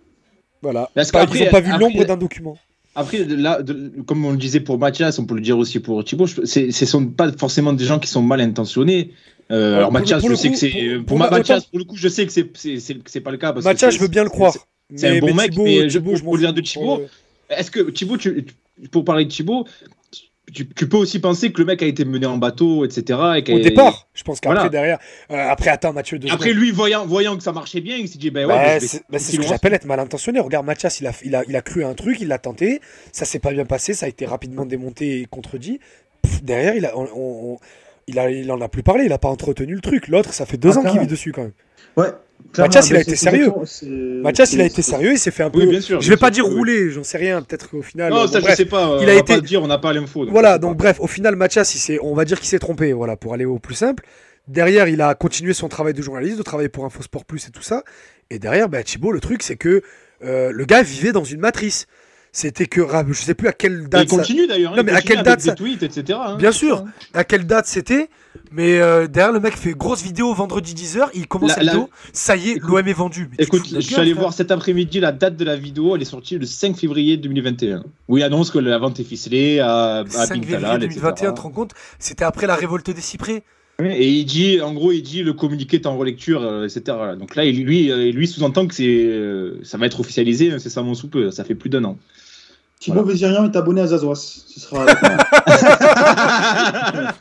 [0.63, 0.89] Voilà.
[0.95, 2.57] Parce Pas- qu'après- ils n'ont pas vu l'ombre d'un document.
[2.95, 6.05] Après, là, de- comme on le disait pour Mathias, on peut le dire aussi pour
[6.05, 9.13] Thibaut, ce sont pas forcément des gens qui sont mal intentionnés.
[9.51, 11.39] Euh, Euh, alors le- Mathias, je le sais que c'est pour- pour, pour ma- ma-
[11.39, 13.53] Mathias, pour le coup, je sais que c'est pas le cas.
[13.53, 14.55] parce que Mathias, c'est- je veux bien le croire.
[14.95, 17.07] c'est un bon mais mec, Thibaut- mais je- pour- pour dire de Thibaut, Euh,
[17.55, 18.47] Est-ce que Thibaut, tu-
[18.91, 19.67] pour parler de Thibaut,
[20.53, 23.19] tu, tu peux aussi penser que le mec a été mené en bateau, etc.
[23.45, 24.69] Et Au départ, je pense qu'après, Voilà.
[24.71, 24.99] derrière.
[25.31, 26.19] euh, après, attends, Mathieu.
[26.19, 26.63] deux Après secondes.
[26.63, 29.19] lui, voyant, voyant que ça marchait bien, il s'est dit ben ouais, Bah, c'est bah,
[29.19, 30.39] c'est ce que j'appelle être mal intentionné.
[30.41, 32.81] Regarde, Mathias, il a, il, a, il a cru à un truc, il l'a tenté,
[33.13, 35.81] ça s'est pas bien passé, ça a été rapidement démonté et contredit.
[36.23, 37.59] Pff, derrière, il, a, on, on-
[38.07, 40.09] il, a, il en a plus parlé, il a pas entretenu le truc.
[40.09, 41.53] L'autre, ça fait deux Ah, ans qu'il vit dessus quand même.
[41.97, 42.09] Ouais.
[42.59, 43.53] Mathias, il a été sérieux.
[44.23, 45.61] Mathias, il a été sérieux, il s'est fait un peu.
[45.61, 46.01] Oui, bien sûr.
[46.01, 46.55] je vais pas sûr, dire oui.
[46.59, 48.11] rouler, j'en sais rien, peut-être qu'au final.
[48.11, 48.57] Non, euh, ça bon, je bref.
[48.57, 48.99] sais pas.
[49.01, 50.27] il on a va été- pas dire, on n'a pas l'info.
[50.31, 53.17] Voilà, donc bref, au final, Mathias, il s'est- on va dire qu'il s'est trompé, voilà,
[53.17, 54.05] pour aller au plus simple.
[54.49, 57.63] Derrière, il a continué son travail de journaliste, de travailler pour Infosport Plus et tout
[57.63, 57.85] ça.
[58.31, 59.83] Et derrière, bah, Thibaut, le truc, c'est que
[60.25, 61.87] euh, le gars vivait dans une matrice.
[62.35, 64.73] C'était que, je sais plus à quelle Et date, il ça- continue d'ailleurs.
[64.73, 66.19] hein, Non, il mais à quelle date des ça- tweets, etc.
[66.23, 66.79] hein, Bien sûr.
[66.79, 66.93] ça, hein.
[67.13, 68.09] à quelle date c'était.
[68.51, 71.73] Mais euh, derrière, le mec fait grosse vidéo vendredi 10h, il commence La- la, la-
[71.73, 73.29] vidéo, ça y est, l'OM est vendu.
[73.31, 75.95] Mais Écoute, je suis allé voir cet après-midi la date de la vidéo.
[75.95, 77.85] Elle est sortie le 5 février 2021.
[78.09, 81.11] Où il annonce que la vente est ficelée à, à 5 Pink février Talal, 2021,
[81.11, 81.27] etc.
[81.29, 83.43] tu te rends compte C'était après la révolte des cyprès.
[83.81, 86.83] Et il dit, en gros, il dit le communiqué est en relecture, euh, etc.
[86.89, 87.17] Voilà.
[87.17, 90.83] Donc là, lui, euh, lui sous-entend que c'est, euh, ça va être officialisé, c'est ça
[90.83, 91.31] mon sous peu.
[91.31, 91.99] Ça fait plus d'un an.
[92.79, 94.45] Thibaut Vézirian est abonné à Zazoas.
[94.47, 94.87] Ce sera.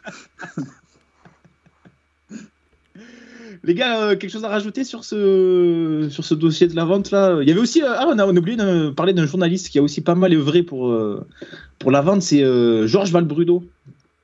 [3.63, 7.11] Les gars, euh, quelque chose à rajouter sur ce, sur ce dossier de la vente
[7.11, 7.37] là?
[7.41, 9.69] Il y avait aussi, euh, ah, on a, on a oublié de parler d'un journaliste
[9.69, 11.23] qui a aussi pas mal œuvré pour, euh,
[11.77, 12.43] pour la vente, c'est
[12.87, 13.63] Georges Valbrudo,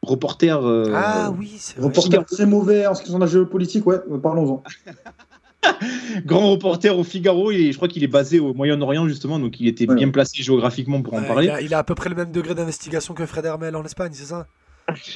[0.08, 0.60] reporter.
[0.66, 1.88] euh, ah oui, c'est vrai.
[1.88, 4.64] Reporter très mauvais en ce qui concerne la géopolitique, ouais, euh, parlons-en.
[6.26, 7.52] grand reporter au Figaro.
[7.52, 9.96] Et je crois qu'il est basé au Moyen-Orient justement, donc il était Ouais.
[9.96, 11.46] bien placé géographiquement pour en parler.
[11.48, 13.84] il, a, il a à peu près le même degré d'investigation que Fred Hermel en
[13.84, 14.48] Espagne, c'est ça?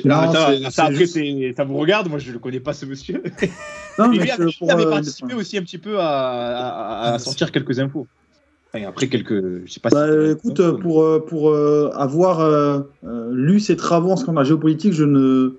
[0.04, 2.10] Non, ça, ça, après, ça vous regarde.
[2.10, 3.24] Moi, je ne connais pas ce monsieur.
[3.98, 5.98] Non, Et mais lui, c'est avait, pour, il avait euh, participé aussi un petit peu
[5.98, 8.06] à, à- à Ah, sortir quelques infos.
[8.74, 9.90] Et après quelques, je sais pas.
[9.90, 12.80] Bah, si- écoute, pour, euh, pour euh, avoir euh,
[13.32, 15.58] lu ses travaux en ce qui concerne la géopolitique, je ne,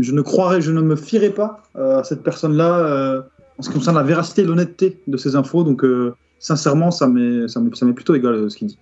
[0.00, 3.24] je ne croirais, je ne me fierais pas à cette personne-là
[3.58, 5.64] en ce qui concerne la véracité et l'honnêteté de ses infos.
[5.64, 8.78] Donc, euh, sincèrement, ça m'est, ça m'est, ça m'est plutôt égal euh, ce qu'il dit.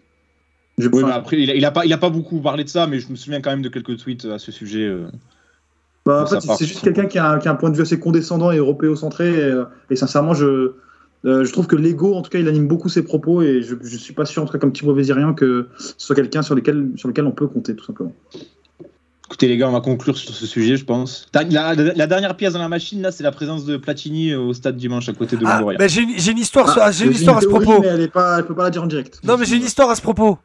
[0.79, 2.69] Je, Oui, mais après, il a, il a pas, il a pas beaucoup parlé de
[2.69, 4.87] ça, mais je me souviens quand même de quelques tweets à ce sujet.
[4.87, 5.07] euh.
[6.07, 7.77] bah, en fait, part, c'est juste quelqu'un qui a, un- qui a un point de
[7.77, 9.29] vue assez condescendant et européocentré.
[9.51, 10.73] Et, et sincèrement, je,
[11.25, 13.43] euh, je trouve que l'ego, en tout cas, il anime beaucoup ses propos.
[13.43, 16.17] Et je, je suis pas sûr, en tout cas, comme Thibaut Vézirien, que ce soit
[16.17, 18.13] quelqu'un sur lequel, sur lequel on peut compter, tout simplement.
[19.27, 21.27] Écoutez, les gars, on va conclure sur ce sujet, je pense.
[21.33, 24.53] La, la- la dernière pièce dans la machine, là, c'est la présence de Platini au
[24.53, 27.41] stade dimanche à côté de Ah, bah, j'ai une, histoire, Ah, j'ai une histoire à
[27.41, 27.81] ce propos.
[27.81, 29.21] Mais elle, est pas, elle peut pas la dire en direct.
[29.25, 30.39] Non, mais j'ai une histoire à ce propos.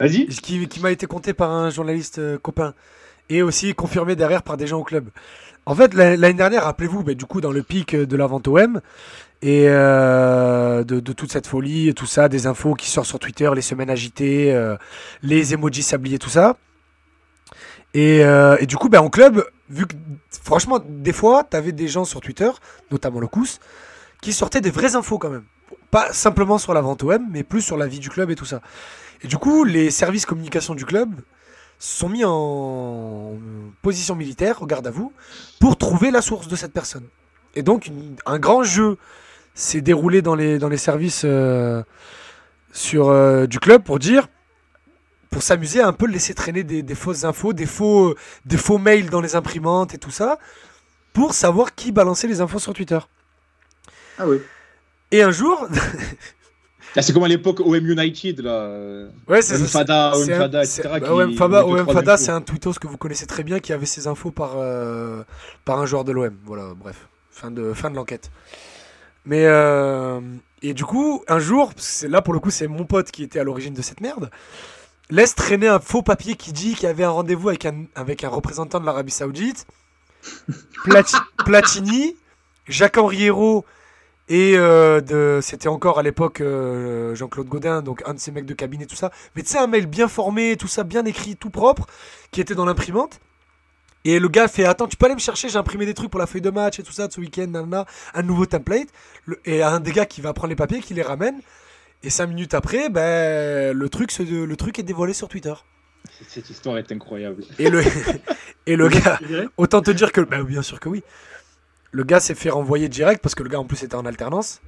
[0.00, 0.26] Vas-y.
[0.26, 2.74] qui, qui m'a été contée par un journaliste euh, copain
[3.30, 5.08] et aussi confirmée derrière par des gens au club.
[5.66, 8.26] En fait, la- l'année dernière, rappelez-vous, bah, du coup, dans le pic euh, de la
[8.26, 8.80] vente OM
[9.42, 13.62] et euh, de, toute cette folie tout ça, des infos qui sortent sur Twitter, les
[13.62, 14.76] semaines agitées, euh,
[15.22, 16.56] les emojis sabliers, tout ça.
[17.94, 18.22] Et,
[18.66, 19.94] du coup, bah, en club, vu que,
[20.42, 22.50] franchement, des fois, t'avais des gens sur Twitter,
[22.90, 23.58] notamment le Cous,
[24.20, 25.44] qui sortaient des vraies infos quand même.
[25.90, 28.44] Pas simplement sur la vente OM, mais plus sur la vie du club et tout
[28.44, 28.60] ça.
[29.22, 31.14] Et du coup, les services communication du club
[31.78, 33.34] se sont mis en
[33.82, 35.12] position militaire, au garde à vous,
[35.60, 37.06] pour trouver la source de cette personne.
[37.54, 38.96] Et donc, une- un grand jeu
[39.54, 41.82] s'est déroulé dans les, dans les services euh,
[42.72, 44.28] sur, euh, du club pour dire,
[45.30, 48.14] pour s'amuser à un peu laisser traîner des, des fausses infos, des faux,
[48.44, 50.38] des faux mails dans les imprimantes et tout ça,
[51.12, 52.98] pour savoir qui balançait les infos sur Twitter.
[54.18, 54.40] Ah oui.
[55.10, 55.66] Et un jour,
[56.96, 59.06] Ah, c'est comme à l'époque OM United, là.
[59.28, 60.82] ouais, c'est OM Fada, OM Fada, etc.
[61.00, 63.86] bah, OM Fada, OM Fada, c'est un tweetos que vous connaissez très bien qui avait
[63.86, 65.22] ses infos par, euh,
[65.64, 66.34] par un joueur de l'OM.
[66.44, 68.30] Voilà, bref, fin de, fin de l'enquête.
[69.26, 70.20] Mais euh,
[70.62, 73.40] et du coup, un jour, c'est là pour le coup, c'est mon pote qui était
[73.40, 74.30] à l'origine de cette merde.
[75.10, 78.24] Laisse traîner un faux papier qui dit qu'il y avait un rendez-vous avec un, avec
[78.24, 79.66] un représentant de l'Arabie Saoudite,
[80.84, 82.16] Plati- Platini,
[82.68, 83.64] Jacques-Henri Hérault
[84.28, 88.46] et euh, de, c'était encore à l'époque euh, Jean-Claude Godin, donc un de ces mecs
[88.46, 89.10] de cabinet, tout ça.
[89.36, 91.86] Mais tu sais, un mail bien formé, tout ça, bien écrit, tout propre,
[92.32, 93.20] qui était dans l'imprimante.
[94.04, 96.20] Et le gars fait Attends, tu peux aller me chercher, j'ai imprimé des trucs pour
[96.20, 98.88] la feuille de match et tout ça de ce week-end, nanana, un nouveau template.
[99.24, 101.40] Le- et un des gars qui va prendre les papiers, qui les ramène.
[102.02, 105.54] Et cinq minutes après, ben, le, truc se- le truc est dévoilé sur Twitter.
[106.28, 107.42] Cette histoire est incroyable.
[107.58, 107.82] Et le,
[108.66, 109.18] et le gars,
[109.56, 111.02] Autant te dire que, bah, bien sûr que oui.
[111.92, 114.60] Le gars s'est fait renvoyer direct parce que le gars en plus était en alternance.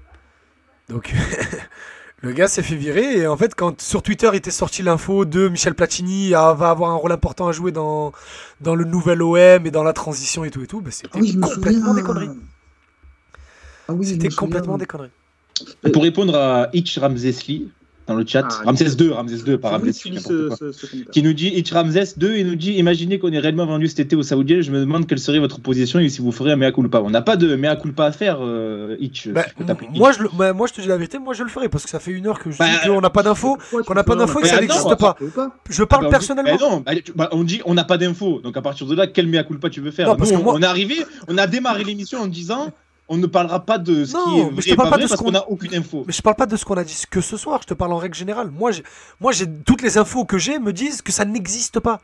[0.89, 1.15] Donc
[2.23, 5.49] le gars s'est fait virer et en fait quand sur Twitter était sorti l'info de
[5.49, 8.13] Michel Platini ah, va avoir un rôle important à jouer dans,
[8.61, 11.19] dans le nouvel OM et dans la transition et tout et tout, bah, c'était Ah
[11.21, 12.31] oui, complètement des conneries.
[13.89, 15.11] Ah oui, C'était me complètement des conneries.
[15.93, 17.71] Pour répondre à Hitch Ramsesli
[18.09, 21.23] dans le chat, Ah, Ramsès 2, Ramsès 2, pas Je voulais Ramsès n'importe ce, qui
[21.23, 24.17] nous dit Hitch Ramsès 2 et nous dit imaginez qu'on est réellement vendu cet été
[24.17, 26.73] aux Saoudiens je me demande quelle serait votre position et si vous ferez un mea
[26.73, 27.01] culpa.
[27.03, 29.63] On n'a pas de mea culpa à faire euh, Hitch Bah, si
[29.99, 31.85] moi, je le- bah, moi je te dis la vérité, moi je le ferai parce
[31.85, 33.59] que ça fait une heure que je Bah, dis qu'on n'a pas d'infos.
[33.87, 35.15] Qu'on n'a pas d'infos et que ça n'existe pas.
[35.69, 36.57] Je parle bah, on dit- personnellement.
[36.59, 38.41] bah non, bah, tu- bah, on dit on n'a pas d'infos.
[38.41, 40.09] Donc à partir de là quel mea culpa tu veux faire?
[40.09, 40.97] Non, parce Nous, que moi- on est arrivé
[41.29, 42.73] on a démarré l'émission en disant
[43.09, 44.89] on ne parlera pas de ce Non, qui est mais vrai je te et parle
[44.91, 46.65] pas pas de vrai parce qu'on- n'a aucune info Mais je parle pas de ce
[46.65, 48.51] qu'on a dit que ce soir, je te parle en règle générale.
[48.51, 48.71] Moi,
[49.21, 52.01] moi, j'ai toutes les infos que j'ai me disent que ça n'existe pas.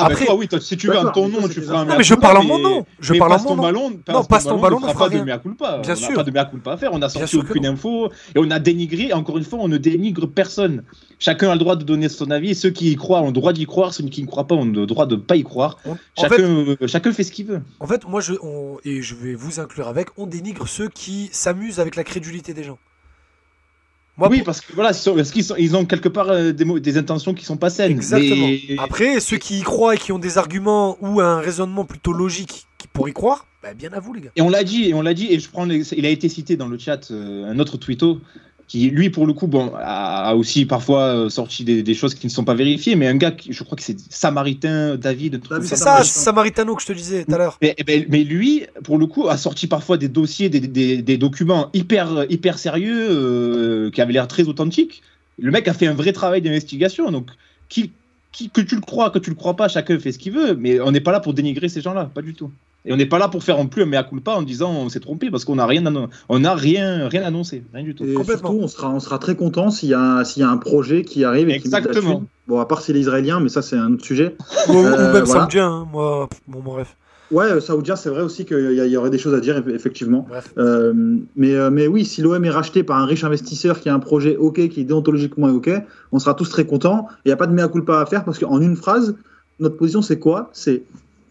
[0.00, 1.80] Ah bah Après- toi oui toi, si tu veux en D'accord, ton nom tu feras
[1.80, 2.86] un Non, mais je parle en mon nom.
[3.00, 3.62] Je parle en passe mon ton nom.
[3.62, 5.78] ballon, Non, passe ton ballon ne ne fera fera pas de mea culpa.
[5.78, 6.14] Bien on n'a sûr.
[6.14, 6.90] pas de mea culpa à faire.
[6.92, 9.08] On a sorti aucune info et on a dénigré.
[9.08, 10.84] Et encore une fois, on ne dénigre personne.
[11.18, 12.54] Chacun a le droit de donner son avis.
[12.54, 13.92] Ceux qui y croient ont le droit d'y croire.
[13.92, 15.78] Ceux qui ne croient pas ont le droit de ne pas y croire.
[15.84, 17.60] On- en, Chacun, fait, euh, chacun fait ce qu'il veut.
[17.80, 21.28] en fait, moi, je, on- et je vais vous inclure avec, on dénigre ceux qui
[21.32, 22.78] s'amusent avec la crédulité des gens.
[24.18, 27.34] Moi, oui, pour- parce que voilà, parce qu'ils ils ont quelque part euh, des, intentions
[27.34, 27.92] qui sont pas saines.
[27.92, 28.48] exactement.
[28.48, 32.12] Mais- Après, ceux qui y croient et qui ont des arguments ou un raisonnement plutôt
[32.12, 34.30] logique qui pour y croire, bah, bien à vous, les gars.
[34.36, 36.28] Et on l'a dit, et on l'a dit, et je prends, les- il a été
[36.28, 38.20] cité dans le chat euh, un autre tweeto
[38.68, 42.26] qui, lui, pour le coup, bon, a, aussi parfois euh, sorti des, des choses qui
[42.26, 45.76] ne sont pas vérifiées, mais un gars, qui, je crois que c'est Samaritain, David, C'est
[45.76, 46.04] ça.
[46.04, 47.56] Samaritano que je te disais tout à l'heure.
[47.62, 51.00] Mais, eh ben, mais lui, pour le coup, a sorti parfois des dossiers, des, des-
[51.00, 55.02] des documents hyper, hyper sérieux, euh, qui avaient l'air très authentiques.
[55.40, 57.30] Le mec a fait un vrai travail d'investigation, donc
[57.70, 57.90] qui,
[58.32, 60.54] qui- que tu le crois, que tu le crois pas, chacun fait ce qu'il veut,
[60.54, 62.50] mais on n'est pas là pour dénigrer ces gens-là, pas du tout.
[62.84, 64.88] Et on n'est pas là pour faire en plus un mea culpa en disant on
[64.88, 65.82] s'est trompé parce qu'on n'a rien,
[66.28, 68.04] on n'a rien, rien annoncé, rien du tout.
[68.04, 68.50] Et Complètement.
[68.50, 71.02] surtout, on sera, on sera très content s'il y, a- s'il y a un projet
[71.02, 72.24] qui arrive et Exactement.
[72.46, 74.36] Bon, à part si les Israéliens, mais ça, c'est un autre sujet.
[74.68, 75.42] Ou, ou Euh, même voilà.
[75.42, 76.28] Saoudien, hein, moi.
[76.46, 76.96] Bon, bref.
[77.30, 79.74] Ouais, euh, Saoudien, c'est vrai aussi qu'il y, a- aurait des choses à dire, eff-
[79.74, 80.26] effectivement.
[80.56, 80.94] Euh,
[81.36, 83.98] mais, euh, mais oui, si l'OM est racheté par un riche investisseur qui a un
[83.98, 85.70] projet OK, qui déontologiquement est OK,
[86.12, 87.06] on sera tous très contents.
[87.26, 89.14] Il n'y a pas de mea culpa à faire parce qu'en une phrase,
[89.60, 90.48] notre position, c'est quoi?
[90.54, 90.84] C'est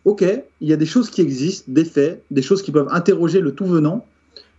[0.07, 0.23] OK,
[0.61, 3.51] il y a des choses qui existent, des faits, des choses qui peuvent interroger le
[3.51, 4.05] tout venant,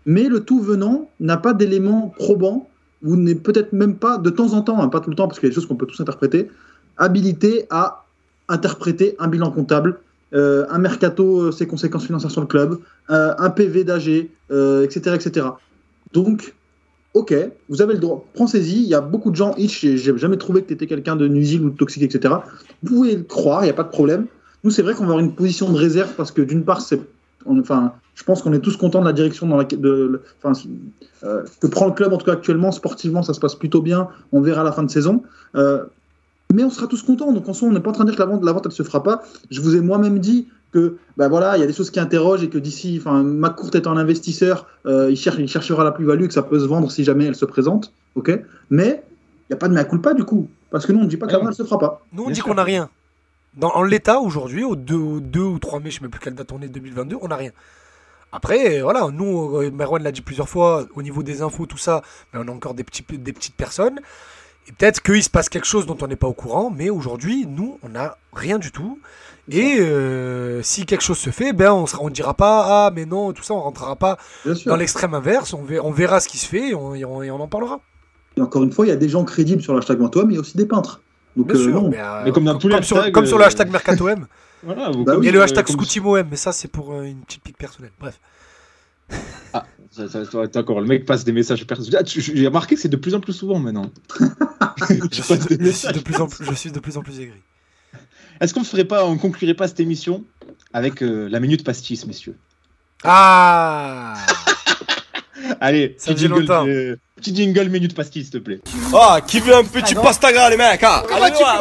[0.05, 2.69] mais le tout venant n'a pas d'éléments probants
[3.03, 5.41] ou n'est peut-être même pas, de temps en temps, hein, pas tout le temps, parce
[5.41, 6.51] qu'il y a des choses qu'on peut tous interpréter,
[6.99, 8.05] habilité à
[8.51, 10.01] interpréter un bilan comptable,
[10.35, 12.79] euh, un mercato, euh, ses conséquences financières sur le club,
[13.09, 15.47] euh, un PV d'AG, etc., etc.
[16.13, 16.55] Donc,
[17.15, 17.35] ok,
[17.71, 18.83] vous avez le droit, pensez-y.
[18.83, 21.27] Il y a beaucoup de gens, Hitch, j'ai jamais trouvé que tu étais quelqu'un de
[21.27, 22.35] nuisible ou de toxique, etc.
[22.83, 24.27] Vous pouvez le croire, il n'y a pas de problème.
[24.65, 27.01] Nous, c'est vrai qu'on va avoir une position de réserve parce que d'une part, c'est,
[27.47, 30.59] enfin, je pense qu'on est tous contents de la direction dans laquelle, de, enfin,
[31.23, 34.09] euh, que prend le club en tout cas actuellement, sportivement, ça se passe plutôt bien.
[34.33, 35.23] On verra à la fin de saison.
[35.55, 35.85] Euh,
[36.53, 37.33] mais on sera tous contents.
[37.33, 38.67] Donc en soi, on n'est pas en train de dire que la vente, la vente
[38.67, 39.23] elle se fera pas.
[39.51, 42.43] Je vous ai moi-même dit que ben voilà, il y a des choses qui interrogent
[42.43, 46.25] et que d'ici, enfin, McCourt étant un investisseur, euh, il, cherche, il cherchera la plus-value
[46.25, 47.93] et que ça peut se vendre si jamais elle se présente.
[48.15, 48.31] Ok,
[48.71, 49.03] mais
[49.49, 51.17] il n'y a pas de mea culpa du coup, parce que nous on ne dit
[51.17, 52.05] pas que la vente elle se fera pas.
[52.13, 52.45] Nous, on Bien dit sûr.
[52.45, 52.91] qu'on n'a rien.
[53.59, 56.11] Dans, en l'état aujourd'hui, au 2, au 2 ou 3 mai, je ne sais même
[56.11, 57.51] plus quelle date on est, 2022, on n'a rien.
[58.31, 62.03] Après, voilà, nous, euh, Merwan l'a dit plusieurs fois, au niveau des infos, tout ça,
[62.33, 64.01] mais on a encore des, petits, des petites personnes.
[64.69, 67.47] Et peut-être qu'il se passe quelque chose dont on n'est pas au courant, mais aujourd'hui,
[67.47, 68.99] nous, on n'a rien du tout.
[69.51, 73.33] Et euh, si quelque chose se fait, ben on ne dira pas ah mais non
[73.33, 75.55] tout ça, on rentrera pas Bien dans l'extrême inverse.
[75.55, 77.49] On verra, on verra ce qui se fait et on, et on- et on en
[77.49, 77.81] parlera.
[78.37, 80.37] Et encore une fois, il y a des gens crédibles sur l'hashtag Mantois, mais il
[80.37, 81.01] y a aussi des peintres.
[81.39, 81.89] Donc, Bien euh, sûr, non.
[81.89, 83.71] mais, euh, Mais comme dans tous les comme sur, hashtags, comme sur le euh, hashtag
[83.71, 84.27] MercatoM
[84.65, 87.43] Voilà, vous- Bah et le sur- hashtag ScootyMoM, mais ça c'est pour euh, une petite
[87.45, 87.93] pique personnelle.
[87.99, 88.19] Bref.
[89.91, 92.01] Ça, ça, ça, D'accord, le mec passe des messages personnels.
[92.01, 93.91] Ah, J'ai remarqué que c'est de plus en plus souvent maintenant.
[95.11, 97.41] Je suis de plus en plus, je suis de plus en plus aigri.
[98.41, 100.25] Est-ce qu'on ferait pas, on conclurait pas cette émission
[100.75, 102.37] avec euh, la minute pastis, messieurs?
[103.03, 104.15] Ah
[105.61, 106.67] Allez, Ça petit faisait jingle, longtemps.
[106.67, 108.61] euh, petit jingle minute pastis, s'il te plaît.
[108.95, 111.61] Ah, qui veut un petit pastaga, les mecs hein Allez, bah,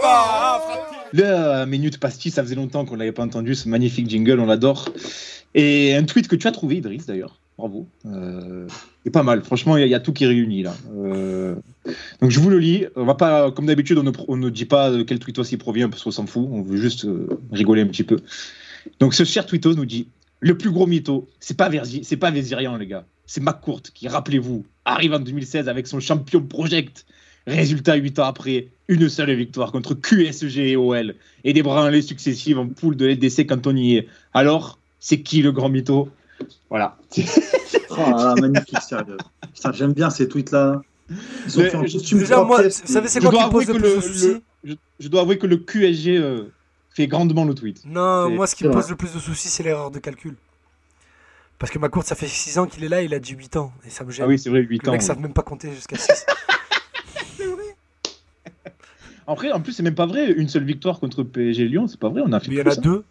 [0.02, 0.60] ah.
[1.12, 4.46] Le euh, minute pastis, ça faisait longtemps qu'on l'avait pas entendu, ce magnifique jingle, on
[4.46, 4.88] l'adore.
[5.54, 7.38] Et un tweet que tu as trouvé, Idriss, d'ailleurs.
[7.56, 7.86] Bravo.
[8.06, 8.66] Euh,
[9.06, 9.42] et pas mal.
[9.44, 10.74] Franchement, il y, y a tout qui est réuni là.
[10.96, 11.54] Euh,
[12.20, 12.86] donc je vous le lis.
[12.96, 15.58] On va pas, comme d'habitude, on ne, on ne dit pas de quel tweetos il
[15.58, 16.48] provient parce qu'on s'en fout.
[16.50, 18.16] On veut juste euh, rigoler un petit peu.
[18.98, 20.08] Donc ce cher tweetos nous dit
[20.44, 24.08] le plus gros mytho, c'est pas Verzi, c'est pas Vézirian les gars, c'est McCourt qui,
[24.08, 27.06] rappelez-vous, arrive en 2016 avec son champion project.
[27.46, 31.14] Résultat 8 ans après, une seule victoire contre QSG et OL
[31.44, 34.08] et des branlées successives en poule de LDC quand on y est.
[34.34, 36.10] Alors, c'est qui le grand mytho?
[36.68, 36.98] Voilà.
[37.96, 39.16] Oh là là, magnifique, sérieux.
[39.54, 40.82] Putain, j'aime bien ces tweets-là.
[41.56, 45.20] Ils costume Déjà, moi, vous savez c'est quoi qui pose le plus le- je dois
[45.20, 46.50] avouer que le QSG euh,
[46.94, 47.82] fait grandement le tweet.
[47.84, 48.80] Non, C'est- moi ce qui c'est me vrai.
[48.80, 50.36] pose le plus de soucis, c'est l'erreur de calcul.
[51.58, 53.56] Parce que ma courte, ça fait 6 ans qu'il est là, il a dit 8
[53.56, 53.72] ans.
[53.86, 54.24] Et ça me gêne.
[54.24, 54.92] Ah oui, c'est vrai, 8 Les ans.
[54.92, 56.26] mecs savent même pas compter jusqu'à 6.
[59.26, 60.30] Après, en plus, c'est même pas vrai.
[60.32, 62.22] Une seule victoire contre PSG Lyon, c'est pas vrai.
[62.24, 62.80] On a fait Mais il y en a hein.
[62.82, 63.04] deux.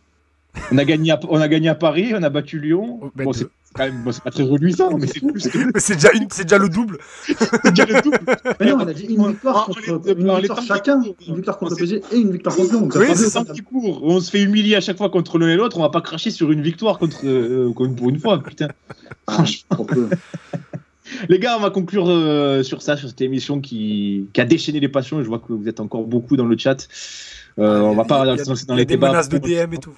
[0.72, 3.00] On a gagné à, on a gagné à Paris, on a battu Lyon.
[3.02, 5.50] Oh, ben bon, c'est c'est quand même, bon, c'est pas très reluisant, mais c'est plus
[5.50, 7.00] que c'est déjà, une- c'est déjà le double.
[7.66, 8.20] déjà le double.
[8.60, 9.80] Mais non, il a dit une victoire contre
[10.16, 11.02] une victoire chacun.
[11.28, 12.90] Une victoire contre on le PSG et une victoire contre Lyon.
[12.96, 14.02] Oui, C'est qui court.
[14.04, 15.78] On se fait humilier à chaque fois contre l'un et l'autre.
[15.80, 18.68] On va pas cracher sur une victoire contre euh, pour une fois, putain.
[19.28, 19.86] Franchement.
[19.86, 20.10] Peu.
[21.30, 24.80] Les gars, on va conclure euh, sur ça, sur cette émission qui, qui a déchaîné
[24.80, 25.22] les passions.
[25.24, 26.88] Je vois que vous êtes encore beaucoup dans le chat.
[27.60, 29.10] Euh, on va pas a- se lancer dans il y a les des débats.
[29.10, 29.94] menaces de DM et tout.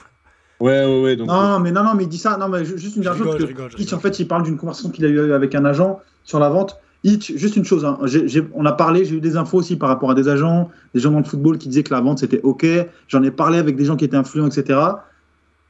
[0.59, 1.15] Ouais, ouais, ouais.
[1.15, 2.37] Donc, Non, non, mais non, non, mais il dit ça.
[2.37, 3.33] Non, mais ju- juste une dernière chose.
[3.33, 3.97] rigole, que rigole, Hitch, rigole.
[3.97, 6.77] en fait, il parle d'une conversation qu'il a eue avec un agent sur la vente.
[7.03, 7.85] Hitch, juste une chose.
[7.85, 10.27] hein, j'ai- j'ai- on a parlé, j'ai eu des infos aussi par rapport à des
[10.27, 12.65] agents, des gens dans le football qui disaient que la vente c'était OK.
[13.07, 14.79] J'en ai parlé avec des gens qui étaient influents, etc.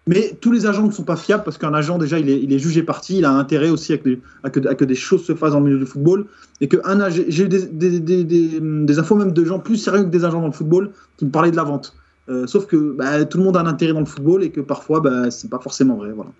[0.07, 2.53] Mais tous les agents ne sont pas fiables parce qu'un agent, déjà, il est, il
[2.53, 3.17] est jugé parti.
[3.17, 5.53] Il a intérêt aussi à que, des- à que, à que des choses se fassent
[5.53, 6.27] dans le milieu du football.
[6.61, 9.77] Et que un j'ai eu des, des, des, des- des infos même de gens plus
[9.77, 11.95] sérieux que des agents dans le football qui me parlaient de la vente.
[12.27, 14.61] Euh, sauf que bah, tout le monde a un intérêt dans le football et que
[14.61, 16.11] parfois, bah, c'est pas forcément vrai.
[16.11, 16.31] Voilà.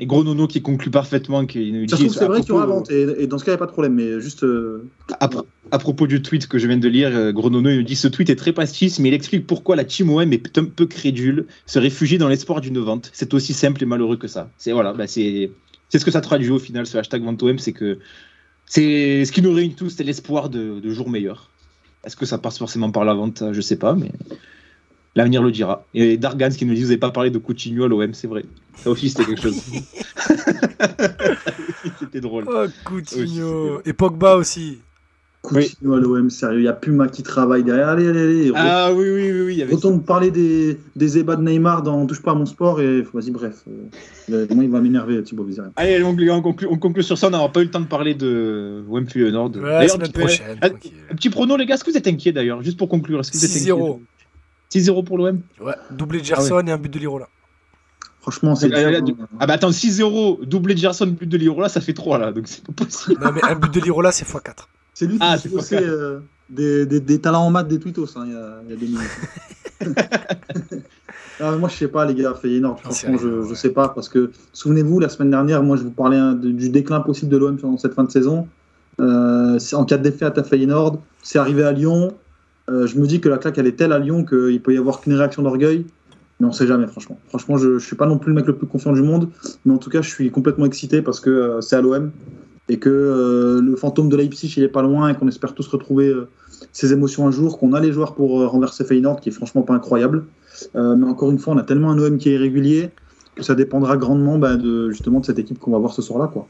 [0.00, 1.46] Et Gros Nono qui conclut parfaitement.
[1.46, 3.44] Qui nous Ça se trouve, c'est vrai qu'il y aura vente, et, et dans ce
[3.44, 4.42] cas, il n'y a pas de problème, mais juste.
[4.42, 4.84] euh,
[5.20, 7.76] À, pro- à propos du tweet que je viens de lire, euh, Gros Nono il
[7.78, 10.58] nous dit ce tweet est très pastis, mais il explique pourquoi la Team OM est
[10.58, 13.10] un peu crédule, se réfugie dans l'espoir d'une vente.
[13.12, 14.50] C'est aussi simple et malheureux que ça.
[14.58, 15.50] C'est voilà, bah, c'est
[15.92, 17.98] ce que ça traduit au final, ce hashtag vente OM, c'est que
[18.66, 21.50] c'est ce qui nous réunit tous, c'est l'espoir de, de jours meilleurs.
[22.04, 23.44] Est-ce que ça passe forcément par la vente?
[23.52, 24.10] Je sais pas, mais
[25.16, 25.84] l'avenir le dira.
[25.94, 28.44] Et Dargans qui nous dit vous n'avez pas parlé de Coutinho à l'OM, c'est vrai.
[28.76, 29.56] Ça aussi c'était quelque chose.
[31.98, 32.44] c'était drôle.
[32.48, 33.80] Oh, Coutinho.
[33.84, 34.78] Et Pogba aussi.
[35.42, 37.88] Coutinho à l'OM, sérieux, il n'y a Puma qui travaille derrière.
[37.88, 38.52] Allez, allez, allez.
[38.54, 39.54] Ah oui, oui, oui, oui.
[39.56, 42.80] y avait Retourne parler des, des ébats de Neymar dans Touche pas à mon sport
[42.80, 43.62] et vas-y, bref.
[44.32, 45.70] Euh, moi, il va m'énerver, Thibaut Vizirien.
[45.76, 47.26] Allez, on conclut, on conclut sur ça.
[47.26, 49.50] On n'aura pas eu le temps de parler de WMP Nord.
[49.56, 50.58] Ouais, D'ailleurs, petit- prochaine.
[50.62, 50.92] un, tranquille.
[51.10, 51.74] un petit prono, les gars.
[51.74, 53.20] Est-ce que vous êtes inquiets d'ailleurs Juste pour conclure.
[53.20, 53.74] Est-ce que vous êtes 6-0.
[53.74, 54.00] inquiets
[54.74, 57.28] 6-0 pour l'OM Ouais, doublé de Gerson et un but de Lirola.
[58.20, 58.72] Franchement, c'est.
[58.74, 59.00] Ah, hein.
[59.02, 62.32] du- Ah bah attends, 6-0, doublé de Gerson, but de Lirola, ça fait 3 là.
[62.32, 63.22] Donc c'est pas possible.
[63.22, 64.66] Non, mais un but de Lirola, c'est x4.
[64.94, 68.06] C'est lui qui Ah, a pas euh, des, des, des talents en maths des tweetos
[68.16, 69.10] hein, il y, a, il y a deux minutes.
[71.40, 73.88] Ah, moi, je sais pas, les gars, Feyenoord, J'en sais franchement, je, sais pas.
[73.88, 77.28] Parce que, souvenez-vous, la semaine dernière, moi, je vous parlais hein, de- du déclin possible
[77.30, 78.46] de l'OM dans cette fin de saison.
[79.00, 82.12] Euh, en cas de défaite à Feyenoord, c'est arrivé à Lyon.
[82.70, 84.78] Euh, je me dis que la claque, elle est telle à Lyon qu'il peut y
[84.78, 85.86] avoir qu'une réaction d'orgueil.
[86.40, 87.18] Mais on sait jamais, franchement.
[87.28, 89.28] Franchement, je, je suis pas non plus le mec le plus confiant du monde.
[89.64, 92.10] Mais en tout cas, je suis complètement excité parce que euh, c'est à l'OM.
[92.68, 95.68] Et que euh, le fantôme de Leipzig, il est pas loin et qu'on espère tous
[95.68, 96.12] retrouver
[96.72, 97.58] ces émotions un jour.
[97.58, 100.24] Qu'on a les joueurs pour renverser Feyenoord, qui est franchement pas incroyable.
[100.74, 102.90] Mais encore une fois, on a tellement un OM qui est irrégulier
[103.34, 106.28] que ça dépendra grandement bah, de, justement de cette équipe qu'on va voir ce soir-là.
[106.32, 106.46] Quoi.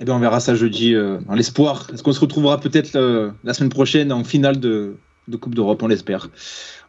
[0.00, 1.88] Et bien on verra ça jeudi euh, dans l'espoir.
[1.92, 2.92] Est-ce qu'on se retrouvera peut-être
[3.42, 4.94] la semaine prochaine en finale de,
[5.30, 6.28] de Coupe d'Europe, on l'espère.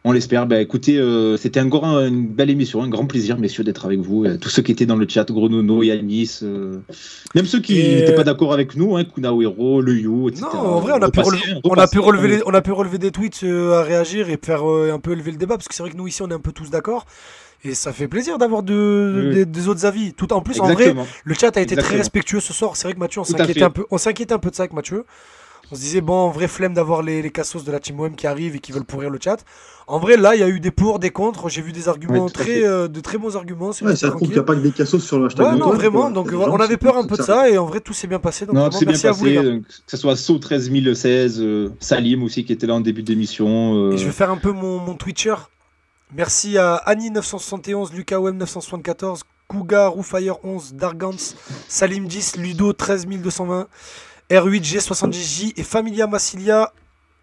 [0.04, 0.46] On l'espère.
[0.46, 4.00] Bah, écoutez, euh, c'était encore un- une belle émission, un grand plaisir, messieurs, d'être avec
[4.00, 4.24] vous.
[4.24, 6.80] Euh, tous ceux qui étaient dans le chat, Gronono, Yanis, euh,
[7.36, 10.44] même ceux qui n'étaient pas d'accord avec nous, hein, Kunawero, Le You, etc.
[10.52, 12.72] Non, en vrai, on a, pu relever, on, a pu relever les- on a pu
[12.72, 15.82] relever des tweets à réagir et faire un peu élever le débat, parce que c'est
[15.84, 17.06] vrai que nous, ici, on est un peu tous d'accord.
[17.64, 19.34] Et ça fait plaisir d'avoir de, Oui.
[19.36, 20.14] des, des autres avis.
[20.14, 22.74] Tout en plus, en vrai, le chat a été très respectueux ce soir.
[22.76, 24.72] C'est vrai que Mathieu, on s'inquiétait un peu, on s'inquiétait un peu de ça avec
[24.72, 25.04] Mathieu.
[25.72, 28.14] On se disait, bon, en vrai, flemme d'avoir les, les cassos de la Team OM
[28.14, 29.38] qui arrivent et qui veulent pourrir le chat.
[29.86, 31.48] En vrai, là, il y a eu des pour, des contre.
[31.48, 33.70] J'ai vu des arguments très, euh, de très bons arguments.
[33.80, 35.46] Ouais, ça prouve qu'il n'y a pas que des cassos sur le hashtag.
[35.46, 36.10] Ouais, non, vraiment.
[36.10, 37.48] Donc, on avait peur un peu de ça.
[37.48, 38.44] et en vrai, tout s'est bien passé.
[38.44, 39.46] Donc, Non, vraiment, c'est bien merci à vous, les passé.
[39.48, 39.52] gars.
[39.54, 43.74] euh, Que ce soit So 13016, euh, Salim aussi qui était là en début d'émission.
[43.74, 45.34] euh, Et je vais faire un peu mon, mon Twitcher.
[46.14, 51.16] Merci à Annie971, LucaOM 974, Kuga, Roofire 11, Dargans,
[51.68, 53.66] Salim 10, Ludo 13220,
[54.32, 56.72] R8G70J et Familia Massilia,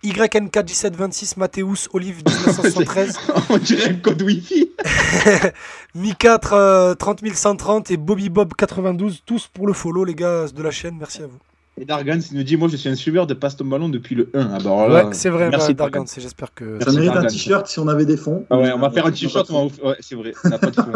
[0.04, 3.18] YNK1726, Mathéus, Olive 1973,
[3.50, 4.72] On dirait un code Wi-Fi.
[5.98, 10.70] Mi4 euh, 30130 et Bobby Bob 92, tous pour le follow les gars de la
[10.72, 11.40] chaîne, merci à vous.
[11.82, 14.14] Et Dargan il nous dit Moi, je suis un suiveur de Passe ton ballon depuis
[14.14, 14.40] le 1.
[14.54, 16.78] Ah, bah, là, ouais, c'est vrai, merci, bah, Dargans, et j'espère que...
[16.84, 17.30] Ça mérite un Dargan.
[17.30, 18.46] t-shirt si on avait des fonds.
[18.50, 19.50] Ah ouais, on va faire un Euh, t-shirt.
[19.50, 20.92] on va Ouais, c'est vrai, on n'a pas de fond.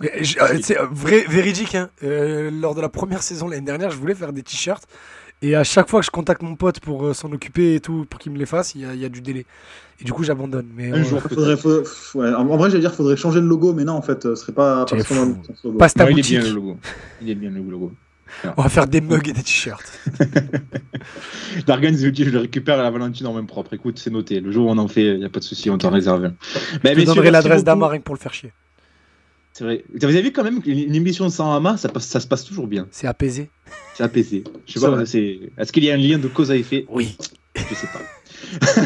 [0.00, 0.12] ouais.
[0.40, 1.74] Euh, C'est euh, vrai, véridique.
[1.74, 1.90] Hein.
[2.04, 4.84] Euh, lors de la première saison l'année dernière, je voulais faire des t-shirts.
[5.40, 8.06] Et à chaque fois que je contacte mon pote pour euh, s'en occuper et tout,
[8.10, 9.46] pour qu'il me les fasse, il y, a- il y a du délai.
[10.00, 10.66] Et du coup, j'abandonne.
[10.74, 11.82] Mais Un euh, jour, Faudrait, faut-
[12.16, 14.34] ouais, en en vrai, j'allais dire, faudrait changer le logo, mais non, en fait, ce
[14.34, 14.84] serait pas.
[14.84, 15.14] Pas fou.
[15.14, 15.78] logo.
[15.78, 16.38] passe ta Non, il est boutique.
[16.40, 16.76] bien le logo.
[17.22, 17.92] Il est bien le logo.
[18.56, 19.90] On va faire des mugs et des t-shirts.
[21.66, 23.72] Dargan Je le récupère à la Valentine en même propre.
[23.74, 24.40] Écoute, c'est noté.
[24.40, 26.24] Le jour où on en fait, il n'y a pas de souci, on t'en réserve
[26.24, 26.28] un.
[26.28, 27.64] Ben, Je te messieurs, donnerai merci l'adresse beaucoup.
[27.66, 28.52] d'Ama rien que pour le faire chier.
[29.58, 29.84] C'est vrai.
[29.92, 32.44] Vous avez vu quand même qu'une une émission sans Ama, ça, passe- ça se passe
[32.44, 32.86] toujours bien.
[32.92, 33.50] C'est apaisé.
[33.94, 34.44] C'est apaisé.
[34.68, 35.40] Je sais pas, c'est.
[35.58, 36.86] Est-ce qu'il y a un lien de cause à effet?
[36.88, 37.16] Oui.
[37.56, 37.98] Je sais pas.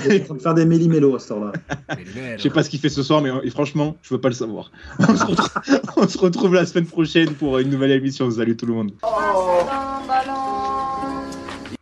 [0.07, 1.53] On est en train de faire des méli-mélo à ce temps-là.
[2.39, 4.35] Je sais pas ce qu'il fait ce soir, mais euh, franchement, je veux pas le
[4.35, 4.73] savoir.
[4.99, 5.51] On se retrouve,
[5.99, 8.31] on se retrouve la semaine prochaine pour une nouvelle émission.
[8.31, 8.93] Salut tout le monde.
[9.03, 9.09] Oh,